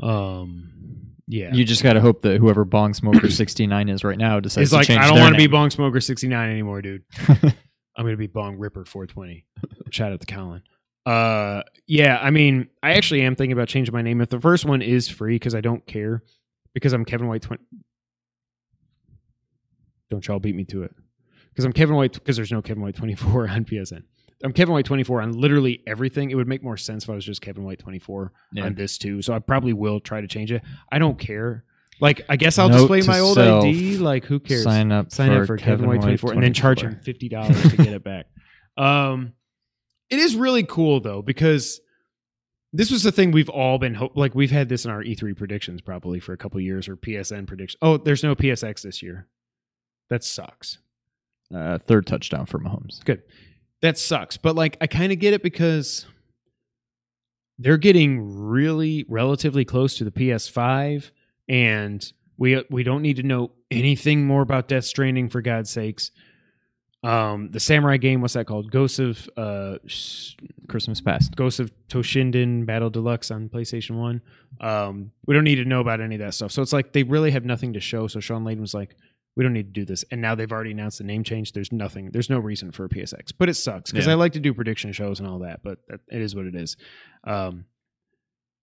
[0.00, 1.01] Um,
[1.32, 4.38] yeah, You just got to hope that whoever Bong Smoker sixty nine is right now
[4.38, 5.46] decides It's to like I don't want to be.
[5.46, 7.04] Bong Smoker 69 anymore, dude.
[7.28, 9.46] I'm gonna be Bong Ripper 420.
[9.90, 10.62] Shout out to Colin.
[11.06, 14.20] Uh, yeah, I mean, I actually am thinking about changing my name.
[14.20, 16.22] If the first one is free, because I don't care,
[16.74, 17.62] because I'm Kevin White 20.
[20.10, 20.94] Don't y'all beat me to it.
[21.48, 24.02] Because I'm Kevin White, because there's no Kevin White 24 on PSN.
[24.44, 26.30] I'm Kevin White 24 on literally everything.
[26.30, 28.64] It would make more sense if I was just Kevin White 24 Yeah.
[28.64, 29.22] on this too.
[29.22, 30.62] So I probably will try to change it.
[30.90, 31.64] I don't care.
[32.00, 33.98] Like, I guess I'll Note display my old self, ID.
[33.98, 34.64] Like, who cares?
[34.64, 37.60] Sign up sign for up for Kevin, White 24, and then charge him fifty dollars
[37.70, 38.26] to get it back.
[38.78, 39.34] Um,
[40.08, 41.78] it is really cool though because
[42.72, 45.36] this was the thing we've all been ho- like we've had this in our E3
[45.36, 47.76] predictions probably for a couple years or PSN predictions.
[47.82, 49.28] Oh, there's no PSX this year.
[50.08, 50.78] That sucks.
[51.54, 53.04] Uh, third touchdown for Mahomes.
[53.82, 54.36] That sucks.
[54.36, 56.06] But like I kind of get it because
[57.58, 61.10] they're getting really relatively close to the PS5
[61.48, 66.12] and we we don't need to know anything more about Death Stranding for God's sakes.
[67.02, 68.70] Um the samurai game what's that called?
[68.70, 69.78] Ghosts of uh
[70.68, 71.34] Christmas past.
[71.34, 74.22] Ghosts of Toshinden Battle Deluxe on PlayStation 1.
[74.60, 76.52] Um we don't need to know about any of that stuff.
[76.52, 78.06] So it's like they really have nothing to show.
[78.06, 78.94] So Shawn Layden was like
[79.36, 80.04] we don't need to do this.
[80.10, 81.52] And now they've already announced the name change.
[81.52, 82.10] There's nothing.
[82.12, 83.32] There's no reason for a PSX.
[83.38, 84.12] But it sucks because Yeah.
[84.12, 85.62] I like to do prediction shows and all that.
[85.62, 86.76] But that, it is what it is.
[87.24, 87.64] Um,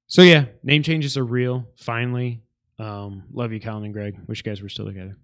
[0.08, 1.68] so yeah, name changes are real.
[1.78, 2.42] Finally,
[2.78, 4.16] um, love you, Colin and Greg.
[4.28, 5.18] Wish you guys were still together.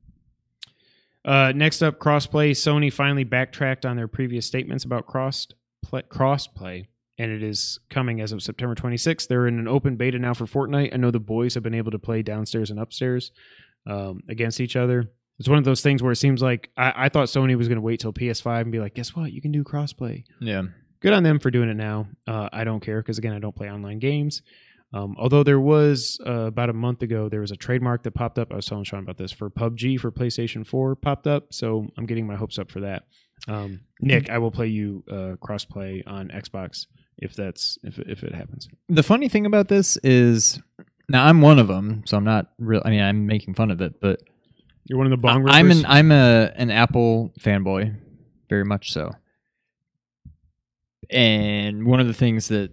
[1.24, 2.52] Uh, next up, crossplay.
[2.52, 5.48] Sony finally backtracked on their previous statements about cross
[5.84, 6.86] play, crossplay,
[7.18, 9.28] and it is coming as of September 26th.
[9.28, 10.94] They're in an open beta now for Fortnite.
[10.94, 13.32] I know the boys have been able to play downstairs and upstairs
[13.88, 15.10] um, against each other.
[15.40, 17.76] It's one of those things where it seems like I, I thought Sony was going
[17.78, 19.32] to wait till PS5 and be like, guess what?
[19.34, 20.64] You can do crossplay Yeah.
[21.02, 22.08] good on them for doing it now.
[22.26, 24.42] Uh, I don't care because again, I don't play online games.
[24.94, 28.40] Um, although there was uh, about a month ago, there was a trademark that popped
[28.40, 28.54] up.
[28.54, 32.06] I was telling Sean about this for PUBG for PlayStation 4 popped up, so I'm
[32.06, 33.04] getting my hopes up for that.
[33.50, 36.86] Um, Nick, I will play you uh, crossplay on Xbox
[37.18, 38.70] if that's if if it happens.
[38.88, 40.62] The funny thing about this is
[41.10, 42.82] now I'm one of them, so I'm not real.
[42.86, 44.22] I mean, I'm making fun of it, but
[44.86, 47.96] You're one of the bong I'm an I'm a an Apple fanboy,
[48.50, 49.12] very much so.
[51.10, 52.72] And one of the things that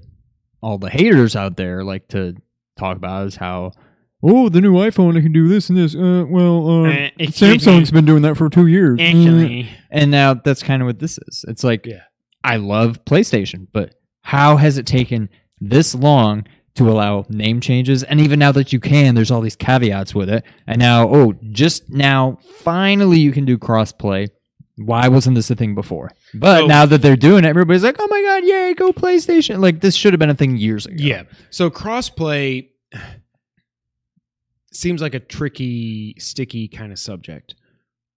[0.62, 2.34] all the haters out there like to
[2.78, 3.72] talk about is how,
[4.22, 5.94] oh, the new iPhone it can do this and this.
[5.94, 7.98] Uh, well, uh, excuse Samsung's me.
[7.98, 8.98] been doing that for two years.
[8.98, 11.44] Uh, Actually, and now that's kind of what this is.
[11.48, 12.02] It's like, Yeah.
[12.44, 15.28] I love PlayStation, but how has it taken
[15.60, 16.44] this long
[16.74, 18.02] to allow name changes.
[18.02, 20.44] And even now that you can, there's all these caveats with it.
[20.66, 24.28] And now, oh, just now, finally you can do crossplay.
[24.76, 26.12] Why wasn't this a thing before?
[26.32, 29.58] But now that they're doing it, everybody's like, oh my God, yay, go PlayStation.
[29.58, 30.96] Like, this should have been a thing years ago.
[30.98, 31.24] Yeah.
[31.50, 32.70] So crossplay
[34.72, 37.54] seems like a tricky, sticky kind of subject.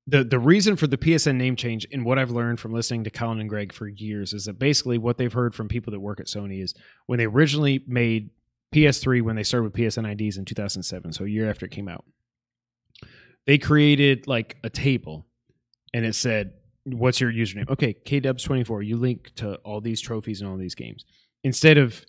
[0.07, 3.09] The the reason for the PSN name change and what I've learned from listening to
[3.09, 6.19] Colin and Greg for years is that basically what they've heard from people that work
[6.19, 6.75] at Sony is
[7.07, 8.29] when they originally made
[8.75, 11.87] PS3 when they started with PSN IDs in 2007, so a year after it came
[11.87, 12.03] out.
[13.47, 15.25] They created like a table
[15.93, 17.69] and it said what's your username?
[17.69, 21.05] Okay, KDubs24, you link to all these trophies and all these games.
[21.43, 22.03] Instead of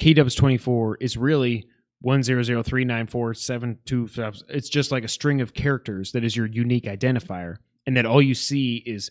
[0.00, 1.66] KDubs24 it's really
[2.04, 4.42] 100394725.
[4.48, 7.56] It's just like a string of characters that is your unique identifier.
[7.86, 9.10] And that all you see is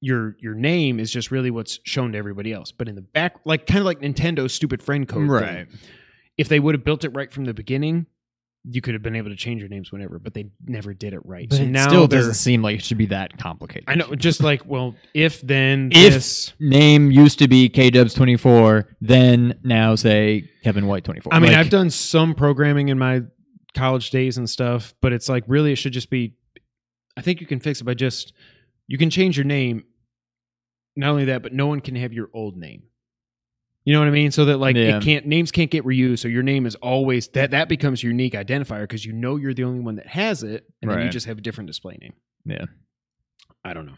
[0.00, 2.72] your your name is just really what's shown to everybody else.
[2.72, 5.28] But in the back, like kind of like Nintendo's stupid friend code.
[5.68, 5.78] thing.
[6.40, 8.06] If they would have built it right from the beginning,
[8.64, 11.20] you could have been able to change your names whenever, but they never did it
[11.24, 11.46] right.
[11.48, 13.84] But so it now still doesn't seem like it should be that complicated.
[13.88, 16.54] I know, just like, well, if then If- this.
[16.58, 21.32] Name used to be KDubs24, then now say Kevin White 24.
[21.34, 23.20] I mean, Like, I've done some programming in my
[23.74, 26.36] college days and stuff, but it's like really it should just be.
[27.18, 28.32] I think you can fix it by just
[28.86, 29.84] you can change your name.
[30.96, 32.84] Not only that, but no one can have your old name.
[33.90, 34.30] You know what I mean?
[34.30, 34.98] So that like Yeah.
[34.98, 36.20] it can't names can't get reused.
[36.20, 39.52] So your name is always that that becomes your unique identifier because you know you're
[39.52, 42.12] the only one that has it, and then you just have a different display name.
[42.44, 42.66] Yeah.
[43.64, 43.96] I don't know.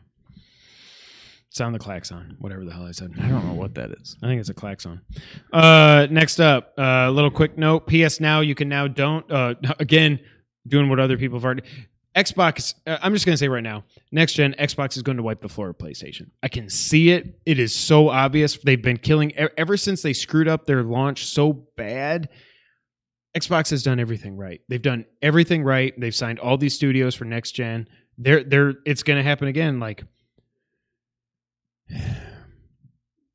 [1.50, 3.10] Sound the klaxon, whatever the hell I said.
[3.20, 4.16] I don't know what that is.
[4.22, 5.02] I think it's a klaxon.
[5.52, 7.86] Uh, next up, a uh, little quick note.
[7.86, 10.20] PS Now, you can now don't uh, again
[10.66, 11.64] doing what other people have already.
[12.14, 12.74] Xbox.
[12.86, 15.48] Uh, I'm just gonna say right now, next gen Xbox is going to wipe the
[15.48, 16.30] floor of PlayStation.
[16.42, 17.40] I can see it.
[17.46, 18.58] It is so obvious.
[18.58, 22.28] They've been killing ever since they screwed up their launch so bad.
[23.34, 24.60] Xbox has done everything right.
[24.68, 25.98] They've done everything right.
[25.98, 27.88] They've signed all these studios for next gen.
[28.18, 28.74] They're they're.
[28.84, 29.80] It's going to happen again.
[29.80, 30.04] Like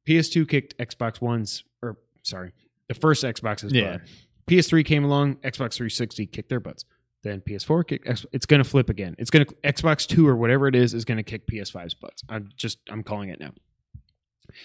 [0.07, 2.53] PS2 kicked Xbox One's, or sorry,
[2.87, 3.93] the first Xbox's Yeah.
[3.97, 4.01] butt.
[4.47, 6.85] PS3 came along, Xbox 360 kicked their butts.
[7.23, 8.07] Then PS4 kicked.
[8.31, 9.15] It's going to flip again.
[9.17, 12.23] It's going to Xbox Two or whatever it is is going to kick PS5's butts.
[12.29, 13.51] I'm just I'm calling it now.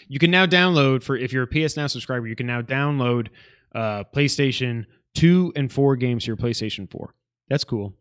[0.08, 2.26] You can now download for if you're a PS Now subscriber.
[2.26, 3.28] You can now download
[3.74, 7.14] uh, PlayStation Two and Four games to your PlayStation Four.
[7.48, 7.94] That's cool.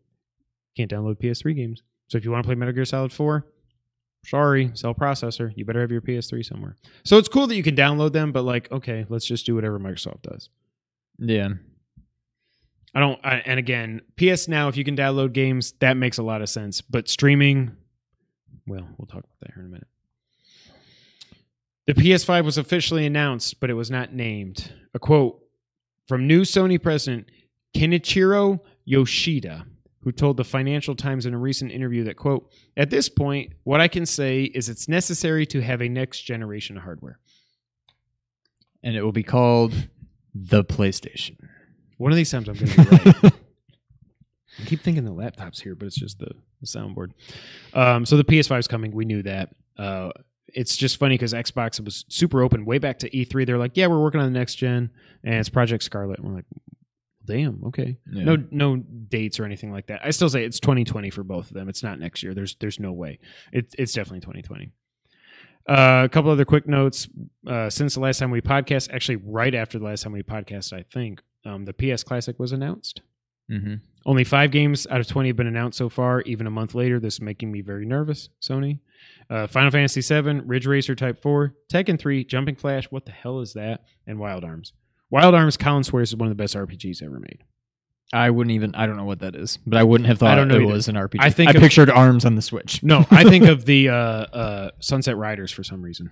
[0.76, 1.82] Can't download PS3 games.
[2.08, 3.46] So if you want to play Metal Gear Solid Four,
[4.26, 5.52] sorry, cell processor.
[5.56, 6.76] You better have your PS3 somewhere.
[7.04, 9.78] So it's cool that you can download them, but like, okay, let's just do whatever
[9.78, 10.48] Microsoft does.
[11.18, 11.48] Yeah.
[12.94, 13.18] I don't.
[13.24, 16.48] I, and again, PS Now, if you can download games, that makes a lot of
[16.48, 16.80] sense.
[16.80, 17.72] But streaming,
[18.66, 19.86] well, we'll talk about that here in a minute.
[21.86, 24.72] The PS5 was officially announced, but it was not named.
[24.94, 25.42] A quote
[26.06, 27.28] from new Sony president
[27.74, 29.66] Kenichiro Yoshida,
[30.00, 33.80] who told the Financial Times in a recent interview that, quote, at this point, what
[33.80, 37.18] I can say is it's necessary to have a next generation hardware.
[38.84, 39.88] And it will be called
[40.34, 41.36] the PlayStation.
[42.02, 43.32] One of these times I'm going to be right.
[44.60, 47.12] I keep thinking the laptop's here, but it's just the, the soundboard.
[47.74, 48.90] Um, so the PS5 is coming.
[48.90, 49.54] We knew that.
[49.78, 50.10] Uh,
[50.48, 53.46] it's just funny because Xbox was super open way back to E3.
[53.46, 54.90] They're like, yeah, we're working on the next gen,
[55.22, 56.18] and it's Project Scarlett.
[56.18, 56.44] And we're like,
[57.24, 57.96] damn, okay.
[58.12, 58.24] Yeah.
[58.24, 60.00] No, no dates or anything like that.
[60.02, 61.68] I still say it's 2020 for both of them.
[61.68, 62.34] It's not next year.
[62.34, 63.20] There's, there's no way.
[63.52, 64.72] It, it's definitely 2020.
[65.68, 67.08] Uh, a couple other quick notes.
[67.46, 70.72] Uh, since the last time we podcast, actually right after the last time we podcast,
[70.72, 73.02] I think um, the PS Classic was announced.
[73.50, 73.74] Mm-hmm.
[74.06, 76.22] Only five games out of 20 have been announced so far.
[76.22, 78.80] Even a month later, this is making me very nervous, Sony.
[79.30, 83.40] Uh, Final Fantasy VII, Ridge Racer Type 4, Tekken 3, Jumping Flash, what the hell
[83.40, 83.82] is that?
[84.06, 84.72] And Wild Arms.
[85.10, 87.44] Wild Arms, Colin swears, is one of the best RPGs ever made.
[88.14, 88.74] I wouldn't even.
[88.74, 90.62] I don't know what that is, but I wouldn't have thought I don't know it
[90.64, 90.72] either.
[90.72, 91.16] was an RPG.
[91.20, 92.82] I think I of- pictured arms on the Switch.
[92.82, 96.10] No, I think of the uh, uh, Sunset Riders for some reason.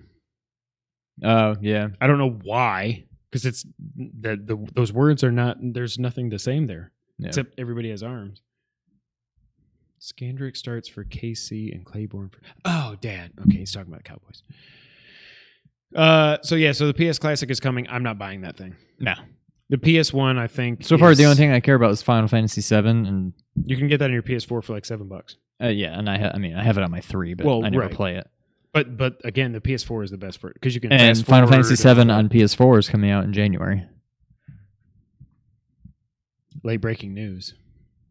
[1.23, 3.63] Oh yeah, I don't know why, because it's
[3.95, 5.57] the, the those words are not.
[5.61, 7.29] There's nothing the same there, Yeah.
[7.29, 8.41] except everybody has arms.
[9.99, 12.39] Scandrick starts for KC and Claiborne for.
[12.65, 13.31] Oh, Dad.
[13.47, 14.41] Okay, he's talking about Cowboys.
[15.95, 17.87] Uh, so yeah, so the PS Classic is coming.
[17.89, 18.75] I'm not buying that thing.
[18.99, 19.13] no.
[19.69, 20.83] The PS One, I think.
[20.83, 23.31] So far, the only thing I care about is Final Fantasy 7 and
[23.65, 25.37] you can get that on your PS4 for like seven bucks.
[25.63, 27.63] uh, yeah, and I, ha- I mean, I have it on my three, but Well,
[27.63, 27.93] I never right.
[27.95, 28.27] play it.
[28.73, 30.91] But but again, the PS4 is the best for it because you can.
[30.93, 33.85] And Final Fantasy VII on PS4 is coming out in January.
[36.63, 37.53] late breaking news.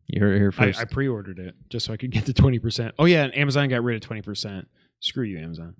[0.09, 0.81] You heard it here I, first.
[0.81, 2.95] I pre-ordered it just so I could get the twenty percent.
[2.99, 4.67] Oh yeah, and Amazon got rid of twenty percent.
[5.01, 5.77] Screw you, Amazon.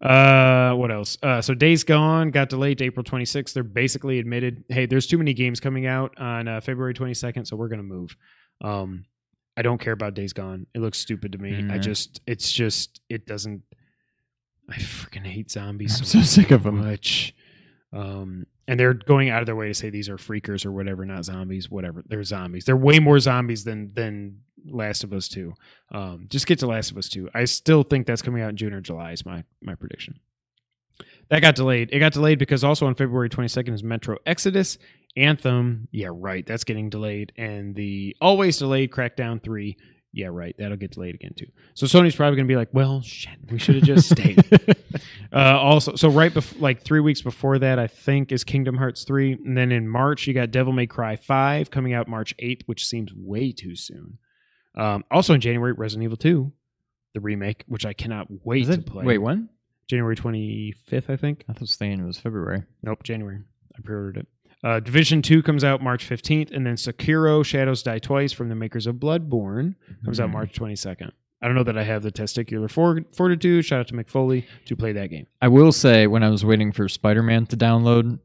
[0.00, 1.18] Uh, what else?
[1.22, 3.52] Uh, so Days Gone got delayed to April 26th.
[3.52, 7.56] They're basically admitted, hey, there's too many games coming out on uh, February 22nd, so
[7.56, 8.16] we're gonna move.
[8.62, 9.04] Um,
[9.56, 10.66] I don't care about Days Gone.
[10.74, 11.50] It looks stupid to me.
[11.58, 11.82] I Mhm.
[11.82, 13.62] just, it's just, it doesn't.
[14.70, 16.78] I freaking hate zombies I'm so, so sick them.
[16.78, 17.34] much.
[17.92, 21.04] Um, and they're going out of their way to say these are freakers or whatever,
[21.04, 22.02] not zombies, whatever.
[22.08, 22.64] They're zombies.
[22.64, 25.54] They're way more zombies than than Last of Us Two.
[25.92, 27.28] Um, just get to Last of Us Two.
[27.32, 29.12] I still think that's coming out in June or July.
[29.12, 30.18] Is my my prediction.
[31.28, 31.90] That got delayed.
[31.92, 34.78] It got delayed because also on February 22nd is Metro Exodus,
[35.16, 35.88] Anthem.
[35.90, 36.46] Yeah, right.
[36.46, 39.76] That's getting delayed, and the always delayed Crackdown Three.
[40.16, 40.56] Yeah, right.
[40.58, 41.48] That'll get delayed again too.
[41.74, 44.42] So Sony's probably going to be like, well, shit, we should have just stayed.
[45.32, 49.04] Uh, also, so right before, like three weeks before that, I think is Kingdom Hearts
[49.04, 52.62] three, and then in March you got Devil May Cry five coming out March eighth,
[52.66, 54.18] which seems way too soon.
[54.76, 56.52] Um, also in January, Resident Evil two,
[57.12, 59.04] the remake, which I cannot wait to play.
[59.04, 59.50] Wait, when?
[59.88, 61.44] January twenty fifth, I think.
[61.48, 62.62] I thought saying it was February.
[62.82, 63.40] Nope, January.
[63.76, 64.28] I pre-ordered it.
[64.66, 68.56] Uh, Division two comes out March fifteenth, and then Sekiro: Shadows Die Twice from the
[68.56, 70.32] makers of Bloodborne comes out Mhm.
[70.32, 71.12] March twenty second.
[71.40, 73.64] I don't know that I have the testicular for- fortitude.
[73.64, 75.26] Shout out to McFoley to play that game.
[75.40, 78.18] I will say, when I was waiting for Spider Man to download,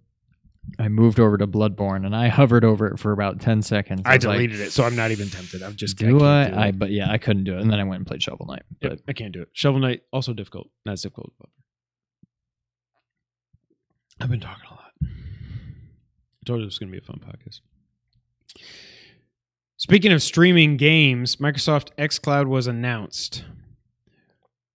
[0.80, 4.01] I moved over to Bloodborne and I hovered over it for about 10 seconds.
[4.05, 5.61] I was like, deleted it, so I'm not even tempted.
[5.61, 6.45] I'm just Do I?
[6.45, 6.80] can't do I, it.
[6.80, 7.61] but yeah, I couldn't do it.
[7.61, 8.63] And then I went and played Shovel Knight.
[8.81, 9.49] But Yep, I can't do it.
[9.53, 10.69] Shovel Knight also difficult.
[10.85, 11.34] Not as difficult.
[11.39, 11.49] But
[14.22, 14.80] I've been talking a lot.
[16.41, 17.61] I told you this was going to be a fun podcast.
[19.77, 23.43] Speaking of streaming games, Microsoft xCloud was announced.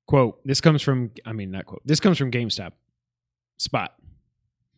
[0.06, 2.72] Quote, this comes from, I mean, not quote, this comes from GameStop.
[3.58, 3.92] Spot.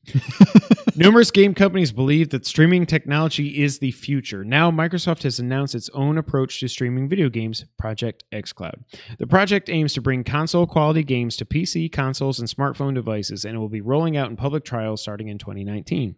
[0.97, 4.45] Numerous game companies believe that streaming technology is the future.
[4.45, 8.83] Now, Microsoft has announced its own approach to streaming video games, Project xCloud.
[9.19, 13.55] The project aims to bring console quality games to PC, consoles, and smartphone devices, and
[13.55, 16.17] it will be rolling out in public trials starting in 2019.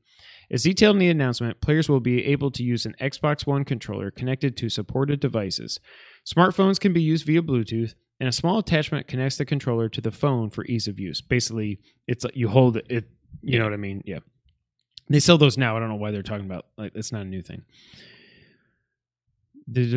[0.50, 4.10] As detailed in the announcement, players will be able to use an Xbox One controller
[4.10, 5.78] connected to supported devices.
[6.26, 10.10] Smartphones can be used via Bluetooth, and a small attachment connects the controller to the
[10.10, 11.20] phone for ease of use.
[11.20, 11.78] Basically,
[12.08, 13.08] it's you hold it, it
[13.42, 14.02] you know what I mean?
[14.04, 14.18] Yeah.
[15.08, 15.76] They sell those now.
[15.76, 17.62] I don't know why they're talking about like it's not a new thing.
[19.72, 19.92] If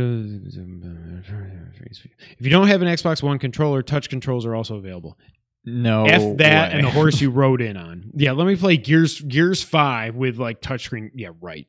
[2.39, 5.17] you don't have an Xbox One controller, touch controls are also available.
[5.65, 6.05] No.
[6.05, 6.77] F that way.
[6.79, 8.11] and the horse you rode in on.
[8.15, 11.11] Yeah, let me play Gears Gears 5 with like touchscreen.
[11.15, 11.67] Yeah, right.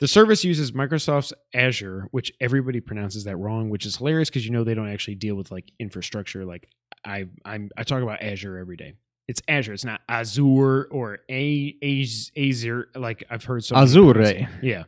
[0.00, 4.50] The service uses Microsoft's Azure, which everybody pronounces that wrong, which is hilarious because you
[4.50, 6.44] know they don't actually deal with like infrastructure.
[6.44, 6.68] Like
[7.04, 8.94] I I'm I talk about Azure every day.
[9.28, 9.72] It's Azure.
[9.72, 12.88] It's not Azure or a Az- Azure.
[12.96, 14.48] Like I've heard so Azure.
[14.62, 14.84] Yeah.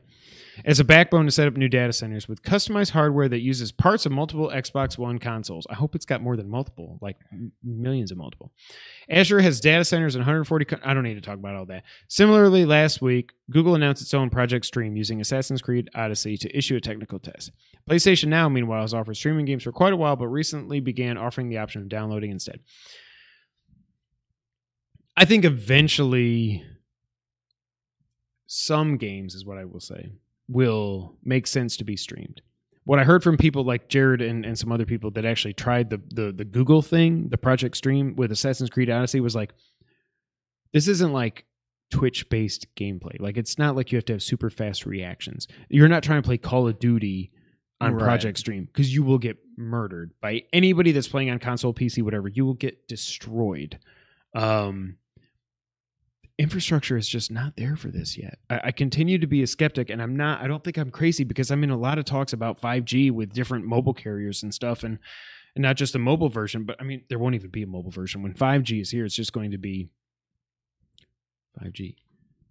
[0.65, 4.07] As a backbone to set up new data centers with customized hardware that uses parts
[4.07, 5.67] of multiple Xbox One consoles.
[5.69, 7.17] I hope it's got more than multiple, like
[7.63, 8.53] millions of multiple.
[9.09, 10.65] Azure has data centers in 140.
[10.65, 11.85] co- I don't need to talk about all that.
[12.09, 16.77] Similarly, last week, Google announced its own Project Stream using Assassin's Creed Odyssey to issue
[16.77, 17.51] a technical test.
[17.91, 21.49] PlayStation Now, meanwhile, has offered streaming games for quite a while, but recently began offering
[21.49, 22.61] the option of downloading instead.
[25.17, 26.65] I think eventually
[28.47, 30.13] some games is what I will say
[30.49, 32.41] will make sense to be streamed.
[32.85, 35.89] What I heard from people like Jared and, and some other people that actually tried
[35.89, 39.55] the, the the Google thing, the Project Stream with Assassin's Creed Odyssey was like
[40.75, 41.47] this isn't like
[41.91, 43.19] Twitch based gameplay.
[43.19, 45.49] Like it's not like you have to have super fast reactions.
[45.71, 47.33] You're not trying to play Call of Duty
[47.81, 48.03] on Right.
[48.05, 52.29] Project Stream because you will get murdered by anybody that's playing on console, PC, whatever.
[52.29, 53.79] You will get destroyed.
[54.35, 54.97] Um,
[56.39, 58.39] infrastructure is just not there for this yet.
[58.51, 60.41] I, I continue to be a skeptic, and I'm not.
[60.41, 63.33] I don't think I'm crazy because I'm in a lot of talks about 5G with
[63.33, 64.99] different mobile carriers and stuff, and
[65.55, 67.91] and not just a mobile version, but I mean there won't even be a mobile
[67.91, 69.05] version when 5G is here.
[69.05, 69.89] It's just going to be
[71.63, 71.95] 5G.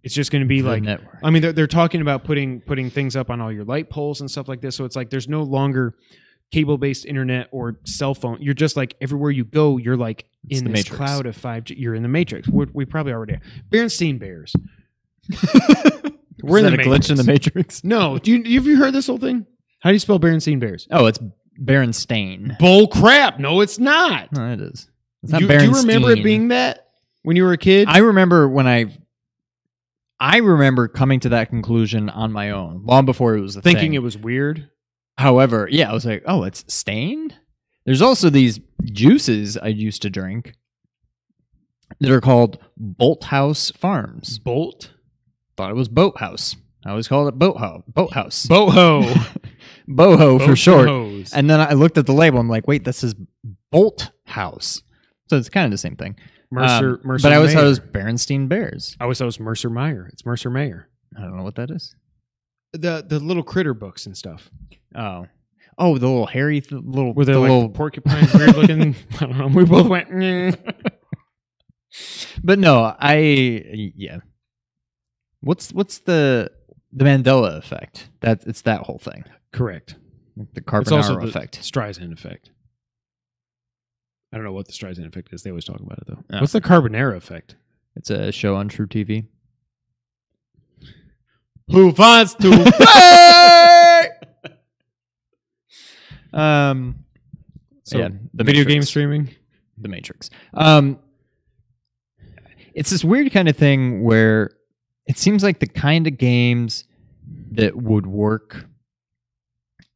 [0.02, 1.18] It's just going to be The like network.
[1.22, 4.20] I mean, they're, they're talking about putting putting things up on all your light poles
[4.20, 4.76] and stuff like this.
[4.76, 5.94] So it's like there's no longer
[6.52, 8.38] cable based internet or cell phone.
[8.40, 10.96] You're just like everywhere you go, you're like It's in the this Matrix.
[10.96, 11.74] cloud of 5G.
[11.78, 12.48] You're in the matrix.
[12.48, 13.40] We're, we probably already are.
[13.70, 14.54] Berenstein Bears.
[16.42, 17.82] We're Is in that the a glitch in the Matrix?
[17.84, 19.46] No, do you have you heard this whole thing?
[19.80, 20.86] How do you spell Berenstein Bears?
[20.90, 21.18] Oh, it's
[21.62, 22.58] Berenstain.
[22.58, 23.38] Bull crap!
[23.38, 24.30] No, it's not.
[24.32, 24.90] No, it is.
[25.22, 26.22] It's not You, do you remember it Berenstein.
[26.24, 26.88] being that
[27.22, 27.88] when you were a kid?
[27.88, 28.86] I remember when I,
[30.20, 33.82] I remember coming to that conclusion on my own, long before it was a thinking
[33.90, 33.94] thing.
[33.94, 34.68] it was weird.
[35.18, 37.34] However, yeah, I was like, oh, it's stained.
[37.86, 40.54] There's also these juices I used to drink
[42.00, 44.38] that are called Bolt House Farms.
[44.38, 44.90] Bolt
[45.56, 46.56] Thought it was Boathouse.
[46.84, 47.84] I always called it Boathouse.
[47.94, 48.46] Boathouse.
[48.46, 49.04] boho
[49.88, 50.88] Boho for short.
[50.88, 51.32] Bohos.
[51.32, 52.40] And then I looked at the label.
[52.40, 53.14] I'm like, wait, this is
[53.70, 54.82] Bolt House.
[55.30, 56.16] So it's kind of the same thing.
[56.50, 57.22] Mercer, Um, Mercer.
[57.22, 58.96] but I always thought it was Berenstein Bears.
[59.00, 60.08] I always thought it was Mercer Meyer.
[60.12, 60.88] It's Mercer Mayer.
[61.16, 61.94] I don't know what that is.
[62.74, 64.50] The the little critter books and stuff.
[64.94, 65.26] Oh,
[65.78, 67.68] oh, the little hairy th- little Were they the like little.
[67.70, 68.96] porcupine weird looking?
[69.20, 69.46] I don't know.
[69.48, 70.08] We both went.
[72.42, 73.14] But no, I
[73.96, 74.18] yeah.
[75.40, 76.50] What's what's the
[76.92, 78.08] the Mandela effect?
[78.20, 79.24] That it's that whole thing.
[79.52, 79.94] Correct.
[80.36, 81.60] The It's also Carbonaro the effect.
[81.62, 82.50] Streisand effect.
[84.32, 85.44] I don't know what the Streisand effect is.
[85.44, 86.24] They always talk about it though.
[86.32, 86.40] Oh.
[86.40, 87.54] What's the Carbonara effect?
[87.94, 89.26] It's a show on truTV.
[91.70, 94.10] Who wants to play?
[96.32, 97.04] Um,
[97.84, 98.74] So, yeah, the video Matrix.
[98.74, 99.30] game streaming.
[99.78, 100.30] The Matrix.
[100.52, 100.98] Um,
[102.74, 104.50] it's this weird kind of thing where
[105.06, 106.84] it seems like the kind of games
[107.52, 108.66] that would work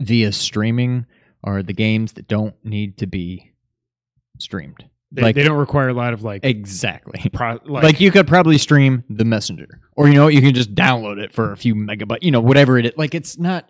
[0.00, 1.06] via streaming
[1.44, 3.52] are the games that don't need to be
[4.38, 4.84] streamed.
[5.10, 7.30] They, Like- they don't require a lot of like, Exactly.
[7.32, 10.74] pro, like, Like, you could probably stream the messenger or you know you can just
[10.74, 13.68] download it for a few megabytes you know whatever it is like it's not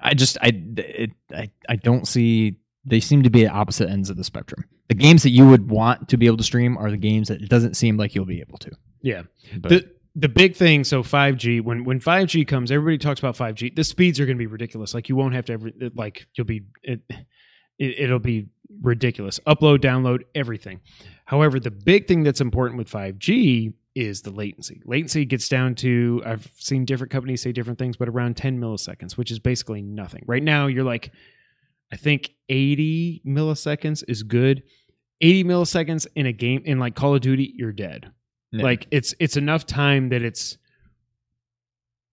[0.00, 4.10] i just i it, I, I don't see they seem to be at opposite ends
[4.10, 6.90] of the spectrum the games that you would want to be able to stream are
[6.90, 8.70] the games that it doesn't seem like you'll be able to
[9.02, 9.22] yeah.
[9.58, 13.74] but the the big thing so 5g when when 5g comes everybody talks about 5g
[13.76, 16.46] the speeds are going to be ridiculous like you won't have to ever like you'll
[16.46, 17.00] be it,
[17.80, 18.46] it it'll be
[18.82, 19.40] ridiculous.
[19.48, 20.80] Upload download everything.
[21.24, 24.80] However the big thing that's important with 5g is the latency.
[24.84, 29.16] Latency gets down to i've seen different companies say different things but around 10 milliseconds
[29.16, 30.22] which is basically nothing.
[30.26, 31.10] Right now you're like
[31.92, 34.62] i think 80 milliseconds is good.
[35.22, 38.12] 80 milliseconds in a game in like call of duty you're dead.
[38.52, 38.62] Yeah.
[38.64, 40.58] like it's it's enough time that it's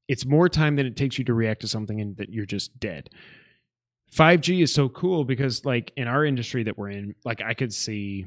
[0.07, 2.79] it's more time than it takes you to react to something and that you're just
[2.79, 3.09] dead
[4.15, 7.73] 5g is so cool because like in our industry that we're in like i could
[7.73, 8.25] see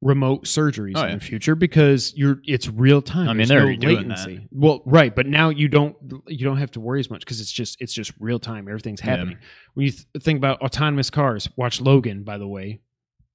[0.00, 3.28] remote surgeries Oh, in the future because you're it's real time.
[3.28, 4.18] I mean, There's they're no already doing that.
[4.18, 4.48] latency.
[4.52, 5.96] Well right but now you don't
[6.28, 8.68] you don't have to worry as much because it's just it's just real time.
[8.68, 9.16] Everything's Yeah.
[9.16, 9.38] happening.
[9.74, 12.80] When you th- think about autonomous cars watch logan by the way.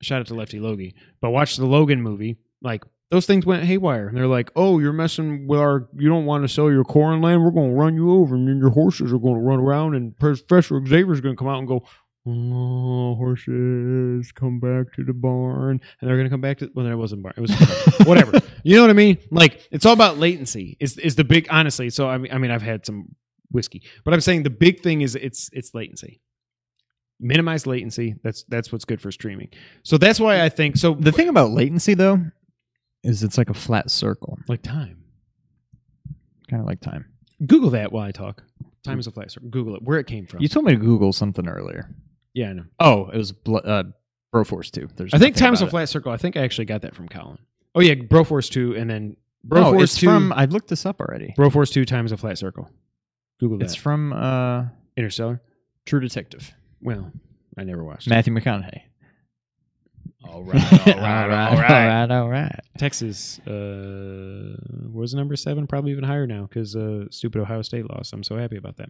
[0.02, 0.96] Shout out to lefty logie.
[1.22, 2.84] But watch the logan movie like
[3.14, 4.08] those things went haywire.
[4.08, 7.22] And they're like oh you're messing with our you don't want to sell your corn
[7.22, 7.44] land.
[7.44, 8.34] We're going to run you over.
[8.34, 11.48] And then your horses are going to run around and professor xavier's going to come
[11.48, 11.86] out and go
[12.26, 15.80] oh horses come back to the barn.
[16.02, 17.36] And they're going to come back to well there wasn't barn.
[17.38, 17.52] It was
[18.08, 18.40] whatever.
[18.64, 19.20] You know what i mean?
[19.30, 22.50] Like it's all about latency is is the big honestly so i mean i mean
[22.50, 23.16] i've had some
[23.52, 23.84] whiskey.
[24.04, 26.20] But i'm saying the big thing is it's it's latency.
[27.20, 28.16] Minimize latency.
[28.24, 29.50] That's that's what's good for streaming.
[29.84, 32.20] So that's why i think so the thing about latency though
[33.04, 34.38] is it's like a flat circle.
[34.48, 35.04] Like time.
[36.50, 37.06] Kind of like time.
[37.46, 38.44] Google that while i talk.
[38.84, 39.50] Time is a flat circle.
[39.50, 39.84] Google it.
[39.84, 40.42] Where it came from.
[40.42, 41.90] You told me to google something earlier.
[42.34, 42.66] Yeah i know.
[42.80, 43.84] Oh it was bl- uh
[44.34, 45.70] broforce 2 there's i think time is a it.
[45.70, 46.12] flat circle.
[46.12, 47.38] I think i actually got that from colin.
[47.76, 51.00] Oh yeah broforce 2 and then no, broforce it's 2 from i looked this up
[51.00, 51.34] already.
[51.38, 52.70] Broforce 2 times a flat circle.
[53.40, 53.66] Google that.
[53.66, 54.66] it's from uh
[54.98, 55.42] interstellar?
[55.86, 56.54] True detective.
[56.82, 57.12] Well
[57.58, 58.10] i never watched it.
[58.10, 58.82] matthew mcconaughey
[60.24, 64.56] all right all right all right all right all right Texas uh,
[64.92, 68.14] was number seven, probably even higher now because uh, stupid Ohio State lost.
[68.14, 68.90] I'm so happy about that.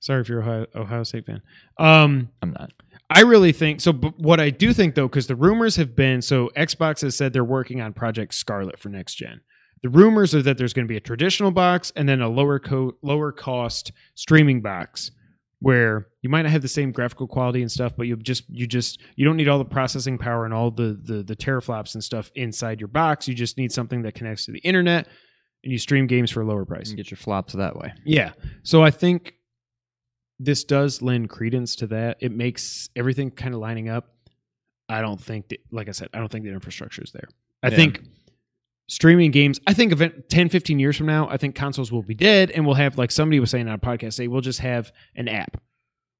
[0.00, 1.42] Sorry if you're a Ohio, Ohio State fan.
[1.78, 2.72] Um, i'm not
[3.10, 3.92] I really think so.
[3.92, 7.32] But what I do think though, because the rumors have been so Xbox has said
[7.32, 9.40] they're working on Project Scarlett for next gen.
[9.82, 12.60] The rumors are that there's going to be a traditional box and then a lower
[12.60, 15.10] co- lower cost streaming box
[15.60, 18.66] where you might not have the same graphical quality and stuff, but you just you
[18.66, 22.02] just you don't need all the processing power and all the the the teraflops and
[22.02, 23.28] stuff inside your box.
[23.28, 25.06] You just need something that connects to the internet
[25.62, 26.88] and you stream games for a lower price.
[26.88, 28.32] can get your flops that way Yeah.
[28.62, 29.34] So I think
[30.38, 32.16] this does lend credence to that.
[32.20, 34.14] It makes everything kind of lining up.
[34.88, 37.28] I don't think that, like I said, I don't think the infrastructure is there.
[37.62, 37.76] I Yeah.
[37.76, 38.02] think
[38.90, 42.14] streaming games, I think event 10, 15 years from now, I think consoles will be
[42.14, 44.90] dead and we'll have, like somebody was saying on a podcast, say, we'll just have
[45.14, 45.62] an app.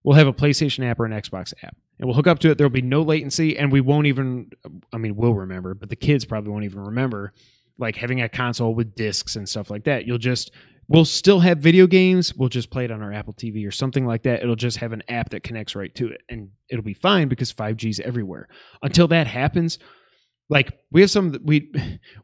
[0.05, 2.59] We'll have a PlayStation app or an Xbox app and we'll hook up to it.
[2.59, 4.51] There'll be no latency and we won't even,
[4.93, 7.33] I mean, we'll remember, but the kids probably won't even remember
[7.77, 10.07] like having a console with discs and stuff like that.
[10.07, 10.53] You'll just,
[10.87, 12.37] we'll still have video games.
[12.37, 14.43] We'll just play it on our Apple TV or something like that.
[14.43, 17.53] It'll just have an app that connects right to it, and it'll be fine because
[17.53, 18.49] 5G's everywhere.
[18.83, 19.79] Until that happens,
[20.51, 21.73] like we have some, we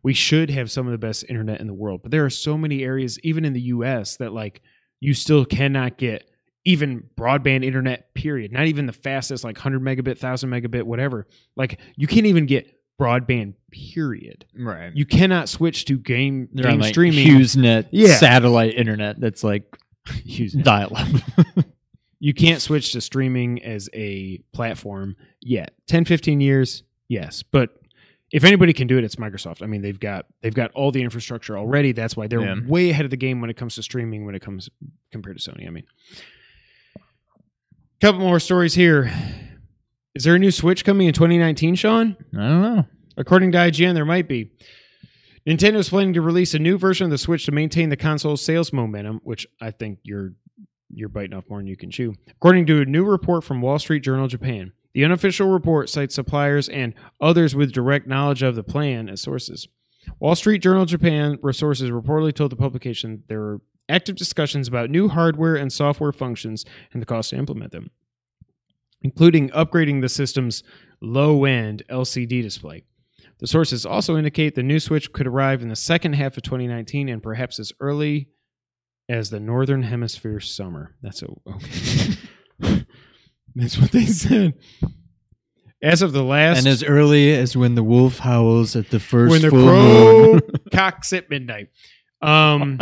[0.03, 2.59] we should have some of the best internet in the world, but there are so
[2.59, 4.61] many areas, even in the U.S., that like
[5.01, 6.29] you still cannot get
[6.65, 8.13] even broadband internet.
[8.15, 8.53] Period.
[8.53, 11.27] Not even the fastest, like 100 megabit, 1000 megabit, whatever.
[11.57, 12.67] Like you can't even get
[13.01, 13.55] broadband.
[13.71, 14.47] Period.
[14.59, 17.27] right You cannot switch to game they're game like streaming.
[17.29, 18.17] HughesNet Yeah.
[18.17, 19.77] satellite internet that's like
[20.63, 21.07] dial up
[22.21, 27.71] you can't switch to streaming as a platform yet 10 15 years yes, but
[28.33, 29.63] if anybody can do it, it's Microsoft.
[29.63, 31.93] I mean, they've got they've got all the infrastructure already.
[31.93, 32.57] That's why they're Yeah.
[32.67, 34.25] way ahead of the game when it comes to streaming.
[34.27, 34.69] When it comes
[35.13, 35.85] compared to Sony, I mean,
[38.01, 39.11] couple more stories here.
[40.15, 42.17] Is there a new Switch coming in 2019, Sean?
[42.35, 42.87] I don't know.
[43.17, 44.51] According to IGN, there might be.
[45.47, 48.43] Nintendo is planning to release a new version of the Switch to maintain the console's
[48.43, 50.33] sales momentum, which I think you're
[50.89, 52.15] you're biting off more than you can chew.
[52.31, 56.71] According to a new report from Wall Street Journal Japan, the unofficial report cites suppliers
[56.71, 59.69] and others with direct knowledge of the plan as sources.
[60.21, 63.61] Wall Street Journal Japan sources reportedly told the publication there were
[63.91, 66.65] active discussions about new hardware and software functions
[66.95, 67.91] and the cost to implement them,
[69.03, 70.63] including upgrading the system's
[71.03, 72.83] low end LCD display.
[73.41, 77.11] The sources also indicate the new Switch could arrive in the second half of 2019
[77.11, 78.31] and perhaps as early
[79.11, 80.97] as the Northern Hemisphere summer.
[81.03, 82.15] That's a, okay.
[82.63, 82.81] Oh.
[83.57, 84.55] That's what they said.
[85.83, 89.31] As of the last And as early as when the wolf howls at the first
[89.31, 90.41] when the full crow moon.
[90.73, 91.69] cocks at midnight.
[92.23, 92.79] Um,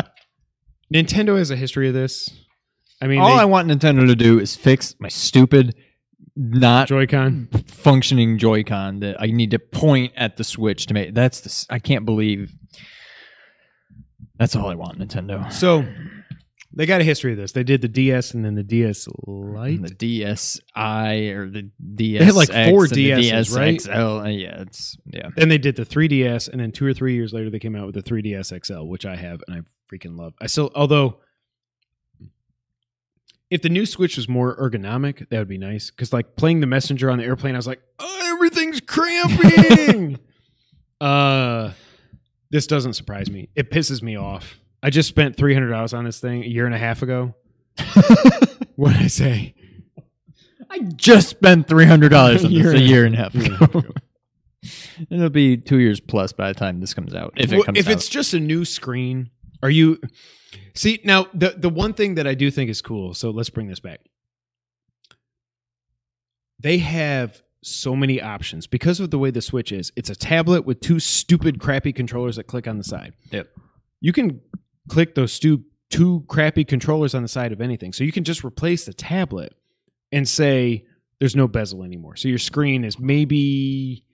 [0.92, 2.28] Nintendo has a history of this.
[3.00, 5.74] I mean, All they- I want Nintendo to do is fix my stupid,
[6.36, 7.48] not Joy-Con.
[7.66, 11.14] functioning Joy-Con that I need to point at the Switch to make.
[11.14, 11.66] That's the.
[11.74, 12.52] I can't believe.
[14.38, 15.52] That's all I want, Nintendo.
[15.52, 15.84] So
[16.76, 17.52] they got a history of this.
[17.52, 19.82] They did the DS and then the DS Lite.
[19.82, 22.18] The DSi or the DS.
[22.18, 23.78] They had, like, four and DSs, right?
[23.78, 24.24] DSXL.
[24.24, 25.28] Uh, Yeah, it's yeah.
[25.36, 27.86] Then they did the 3DS, and then two or three years later, they came out
[27.86, 30.34] with the 3DS XL, which I have and I freaking love.
[30.40, 31.20] I still, although,
[33.50, 35.90] if the new Switch was more ergonomic, that would be nice.
[35.90, 40.18] Because like playing the Messenger on the airplane, I was like, oh, everything's cramping.
[41.00, 41.70] uh,
[42.50, 43.48] this doesn't surprise me.
[43.54, 44.58] It pisses me off.
[44.84, 47.34] I just spent three hundred dollars on this thing a year and a half ago.
[48.76, 49.54] what did I say?
[50.70, 53.56] I just spent three hundred dollars on this a a- year and a half ago.
[53.56, 53.82] half ago.
[55.10, 57.32] It'll be two years plus by the time this comes out.
[57.36, 57.92] If it Well, comes if out.
[57.94, 59.30] it's just a new screen,
[59.62, 59.98] are you
[60.74, 63.68] see now the the one thing that I do think is cool, so let's bring
[63.68, 64.00] this back.
[66.60, 69.92] They have so many options because of the way the Switch is.
[69.96, 73.14] It's a tablet with two stupid crappy controllers that click on the side.
[73.30, 73.48] Yep.
[74.00, 74.40] You can
[74.88, 77.92] click those two two crappy controllers on the side of anything.
[77.92, 79.54] So you can just replace the tablet
[80.10, 80.84] and say
[81.20, 82.16] there's no bezel anymore.
[82.16, 84.04] So your screen is maybe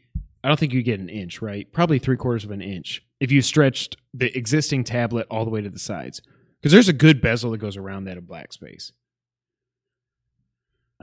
[0.44, 1.70] I don't think you get an inch, right?
[1.72, 5.60] Probably three quarters of an inch if you stretched the existing tablet all the way
[5.60, 6.20] to the sides.
[6.60, 8.92] Because there's a good bezel that goes around that of black space.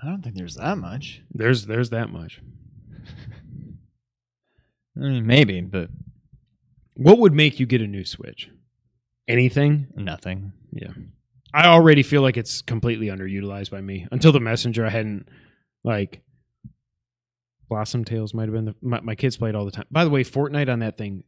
[0.01, 1.21] I don't think there's that much.
[1.31, 2.39] There's there's that much.
[4.95, 5.89] I mean, maybe, but
[6.93, 8.49] What would make you get a new Switch?
[9.27, 9.87] Anything?
[9.95, 10.53] nothing.
[10.71, 10.91] Yeah.
[11.53, 14.07] I already feel like it's completely underutilized by me.
[14.11, 15.27] Until the messenger, I hadn't
[15.83, 16.21] like
[17.69, 19.85] Blossom Tales might have been the my, my kids played all the time.
[19.91, 21.23] By the way, Fortnite on that thing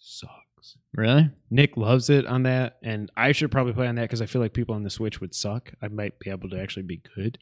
[0.00, 0.76] sucks.
[0.94, 1.30] Really?
[1.50, 4.40] Nick loves it on that, and I should probably play on that because I feel
[4.40, 5.72] like people on the Switch would suck.
[5.82, 7.38] I might be able to actually be good,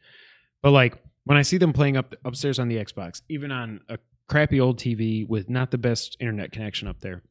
[0.63, 3.99] but like when I see them playing up upstairs on the Xbox, even on a
[4.29, 7.23] crappy old TV with not the best internet connection up there,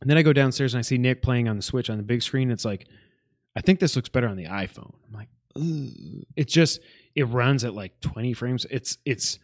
[0.00, 2.02] and then I go downstairs and I see Nick playing on the Switch on the
[2.02, 2.50] big screen.
[2.50, 2.86] It's like,
[3.56, 4.94] I think this looks better on the iPhone.
[5.08, 6.24] I'm like, Ugh.
[6.36, 6.80] it's just
[7.14, 8.66] it runs at like 20 frames.
[8.70, 9.38] It's it's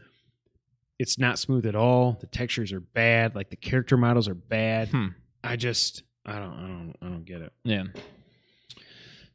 [0.99, 2.17] it's not smooth at all.
[2.21, 3.35] The textures are bad.
[3.35, 4.89] Like the character models are bad.
[4.89, 5.09] Hmm.
[5.45, 7.53] I just I don't I don't I don't get it.
[7.65, 7.83] Yeah.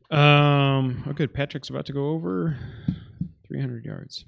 [0.09, 1.27] Um Okay.
[1.27, 2.57] Patrick's about to go over
[3.47, 4.25] 300 yards.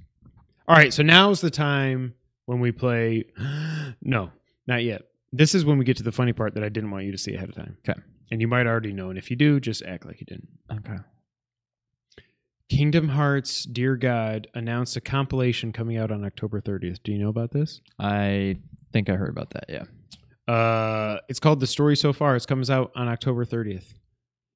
[0.67, 2.13] All right, so now's the time
[2.45, 3.25] when we play
[4.01, 4.31] No,
[4.67, 5.03] not yet.
[5.35, 7.17] This is when we get to the funny part that I didn't want you to
[7.17, 7.75] see ahead of time.
[7.87, 7.99] Okay.
[8.31, 10.47] And you might already know and if you do, just act like you didn't.
[10.71, 11.01] Okay.
[12.69, 17.03] Kingdom Hearts Dear God announced a compilation coming out on October 30th.
[17.03, 17.81] Do you know about this?
[17.99, 18.57] I
[18.93, 19.65] think I heard about that.
[19.67, 19.83] Yeah.
[20.53, 22.35] Uh, it's called The Story So Far.
[22.35, 23.93] It comes out on October 30th.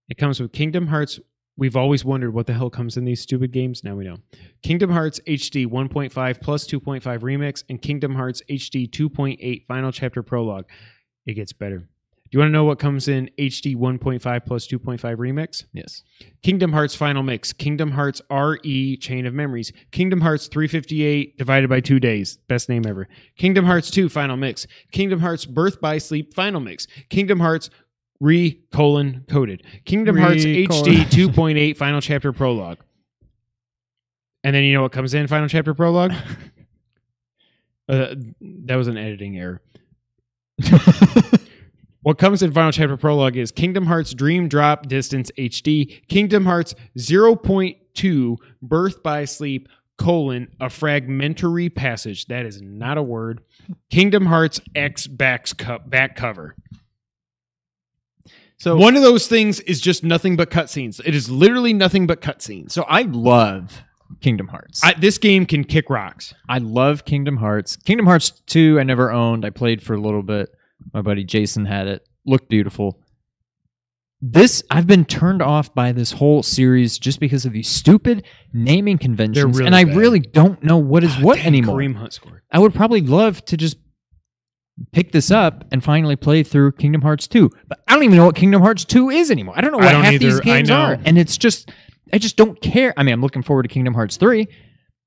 [0.09, 1.19] It comes with Kingdom Hearts.
[1.57, 3.83] We've always wondered what the hell comes in these stupid games.
[3.83, 4.17] Now we know.
[4.61, 10.65] Kingdom Hearts HD 1.5 plus 2.5 remix and Kingdom Hearts HD 2.8 final chapter prologue.
[11.25, 11.89] It gets better.
[12.29, 15.63] Do you want to know what comes in HD 1.5 plus 2.5 remix?
[15.71, 16.03] Yes.
[16.43, 21.79] Kingdom Hearts Final Mix, Kingdom Hearts RE Chain of Memories, Kingdom Hearts 358 divided by
[21.79, 23.07] two days, best name ever.
[23.37, 27.69] Kingdom Hearts 2 Final Mix, Kingdom Hearts Birth by Sleep Final Mix, Kingdom Hearts
[28.19, 32.79] Re colon coded, Kingdom Hearts Re- HD 2.8 Final Chapter Prologue.
[34.43, 36.13] And then you know what comes in Final Chapter Prologue?
[37.89, 39.61] Uh, that was an editing error.
[42.07, 46.73] What comes in Final Chapter Prologue is Kingdom Hearts Dream Drop Distance HD, Kingdom Hearts
[46.97, 49.67] 0.2 Birth by Sleep
[49.97, 52.27] colon a fragmentary passage.
[52.27, 53.41] That is not a word.
[53.89, 56.55] Kingdom Hearts X backs co- back cover.
[58.59, 60.99] So One of those things is just nothing but cutscenes.
[61.05, 62.71] It is literally nothing but cutscenes.
[62.71, 63.83] so I love
[64.21, 64.81] Kingdom Hearts.
[64.83, 66.33] I, this game can kick rocks.
[66.49, 67.75] I love Kingdom Hearts.
[67.75, 69.45] Kingdom Hearts 2 I never owned.
[69.45, 70.49] I played for a little bit.
[70.93, 72.07] My buddy Jason had it.
[72.25, 72.99] Looked beautiful.
[74.19, 78.97] This I've been turned off by this whole series just because of these stupid naming
[78.97, 79.95] conventions really and I bad.
[79.95, 81.75] really don't know what is what Dang, anymore.
[81.77, 82.41] Kareem Hunt scored.
[82.51, 83.77] I would probably love to just
[84.91, 87.49] pick this up and finally play through Kingdom Hearts 2.
[87.67, 89.55] But I don't even know what Kingdom Hearts 2 is anymore.
[89.57, 90.25] I don't know what don't half either.
[90.31, 90.97] these games are.
[91.05, 91.71] And it's just
[92.13, 92.93] I just don't care.
[92.97, 94.47] I mean, I'm looking forward to Kingdom Hearts 3,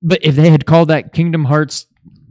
[0.03, 1.87] but if they had called that Kingdom Hearts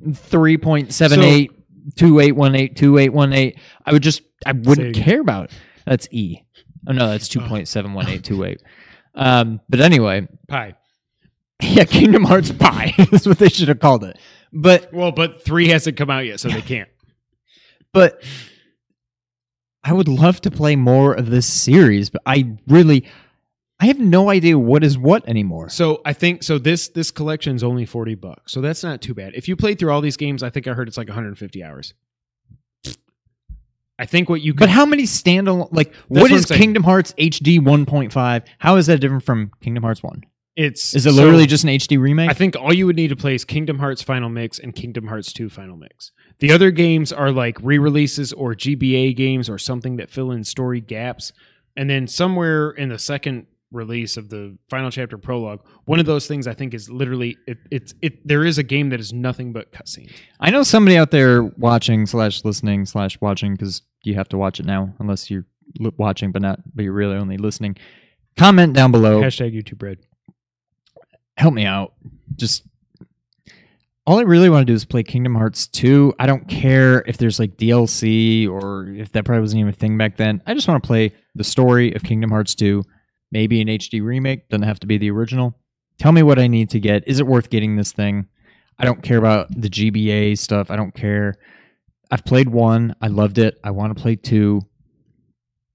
[0.06, 1.50] 3.78
[1.96, 5.04] 2818 2818, I would just I wouldn't again.
[5.04, 5.52] care about it.
[5.86, 6.44] That's E.
[6.88, 8.58] Oh no, that's 2.71828.
[9.16, 10.76] Um, but anyway, Pie.
[11.62, 14.18] yeah, Kingdom Hearts Pie is what they should have called it.
[14.54, 16.90] But Well, but three hasn't come out yet, so they can't.
[17.94, 18.24] But
[19.84, 23.06] I would love to play more of this series, but I really
[23.80, 25.70] I have no idea what is what anymore.
[25.70, 26.58] So I think so.
[26.58, 29.34] This this collection is only forty bucks, so that's not too bad.
[29.36, 31.94] If you played through all these games, I think I heard it's like 150 hours.
[33.98, 36.46] I think what you could But how many standalone like what what is.
[36.46, 38.46] Kingdom Hearts HD 1.5?
[38.58, 40.24] How is that different from Kingdom Hearts 1?
[40.56, 42.30] it's Is it so literally just an HD remake?
[42.30, 45.08] I think all you would need to play is Kingdom Hearts Final Mix and Kingdom
[45.08, 46.12] Hearts 2 Final Mix.
[46.40, 50.82] The other games are like re-releases or GBA games or something that fill in story
[50.82, 51.34] gaps.
[51.76, 56.28] And then somewhere in the second release of the final chapter prologue, one of those
[56.28, 58.26] things I think is literally it, it's it.
[58.28, 60.12] There is a game that is nothing but cutscenes.
[60.40, 64.60] I know somebody out there watching slash listening slash watching because you have to watch
[64.60, 65.46] it now unless you're
[65.98, 67.76] watching but not but you're really only listening.
[68.38, 69.22] Comment down below.
[69.22, 70.00] Hashtag YouTube Red.
[71.38, 71.94] help me out.
[72.36, 72.64] Just
[74.10, 76.16] all I really want to do is play Kingdom Hearts 2.
[76.18, 80.00] I don't care if there's like DLC or if that probably wasn't even a thing
[80.00, 80.42] back then.
[80.48, 82.82] I just want to play the story of Kingdom Hearts 2,
[83.32, 85.54] maybe an HD remake, doesn't have to be the original.
[86.00, 87.08] Tell me what I need to get.
[87.08, 88.28] Is it worth getting this thing?
[88.80, 90.72] I don't care about the GBA stuff.
[90.72, 91.36] I don't care.
[92.10, 92.96] I've played one.
[93.04, 93.60] I loved it.
[93.64, 94.64] I want to play two.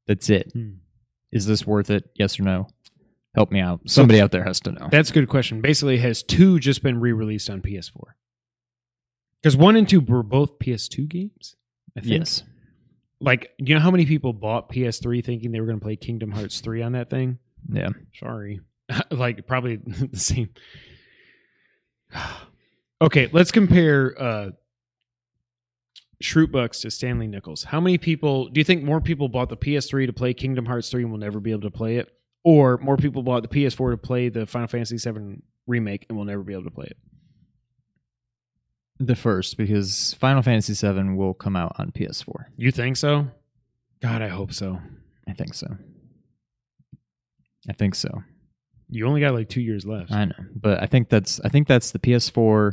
[0.09, 0.51] That's it.
[0.53, 0.71] Hmm.
[1.31, 2.11] Is this worth it?
[2.17, 2.67] Yes or no?
[3.37, 3.83] Help me out.
[3.87, 4.89] Somebody out there has to know.
[4.91, 5.61] That's a good question.
[5.61, 8.03] Basically, has two just been re-released on PS4?
[9.45, 11.55] Because one and two were both PS2 games.
[11.95, 12.13] I think.
[12.13, 12.45] Yes.
[13.21, 16.31] Like, you know how many people bought PS3 thinking they were going to play Kingdom
[16.31, 17.39] Hearts 3 on that thing?
[17.71, 17.91] Yeah.
[18.19, 18.61] Sorry.
[19.11, 20.49] like, probably the same.
[23.03, 24.51] okay, let's compare uh
[26.23, 27.65] Schrute Bucks to Stanley Nickels.
[27.65, 30.89] How many people do you think more people bought the PS3 to play Kingdom Hearts
[30.89, 32.11] 3 and will never be able to play it?
[32.45, 36.25] Or more people bought the PS4 to play the Final Fantasy 7 remake and will
[36.25, 36.97] never be able to play it?
[39.01, 42.45] The first, because Final Fantasy VII will come out on PS4.
[42.57, 43.27] You think so?
[44.01, 44.79] God, I hope so.
[45.29, 45.67] I think so.
[47.69, 48.23] I think so.
[48.91, 50.13] You only got like two years left.
[50.13, 52.73] I know, but I think that's I think that's the PS4.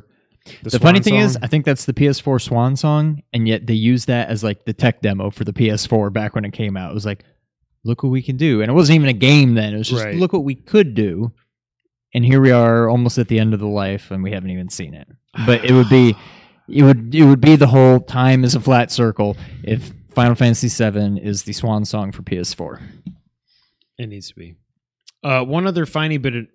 [0.63, 3.73] The, Swan funny thing is, I think that's the PS4 Swan song, and yet they
[3.75, 6.91] use that as like the tech demo for the PS4 back when it came out.
[6.91, 7.23] It was like,
[7.83, 9.73] look what we can do, and it wasn't even a game then.
[9.73, 10.15] It was just Right.
[10.15, 11.31] look what we could do,
[12.13, 14.69] and here we are, almost at the end of the life, and we haven't even
[14.69, 15.07] seen it.
[15.45, 16.15] But it would be,
[16.67, 20.67] it would it would be the whole time is a flat circle if Final Fantasy
[20.67, 22.81] VII is the Swan song for PS4.
[23.97, 24.55] It needs to be.
[25.23, 26.47] Uh, one other funny bit of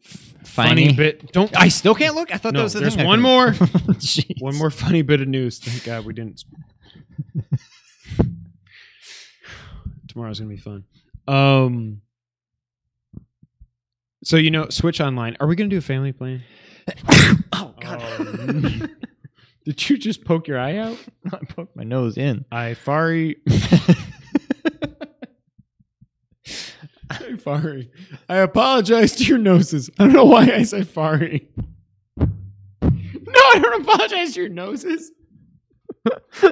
[0.45, 0.87] Funny?
[0.89, 1.33] funny bit.
[1.33, 2.35] Don't I still can't look.
[2.35, 3.53] I thought No, that was the there's thing one more.
[4.41, 5.59] One more funny bit of news.
[5.61, 6.45] Thank God we didn't.
[10.09, 10.85] Tomorrow's gonna be fun.
[11.29, 12.01] Um.
[14.27, 15.37] So you know, Switch Online.
[15.39, 16.43] Are we gonna do a family plan?
[17.53, 18.03] oh God!
[18.03, 18.87] Oh,
[19.65, 20.99] Did you just poke your eye out?
[21.33, 22.45] I poked my nose in.
[22.51, 23.37] I Fari.
[27.09, 27.89] I Fari.
[28.29, 29.91] I apologize to your noses.
[29.97, 31.47] I don't know why I said Fari.
[32.19, 35.13] No, I don't apologize to your noses.
[36.43, 36.51] I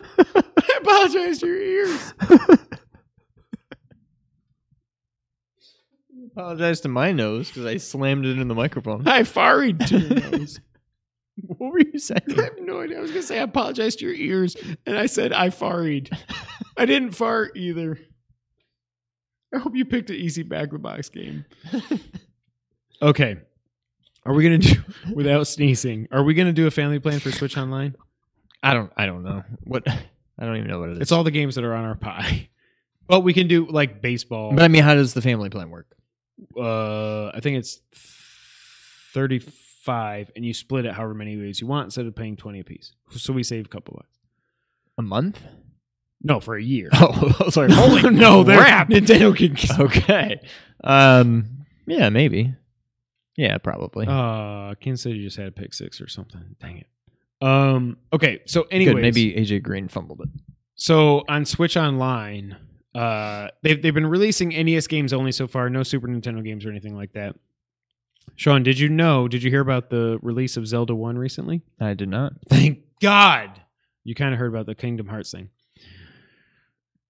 [0.80, 2.14] apologize to your ears.
[6.36, 9.06] Apologize to my nose because I slammed it in the microphone.
[9.06, 10.60] I Faried to your nose.
[11.36, 12.22] what were you saying?
[12.36, 12.98] I have no idea.
[12.98, 14.56] I was gonna say I apologize to your ears,
[14.86, 16.10] and I said I farried.
[16.76, 17.98] I didn't fart either.
[19.54, 21.44] I hope you picked an easy back of the box game.
[23.02, 23.36] okay.
[24.26, 24.82] Are we gonna do
[25.12, 26.08] without sneezing?
[26.10, 27.94] Are we gonna do a family plan for Switch Online?
[28.62, 28.92] I don't.
[28.96, 29.86] I don't know what.
[29.86, 30.98] I don't even know what it is.
[31.00, 32.48] It's all the games that are on our pie.
[33.06, 34.52] But we can do like baseball.
[34.54, 35.93] But I mean, how does the family plan work?
[36.56, 37.80] Uh, I think it's
[39.12, 42.60] thirty five, and you split it however many ways you want instead of paying twenty
[42.60, 42.92] a piece.
[43.10, 44.18] So we save a couple bucks.
[44.98, 45.40] A month?
[46.22, 46.88] No, for a year.
[46.94, 48.88] Oh, I was like, holy no, they're- crap.
[48.88, 49.56] Nintendo can.
[49.86, 50.40] Okay.
[50.82, 51.66] Um.
[51.86, 52.54] Yeah, maybe.
[53.36, 54.06] Yeah, probably.
[54.08, 56.56] Uh, Kansas City just had a pick six or something.
[56.60, 56.86] Dang it.
[57.46, 57.98] Um.
[58.12, 58.40] Okay.
[58.46, 59.02] So anyway, Good.
[59.02, 60.28] Maybe AJ Green fumbled it.
[60.76, 62.56] So on Switch Online,
[62.94, 65.68] uh, they've they've been releasing NES games only so far.
[65.68, 67.36] No Super Nintendo games or anything like that.
[68.36, 69.28] Sean, did you know?
[69.28, 71.62] Did you hear about the release of Zelda One recently?
[71.80, 72.32] I did not.
[72.48, 73.60] Thank God.
[74.02, 75.50] You kind of heard about the Kingdom Hearts thing.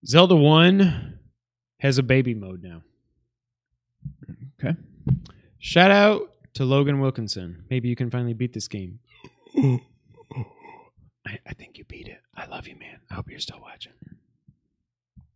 [0.06, 1.18] Zelda 1
[1.80, 2.82] has a baby mode now.
[4.62, 4.78] Okay.
[5.58, 7.64] Shout out to Logan Wilkinson.
[7.70, 9.00] Maybe you can finally beat this game.
[9.56, 12.20] I, I think you beat it.
[12.36, 13.00] I love you, man.
[13.10, 13.92] I hope you're still watching.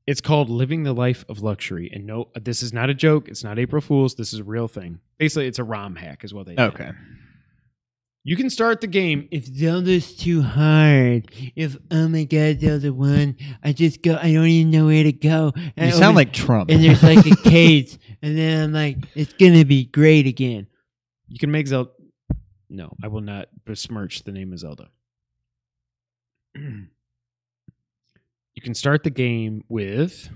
[0.08, 1.90] It's called Living the Life of Luxury.
[1.92, 3.28] And no, this is not a joke.
[3.28, 4.14] It's not April Fool's.
[4.14, 5.00] This is a real thing.
[5.18, 6.62] Basically, it's a ROM hack, is what they did.
[6.72, 6.92] Okay.
[8.24, 13.36] You can start the game if Zelda's too hard, if oh my god, Zelda one,
[13.62, 15.52] I just go, I don't even know where to go.
[15.76, 16.70] And You I sound like Trump.
[16.70, 20.68] and there's like a cage, and then I'm like, it's gonna be great again.
[21.28, 21.90] You can make Zelda.
[22.70, 24.88] No, I will not besmirch the name of Zelda.
[28.58, 30.30] you can start the game with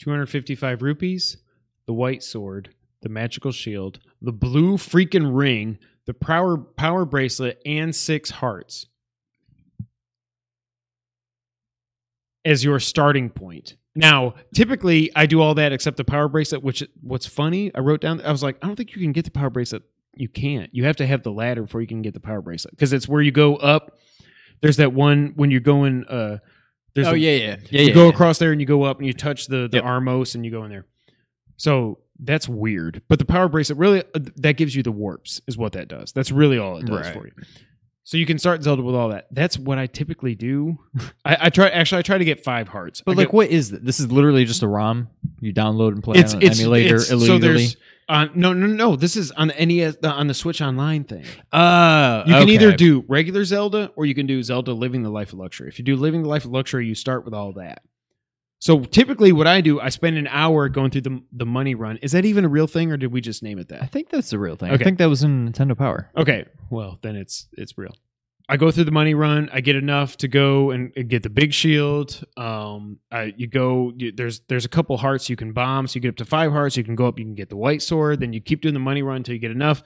[0.00, 1.38] 255 rupees,
[1.86, 7.96] the white sword, the magical shield, the blue freaking ring, the power power bracelet, and
[7.96, 8.84] six hearts
[12.44, 13.76] as your starting point.
[13.94, 18.02] Now, typically I do all that except the power bracelet, which what's funny, I wrote
[18.02, 19.84] down I was like, I don't think you can get the power bracelet.
[20.16, 20.68] You can't.
[20.74, 22.76] You have to have the ladder before you can get the power bracelet.
[22.76, 23.96] Because it's where you go up.
[24.62, 26.38] There's that one when you're going uh
[26.94, 27.80] there's oh a- yeah, yeah, yeah.
[27.80, 28.10] you yeah, go yeah.
[28.10, 29.84] across there and you go up and you touch the the Yep.
[29.84, 30.86] armos and you go in there.
[31.56, 33.02] So that's weird.
[33.08, 36.12] But the power bracelet really uh, that gives you the warps is what that does.
[36.12, 37.12] That's really all it does Right.
[37.14, 37.32] for you.
[38.04, 39.28] So you can start Zelda with all that.
[39.30, 40.76] That's what I typically do.
[41.24, 43.00] I, I try actually I try to get five hearts.
[43.00, 43.80] But I like, get- what is this?
[43.82, 45.08] This is literally just a ROM
[45.40, 47.38] you download and play it's on it's emulator it's, so illegally.
[47.40, 47.76] there's
[48.08, 51.24] uh, no no no this is on the NES the- on the Switch Online thing.
[51.52, 52.52] uh, You can okay.
[52.52, 55.68] either do regular Zelda or you can do Zelda Living the Life of Luxury.
[55.68, 57.82] If you do Living the Life of Luxury, you start with all that.
[58.60, 61.96] So typically, what I do, I spend an hour going through the the money run.
[62.02, 63.82] Is that even a real thing, or did we just name it that?
[63.82, 64.70] I think that's the real thing.
[64.70, 64.80] Okay.
[64.80, 66.10] I think that was in Nintendo Power.
[66.16, 67.94] Okay, well then it's it's real.
[68.52, 69.48] I go through the money run.
[69.50, 72.22] I get enough to go and, get the big shield.
[72.36, 73.94] Um, I, you go.
[73.96, 76.52] You, there's there's a couple hearts you can bomb, so you get up to five
[76.52, 76.76] hearts.
[76.76, 77.18] You can go up.
[77.18, 78.20] You can get the white sword.
[78.20, 79.82] Then you keep doing the money run until you get enough.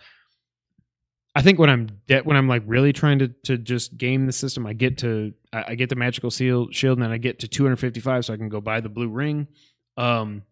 [1.37, 4.33] I think when I'm de- when I'm like really trying to to just game the
[4.33, 7.39] system, I get to I, I get the magical seal shield, and then I get
[7.41, 9.47] to 255, so I can go buy the blue ring.
[9.97, 10.43] Um,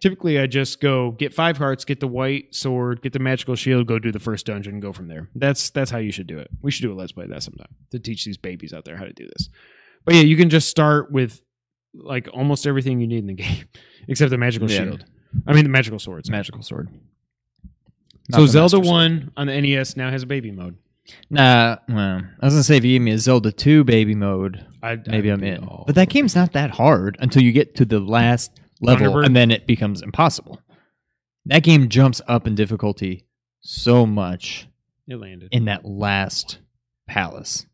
[0.00, 3.86] typically, I just go get five hearts, get the white sword, get the magical shield,
[3.86, 5.28] go do the first dungeon, and go from there.
[5.34, 6.48] That's that's how you should do it.
[6.62, 9.04] We should do a let's play that sometime to teach these babies out there how
[9.04, 9.48] to do this.
[10.04, 11.40] But yeah, you can just start with
[11.94, 13.64] like almost everything you need in the game,
[14.08, 14.84] except the magical Yeah.
[14.84, 15.04] shield.
[15.46, 16.30] I mean the magical swords.
[16.30, 16.88] Magical sword.
[18.30, 18.86] so Not the Zelda Sword.
[18.86, 20.76] One on the NES now has a baby mode.
[21.30, 24.64] Nah, well, I was gonna say if you gave me a Zelda 2 baby mode,
[24.82, 25.66] I, maybe I I'm in.
[25.86, 29.26] But that game's not that hard until you get to the last level, Thunderbird?
[29.26, 30.60] and then it becomes impossible.
[31.46, 33.24] That game jumps up in difficulty
[33.60, 34.68] so much
[35.06, 35.16] it.
[35.16, 35.48] Landed.
[35.52, 36.58] in that last
[37.06, 37.66] palace.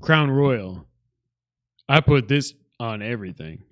[0.00, 0.86] Crown Royal.
[1.88, 3.62] I put this on everything.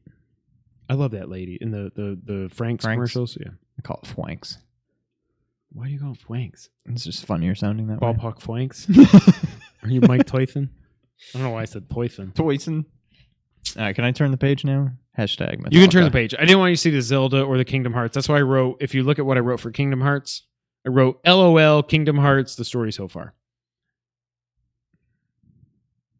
[0.89, 2.97] I love that lady in the the the Frank's, Frank's?
[2.97, 3.39] commercials.
[3.41, 3.53] Yeah.
[3.79, 4.59] I call it Fwanks.
[5.73, 6.69] Why do you call them Fwanks?
[6.87, 8.13] It's just funnier sounding that way.
[8.13, 8.87] Ballpark Fwanks.
[9.85, 10.69] Are you Mike Toyson?
[11.35, 12.35] I don't know why I said Toyson.
[12.35, 12.87] Poison.
[13.77, 14.91] All right, can I turn the page now?
[15.19, 15.73] Hashtag.
[15.73, 16.35] You can turn the page.
[16.35, 18.15] I didn't want you to see the Zelda or the Kingdom Hearts.
[18.15, 18.79] That's why I wrote.
[18.81, 20.43] If you look at what I wrote for Kingdom Hearts,
[20.85, 22.57] I wrote LOL Kingdom Hearts.
[22.57, 23.35] The story so far.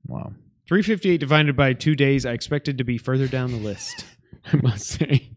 [0.07, 0.33] Wow.
[0.69, 2.25] 358 divided by two days.
[2.25, 4.05] I expected to be further down the list.
[4.53, 5.31] I must say.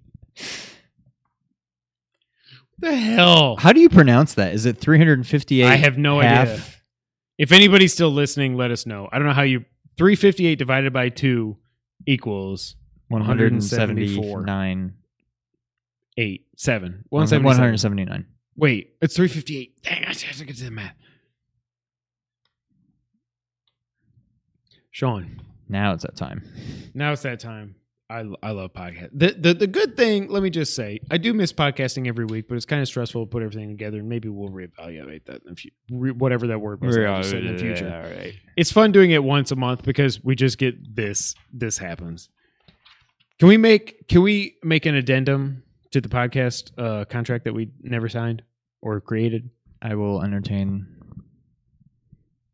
[2.78, 3.56] the hell?
[3.58, 4.54] How do you pronounce that?
[4.54, 5.66] Is it 358?
[5.66, 6.48] I have no half?
[6.48, 6.64] idea.
[7.38, 9.08] If anybody's still listening, let us know.
[9.12, 9.66] I don't know how you
[9.98, 11.56] 358 divided by 2
[12.06, 12.76] equals
[13.10, 14.94] 179.
[16.20, 17.04] 8 7.
[17.10, 17.44] 179.
[17.44, 17.44] 177.
[17.44, 18.26] 179.
[18.56, 19.84] Wait, it's 358.
[19.84, 20.96] Dang, I have to get to the math.
[24.92, 26.42] Sean, Now it's that time.
[26.96, 27.76] now it's that time.
[28.10, 29.10] I, I love podcast.
[29.12, 32.48] The, the the good thing, let me just say, I do miss podcasting every week,
[32.48, 35.50] but it's kind of stressful to put everything together, and maybe we'll reevaluate that in
[35.50, 35.76] the future.
[35.92, 37.92] Re- whatever that word was, in the future.
[37.94, 38.34] All right.
[38.56, 41.36] It's fun doing it once a month because we just get this.
[41.52, 42.30] This happens.
[43.40, 47.72] Can we make can we make an addendum to the podcast uh, contract that we
[47.82, 48.42] never signed
[48.82, 49.50] or created?
[49.82, 50.88] I will entertain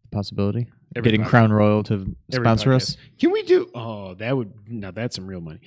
[0.01, 0.67] the possibility.
[0.95, 1.25] Every Getting.
[1.25, 2.75] Crown Royal to sponsor podcast.
[2.75, 2.97] us.
[3.19, 3.69] Can we do?
[3.73, 5.59] Oh, that would now that's some real money.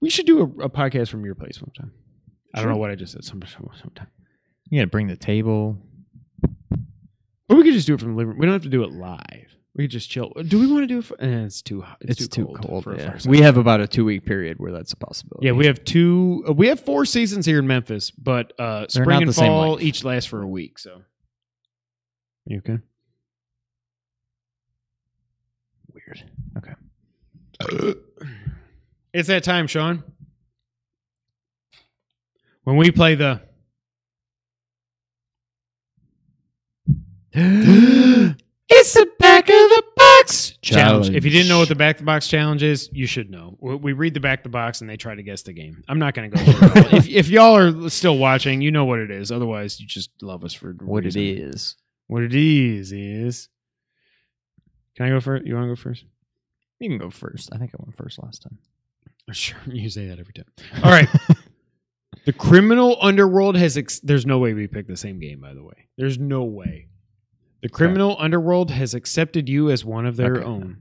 [0.00, 1.92] We should do a, a podcast from your place sometime.
[2.54, 3.24] I don't know what I just said.
[3.24, 4.06] Some, sometime,
[4.70, 5.76] You got to bring the table.
[7.48, 8.38] or we could just do it from the living room.
[8.38, 9.48] We don't have to do it live.
[9.74, 10.32] We could just chill.
[10.46, 11.04] Do we want to do it?
[11.04, 11.98] For, eh, it's too hot.
[12.00, 12.84] It's, too, cold.
[12.84, 13.18] for a yeah.
[13.26, 15.46] We have about a two week period where that's a possibility.
[15.46, 16.44] Yeah, we have two.
[16.48, 20.28] Uh, we have four seasons here in Memphis, but uh, spring and fall each last
[20.28, 20.78] for a week.
[20.78, 21.02] So,
[22.46, 22.78] you okay?
[26.58, 27.94] Okay.
[29.12, 30.02] It's that time, Sean.
[32.64, 33.40] When we play the
[37.34, 41.10] it's the back of the box challenge.
[41.10, 43.56] If you didn't know what the back of the box challenge is, you should know.
[43.60, 45.84] We we read the back of the box and they try to guess the game.
[45.88, 46.52] I'm not going to go.
[46.52, 46.94] through it all.
[46.98, 49.30] if, if y'all are still watching, you know what it is.
[49.30, 51.22] Otherwise, you just love us for what it reason.
[51.22, 51.76] is.
[52.08, 53.48] What it is is.
[54.96, 55.46] Can I go first?
[55.46, 56.04] You want to go first?
[56.80, 57.50] You can go first.
[57.52, 58.58] I think I went first last time.
[59.30, 60.46] Sure, you say that every time.
[60.82, 61.06] All right.
[62.24, 63.76] the criminal underworld has.
[63.76, 65.40] Ex- There's no way we picked the same game.
[65.42, 66.88] By the way, there's no way.
[67.62, 70.44] The criminal underworld has accepted you as one of their Okay.
[70.44, 70.78] own.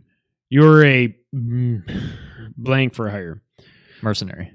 [0.50, 1.84] You're a mm,
[2.58, 3.42] blank for hire.
[4.02, 4.54] Mercenary.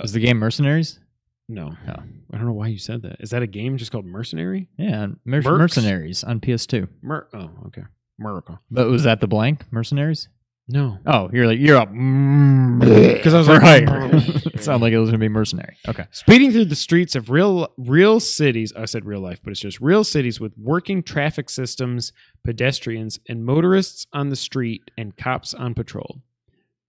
[0.00, 1.00] Is the game Mercenaries?
[1.48, 1.92] No, Oh.
[2.32, 3.16] I don't know why you said that.
[3.20, 4.68] Is that a game just called Mercenary?
[4.78, 6.88] Yeah, Mer- Mercenaries on PS2.
[7.02, 7.26] Mer.
[7.34, 7.82] Oh, okay.
[8.16, 8.60] Miracle.
[8.70, 10.28] But was that the blank Mercenaries?
[10.68, 13.86] No, Oh, you're like you're up because I was like, hire.
[13.90, 14.10] Oh,
[14.54, 15.76] it sounded like it was gonna be mercenary.
[15.88, 16.06] Okay.
[16.12, 19.80] Speeding through the streets of real real cities, I said real life, but it's just
[19.80, 22.12] real cities with working traffic systems,
[22.44, 26.22] pedestrians, and motorists on the street and cops on patrol.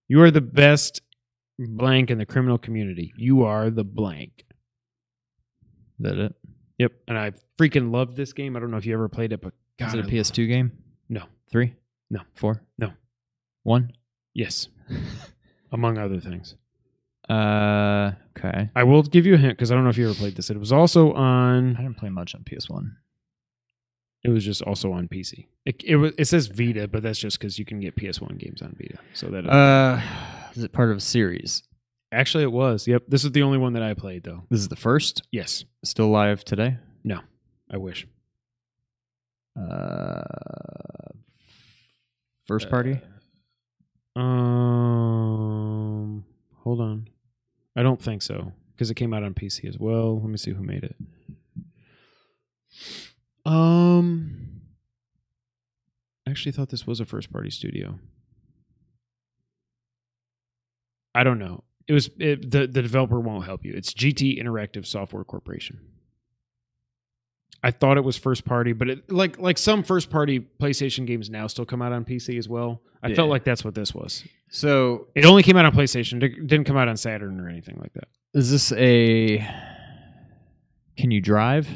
[0.08, 1.02] You are the best
[1.58, 3.12] blank in the criminal community.
[3.18, 4.46] You are the blank.
[6.00, 6.36] Is that it?
[6.78, 6.92] Yep.
[7.08, 8.56] And I freaking love this game.
[8.56, 10.48] I don't know if you ever played it, but God, Is it a I- PS2
[10.48, 10.72] game?
[11.10, 11.24] No.
[11.52, 11.74] Three?
[12.10, 12.20] No.
[12.36, 12.62] Four?
[12.78, 12.92] No.
[13.64, 13.94] One?
[14.34, 14.68] Yes.
[15.72, 16.56] Among other things.
[17.30, 18.70] Uh okay.
[18.76, 20.50] I will give you a hint because I don't know if you ever played this.
[20.50, 22.92] It was also on I on didn't play much on PS1.
[24.24, 25.48] It was just also on PC.
[25.66, 26.14] It, it was.
[26.18, 28.98] It says Vita, but that's just because you can get PS1 games on Vita.
[29.14, 30.02] So that Uh
[30.54, 31.64] is it part of a series?
[32.12, 32.88] actually it was.
[32.88, 33.04] Yep.
[33.08, 34.44] This is the only one that I played though.
[34.50, 35.24] This is the first?
[35.32, 35.64] Yes.
[35.84, 36.78] Still live today?
[37.04, 37.22] No.
[37.72, 38.06] I wish.
[39.58, 40.24] Uh
[42.48, 43.00] first party?
[44.16, 45.84] Um.
[46.64, 47.08] Hold on.
[47.76, 50.20] I don't think so because it came out on PC as well.
[50.20, 50.96] Let me see who made it.
[53.46, 54.62] Um.
[56.26, 58.00] I actually thought this was a first party studio.
[61.16, 61.64] I don't know.
[61.88, 63.74] It was it, the the developer won't help you.
[63.76, 65.80] It's GT Interactive Software Corporation.
[67.66, 71.30] I thought it was first party, but it like like some first party PlayStation games
[71.30, 72.82] now still come out on PC as well.
[73.02, 74.24] I felt like that's what this was.
[74.50, 76.22] So It only came out on PlayStation.
[76.24, 78.08] It didn't come out on Saturn or anything like that.
[78.34, 79.38] is this a
[80.98, 81.68] can you drive?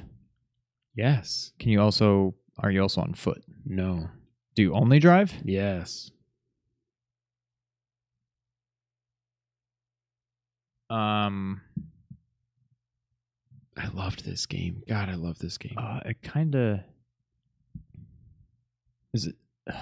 [0.96, 1.52] Yes.
[1.60, 3.44] Can you also are you also on foot?
[3.66, 4.10] No.
[4.56, 5.34] Do you only drive?
[5.46, 6.12] Yes.
[10.90, 11.62] Um
[13.78, 14.84] I loved this game.
[14.88, 15.76] God, I love this game.
[15.78, 16.80] uh it kind of
[19.14, 19.36] is it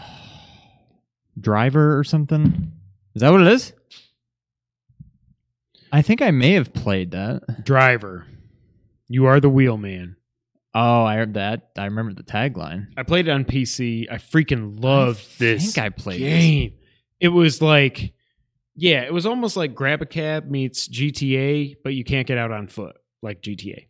[1.40, 2.72] driver or something?
[3.16, 3.74] Is that what it is?
[5.92, 7.64] I think I may have played that.
[7.64, 8.26] Driver.
[9.08, 10.18] You are the wheelman.
[10.74, 11.70] Oh, I heard that.
[11.78, 12.88] I remember the tagline.
[12.98, 14.12] I played it on PC.
[14.12, 16.44] I freaking loved I this think I played this.
[16.44, 16.74] game.
[17.22, 18.14] It was like,
[18.76, 22.52] yeah, it was almost like Grab a Cab meets GTA, but you can't get out
[22.52, 23.88] on foot like GTA.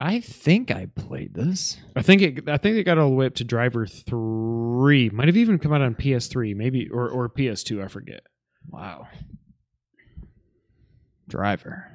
[0.00, 1.78] I think I played this.
[1.96, 2.48] I think it.
[2.48, 5.08] I think it got all the way up to Driver Three.
[5.10, 7.82] Might have even come out on PS3, maybe or or PS2.
[7.82, 8.22] I forget.
[8.68, 9.08] Wow.
[11.28, 11.90] Driver.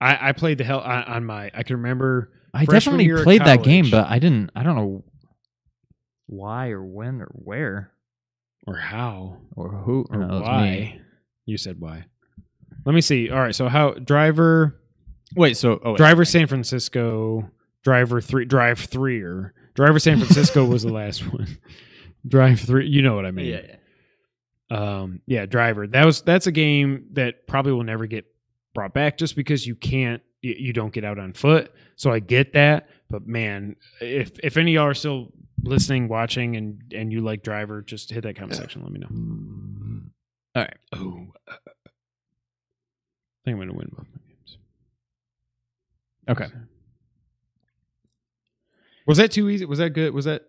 [0.00, 1.50] I, I played the hell on, on my.
[1.54, 2.30] I can remember.
[2.52, 4.50] I definitely year played that game, but I didn't.
[4.54, 5.04] I don't know
[6.26, 7.92] why or when or where
[8.66, 11.00] Or how or who or No, it was why?
[11.48, 11.52] Me.
[11.52, 12.04] You said why.
[12.84, 13.30] Let me see.
[13.30, 13.54] All right.
[13.54, 14.80] So how driver
[15.34, 15.96] Wait, so oh, wait.
[15.98, 17.50] driver San Francisco
[17.84, 21.58] driver three drive three or driver San Francisco was the last one.
[22.26, 22.88] Drive three.
[22.88, 23.46] You know what I mean?
[23.46, 23.62] yeah,
[24.70, 24.76] yeah.
[25.00, 28.26] um yeah driver that was that's a game that probably will never get
[28.74, 32.18] brought back just because you can't you, you don't get out on foot so i
[32.20, 37.12] get that but man if if any of y'all are still listening, watching, and and
[37.12, 38.82] you like Driver, just hit that comment section.
[38.82, 39.08] Let me know.
[40.54, 40.76] All right.
[40.94, 41.26] Oh,
[43.40, 44.58] I think I'm gonna win both my games.
[46.28, 46.46] Okay.
[49.06, 49.64] Was that too easy?
[49.64, 50.12] Was that good?
[50.12, 50.42] Was that?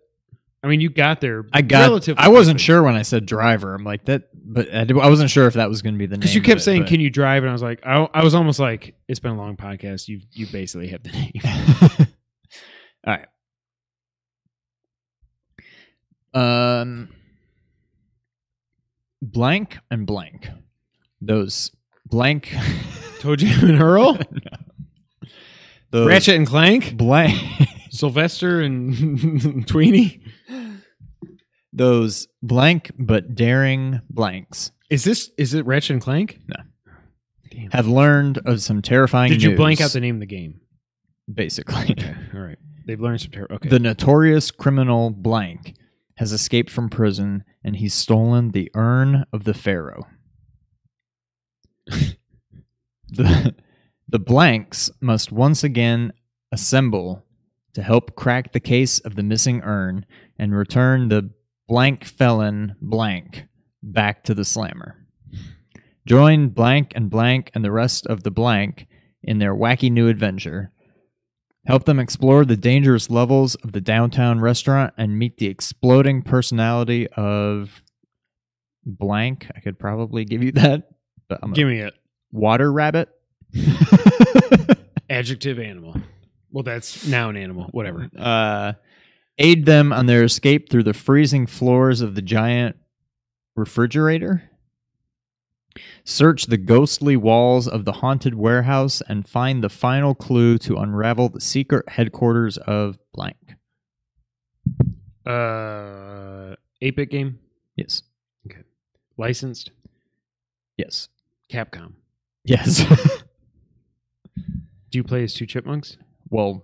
[0.61, 1.45] I mean, you got there.
[1.53, 1.83] I got.
[1.87, 2.65] relatively I wasn't quickly.
[2.65, 3.73] sure when I said driver.
[3.73, 6.05] I'm like that, but I, did- I wasn't sure if that was going to be
[6.05, 6.19] the name.
[6.19, 8.21] because you kept it, saying, but- "Can you drive?" And I was like, I, I
[8.25, 10.09] was almost like, "It's been a long podcast.
[10.09, 11.31] You you basically have the name."
[13.07, 13.25] All right.
[16.33, 17.09] Um,
[19.21, 20.49] blank and blank.
[21.21, 21.71] Those
[22.09, 22.53] blank.
[23.19, 24.17] Toe Jam and Earl,
[25.91, 27.37] Those Ratchet and Clank, blank.
[27.91, 28.95] Sylvester and
[29.67, 30.21] Tweenie.
[31.73, 36.39] those blank but daring blanks Is this is it Ratchet and Clank?
[36.47, 36.63] No.
[37.51, 37.71] Damn.
[37.71, 39.31] have learned of some terrifying.
[39.31, 40.61] Did you blank news, out the name of the game?
[41.33, 41.91] basically?
[41.91, 42.57] Okay, all right.
[42.85, 43.51] They've learned some terror.
[43.51, 43.69] Okay.
[43.69, 45.75] The notorious criminal blank
[46.17, 50.07] has escaped from prison and he's stolen the urn of the pharaoh.
[53.11, 53.55] The,
[54.07, 56.13] the blanks must once again
[56.51, 57.25] assemble
[57.73, 60.05] to help crack the case of the missing urn
[60.37, 61.29] and return the
[61.67, 63.45] blank felon blank
[63.83, 64.95] back to the slammer.
[66.07, 68.87] Join blank and blank and the rest of the blank
[69.21, 70.71] in their wacky new adventure.
[71.65, 77.07] Help them explore the dangerous levels of the downtown restaurant and meet the exploding personality
[77.09, 77.83] of
[78.85, 79.45] blank.
[79.55, 80.89] I could probably give you that,
[81.27, 81.93] but I'm a Give me it.
[82.31, 83.09] Water rabbit.
[85.09, 85.95] Adjective animal.
[86.51, 87.65] Well, that's noun animal.
[87.71, 88.09] Whatever.
[88.17, 88.73] uh,
[89.37, 92.75] aid them on their escape through the freezing floors of the giant
[93.55, 94.43] refrigerator.
[96.03, 101.29] Search the ghostly walls of the haunted warehouse and find the final clue to unravel
[101.29, 103.37] the secret headquarters of blank.
[105.25, 107.39] Uh, eight bit game
[107.75, 108.01] Yes.
[108.49, 108.61] Okay.
[109.17, 109.71] Licensed.
[110.77, 111.07] Yes.
[111.51, 111.93] Capcom.
[112.49, 112.83] Yes.
[114.91, 115.97] Do you play as two chipmunks?
[116.29, 116.63] well,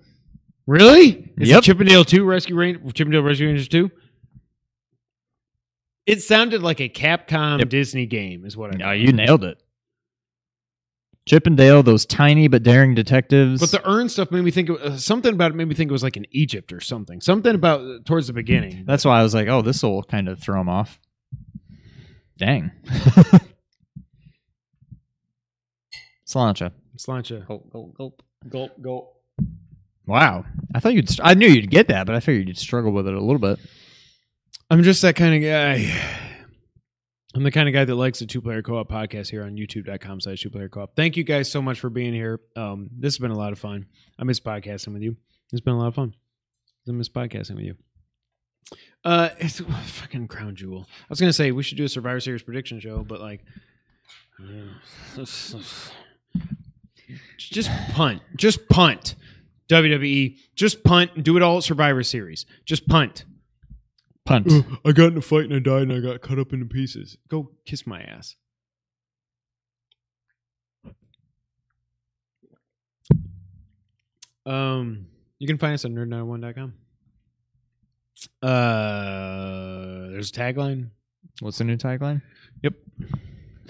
[0.68, 1.32] Really?
[1.38, 1.60] Is Yep.
[1.60, 2.80] it Chip 'n Dale Two Rescue Ranger?
[2.92, 3.92] Chip 'n Dale Rescue Rangers Two.
[6.08, 7.70] It sounded like a Capcom Yep.
[7.70, 8.78] Disney game, is what I.
[8.78, 9.62] no, you nailed it.
[11.28, 13.60] Chip and Dale, those tiny but daring detectives.
[13.60, 15.90] But the urn stuff made me think of, uh, something about it made me think
[15.90, 17.22] it was like in Egypt or something.
[17.22, 18.86] Something about uh, towards the beginning.
[18.88, 21.00] That's why I was like, oh, this will kind of throw him off.
[22.38, 22.72] Dang.
[26.36, 26.72] Sláinte.
[26.98, 27.48] Sláinte.
[27.48, 28.24] Gulp, gulp, gulp.
[28.50, 29.22] Gulp, gulp.
[30.06, 30.44] Wow.
[30.74, 33.14] I thought you'd, I knew you'd get that, but I figured you'd struggle with it
[33.14, 33.58] a little bit.
[34.70, 35.94] I'm just that kind of guy.
[37.34, 39.56] I'm the kind of guy that likes the two player co op podcast here on
[39.56, 40.96] youtube.com slash two player co op.
[40.96, 42.42] Thank you guys so much for being here.
[42.56, 43.86] Um, this has been a lot of fun.
[44.20, 45.16] I miss podcasting with you.
[45.52, 46.16] It's been a lot of fun.
[46.88, 47.76] I miss podcasting with you.
[49.04, 50.88] Uh, it's fucking crown jewel.
[50.90, 53.42] I was gonna say we should do a Survivor Series prediction show, but like,
[57.38, 59.16] just punt, just punt.
[59.70, 62.46] WWE, just punt and do it all at Survivor Series.
[62.66, 63.26] Just punt.
[64.24, 64.52] Punt.
[64.86, 67.18] I got in a fight and I died and I got cut up into pieces.
[67.30, 68.36] Go kiss my ass.
[74.46, 75.08] Um,
[75.40, 76.74] you can find us on nerd901.com.
[78.42, 80.90] Uh, there's a tagline.
[81.40, 82.22] What's the new tagline?
[82.62, 82.74] Yep.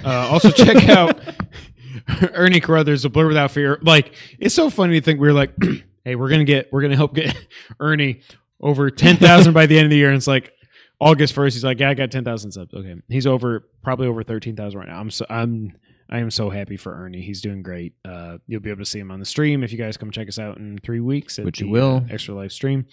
[0.04, 1.18] Uh, also check out
[2.34, 3.80] Ernie Carruthers, The Blur Without Fear.
[3.81, 5.53] Like, it's so funny to think we're like,
[6.05, 7.35] hey, we're gonna get, we're gonna help get
[7.80, 8.22] Ernie
[8.61, 10.53] over ten thousand by the end of the year, and it's like
[10.99, 11.55] August first.
[11.55, 12.73] He's like, yeah, I got ten thousand subs.
[12.73, 14.99] Okay, he's over, probably over thirteen thousand right now.
[14.99, 15.73] I'm so, I'm,
[16.09, 17.22] I am so happy for Ernie.
[17.22, 17.93] He's doing great.
[18.05, 20.27] Uh, you'll be able to see him on the stream if you guys come check
[20.27, 21.39] us out in three weeks.
[21.39, 21.97] at Which you will.
[22.09, 22.85] uh, extra live stream.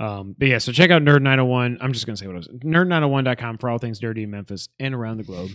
[0.00, 1.78] Um, but yeah, so check out Nerd 901.
[1.80, 2.48] I'm just gonna say what it was.
[2.48, 5.50] Nerd901.com for all things dirty in Memphis and around the globe.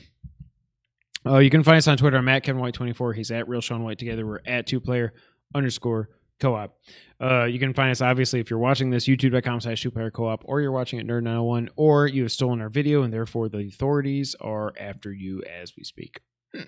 [1.25, 2.17] Uh, you can find us on Twitter.
[2.17, 3.13] I'm at Kevin White 24.
[3.13, 3.97] He's at Real Sean White.
[3.97, 5.13] Together, we're at two player
[5.55, 6.09] underscore
[6.39, 6.77] co op.
[7.21, 10.27] Uh, you can find us obviously if you're watching this youtube.com slash two player co
[10.27, 13.47] op or you're watching at Nerd 901 or you have stolen our video and therefore
[13.47, 16.19] the authorities are after you as we speak.
[16.53, 16.65] Do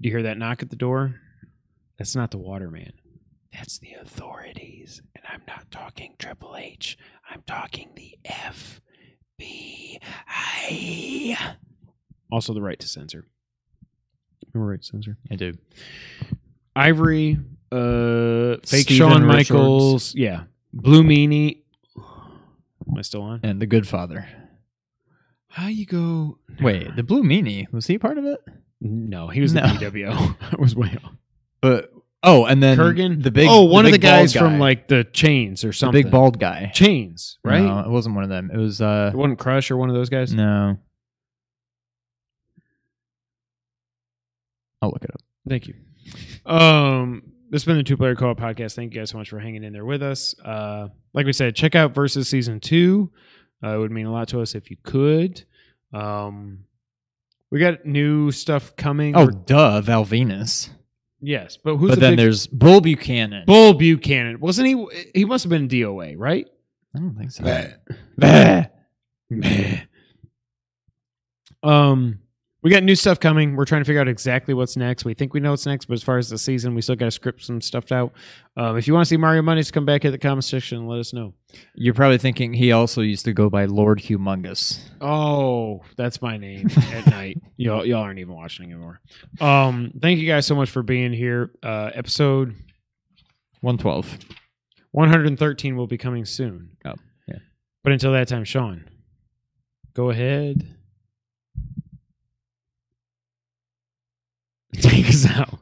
[0.00, 1.20] you hear that knock at the door?
[1.98, 2.92] That's not the waterman.
[3.52, 5.02] That's the authorities.
[5.14, 6.96] And I'm not talking Triple H.
[7.28, 10.00] I'm talking the FBI.
[12.32, 13.26] Also, the right to censor.
[14.52, 15.16] Remember right to censor?
[15.30, 15.54] I do.
[16.76, 17.38] Ivory,
[17.72, 19.50] uh, fake Steven Shawn Richards.
[19.50, 20.14] Michaels.
[20.14, 20.44] Yeah.
[20.72, 21.62] Blue Meanie.
[21.96, 23.40] Am I still on?
[23.42, 24.26] And The Goodfather.
[25.48, 26.38] How you go?
[26.60, 28.40] Wait, the Blue Meanie, was he part of it?
[28.80, 29.62] No, he was No.
[29.62, 30.36] the BWO.
[30.40, 31.12] I was way off.
[31.60, 33.48] But Oh, and then Kurrgan, the big.
[33.50, 36.02] oh, one of the big bald guys from like the Chainz or the something.
[36.02, 36.70] big bald guy.
[36.74, 37.62] Chainz, right?
[37.62, 38.50] No, it wasn't one of them.
[38.52, 40.32] It was uh It wasn't Crush or one of those guys.
[40.34, 40.76] no.
[44.82, 45.20] I'll look it up.
[45.48, 45.74] Thank you.
[46.46, 48.74] Um, this has been the Two Player Co-op Podcast.
[48.74, 50.34] Thank you guys so much for hanging in there with us.
[50.44, 53.10] Uh, like we said, check out Versus Season Two.
[53.62, 55.42] Uh, it would mean a lot to us if you could.
[55.92, 56.60] Um,
[57.50, 59.14] we got new stuff coming.
[59.16, 60.70] Oh, We're- duh, Val Venis.
[61.20, 63.44] yes, but who's but the then big- there's Bull Buchanan.
[63.46, 64.40] Bull Buchanan?
[64.40, 64.86] Wasn't he?
[65.14, 66.46] He must have been DOA, right?
[66.94, 67.44] I don't think so.
[68.16, 68.64] Bah.
[69.28, 69.80] Meh.
[71.62, 72.20] Um,
[72.62, 73.56] we got new stuff coming.
[73.56, 75.04] We're trying to figure out exactly what's next.
[75.04, 77.06] We think we know what's next, but as far as the season, we still got
[77.06, 78.12] to script some stuff out.
[78.56, 80.88] Um, if you want to see Mario Mondays, come back at the comment section and
[80.88, 81.32] let us know.
[81.74, 84.78] You're probably thinking he also used to go by Lord Humongous.
[85.00, 87.38] Oh, that's my name at night.
[87.56, 89.00] Y'all, y'all aren't even watching anymore.
[89.40, 91.52] Um, thank you guys so much for being here.
[91.62, 92.54] Uh, episode
[93.62, 94.18] 112.
[94.92, 96.76] 113 will be coming soon.
[96.84, 96.94] Oh,
[97.26, 97.38] yeah.
[97.84, 98.88] But until that time, Sean,
[99.94, 100.76] go ahead.
[104.80, 105.58] Take us out.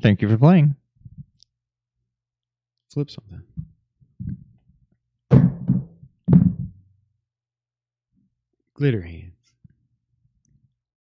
[0.00, 0.76] Thank you for playing.
[2.92, 3.42] Flip something.
[8.74, 9.35] Glitter hand.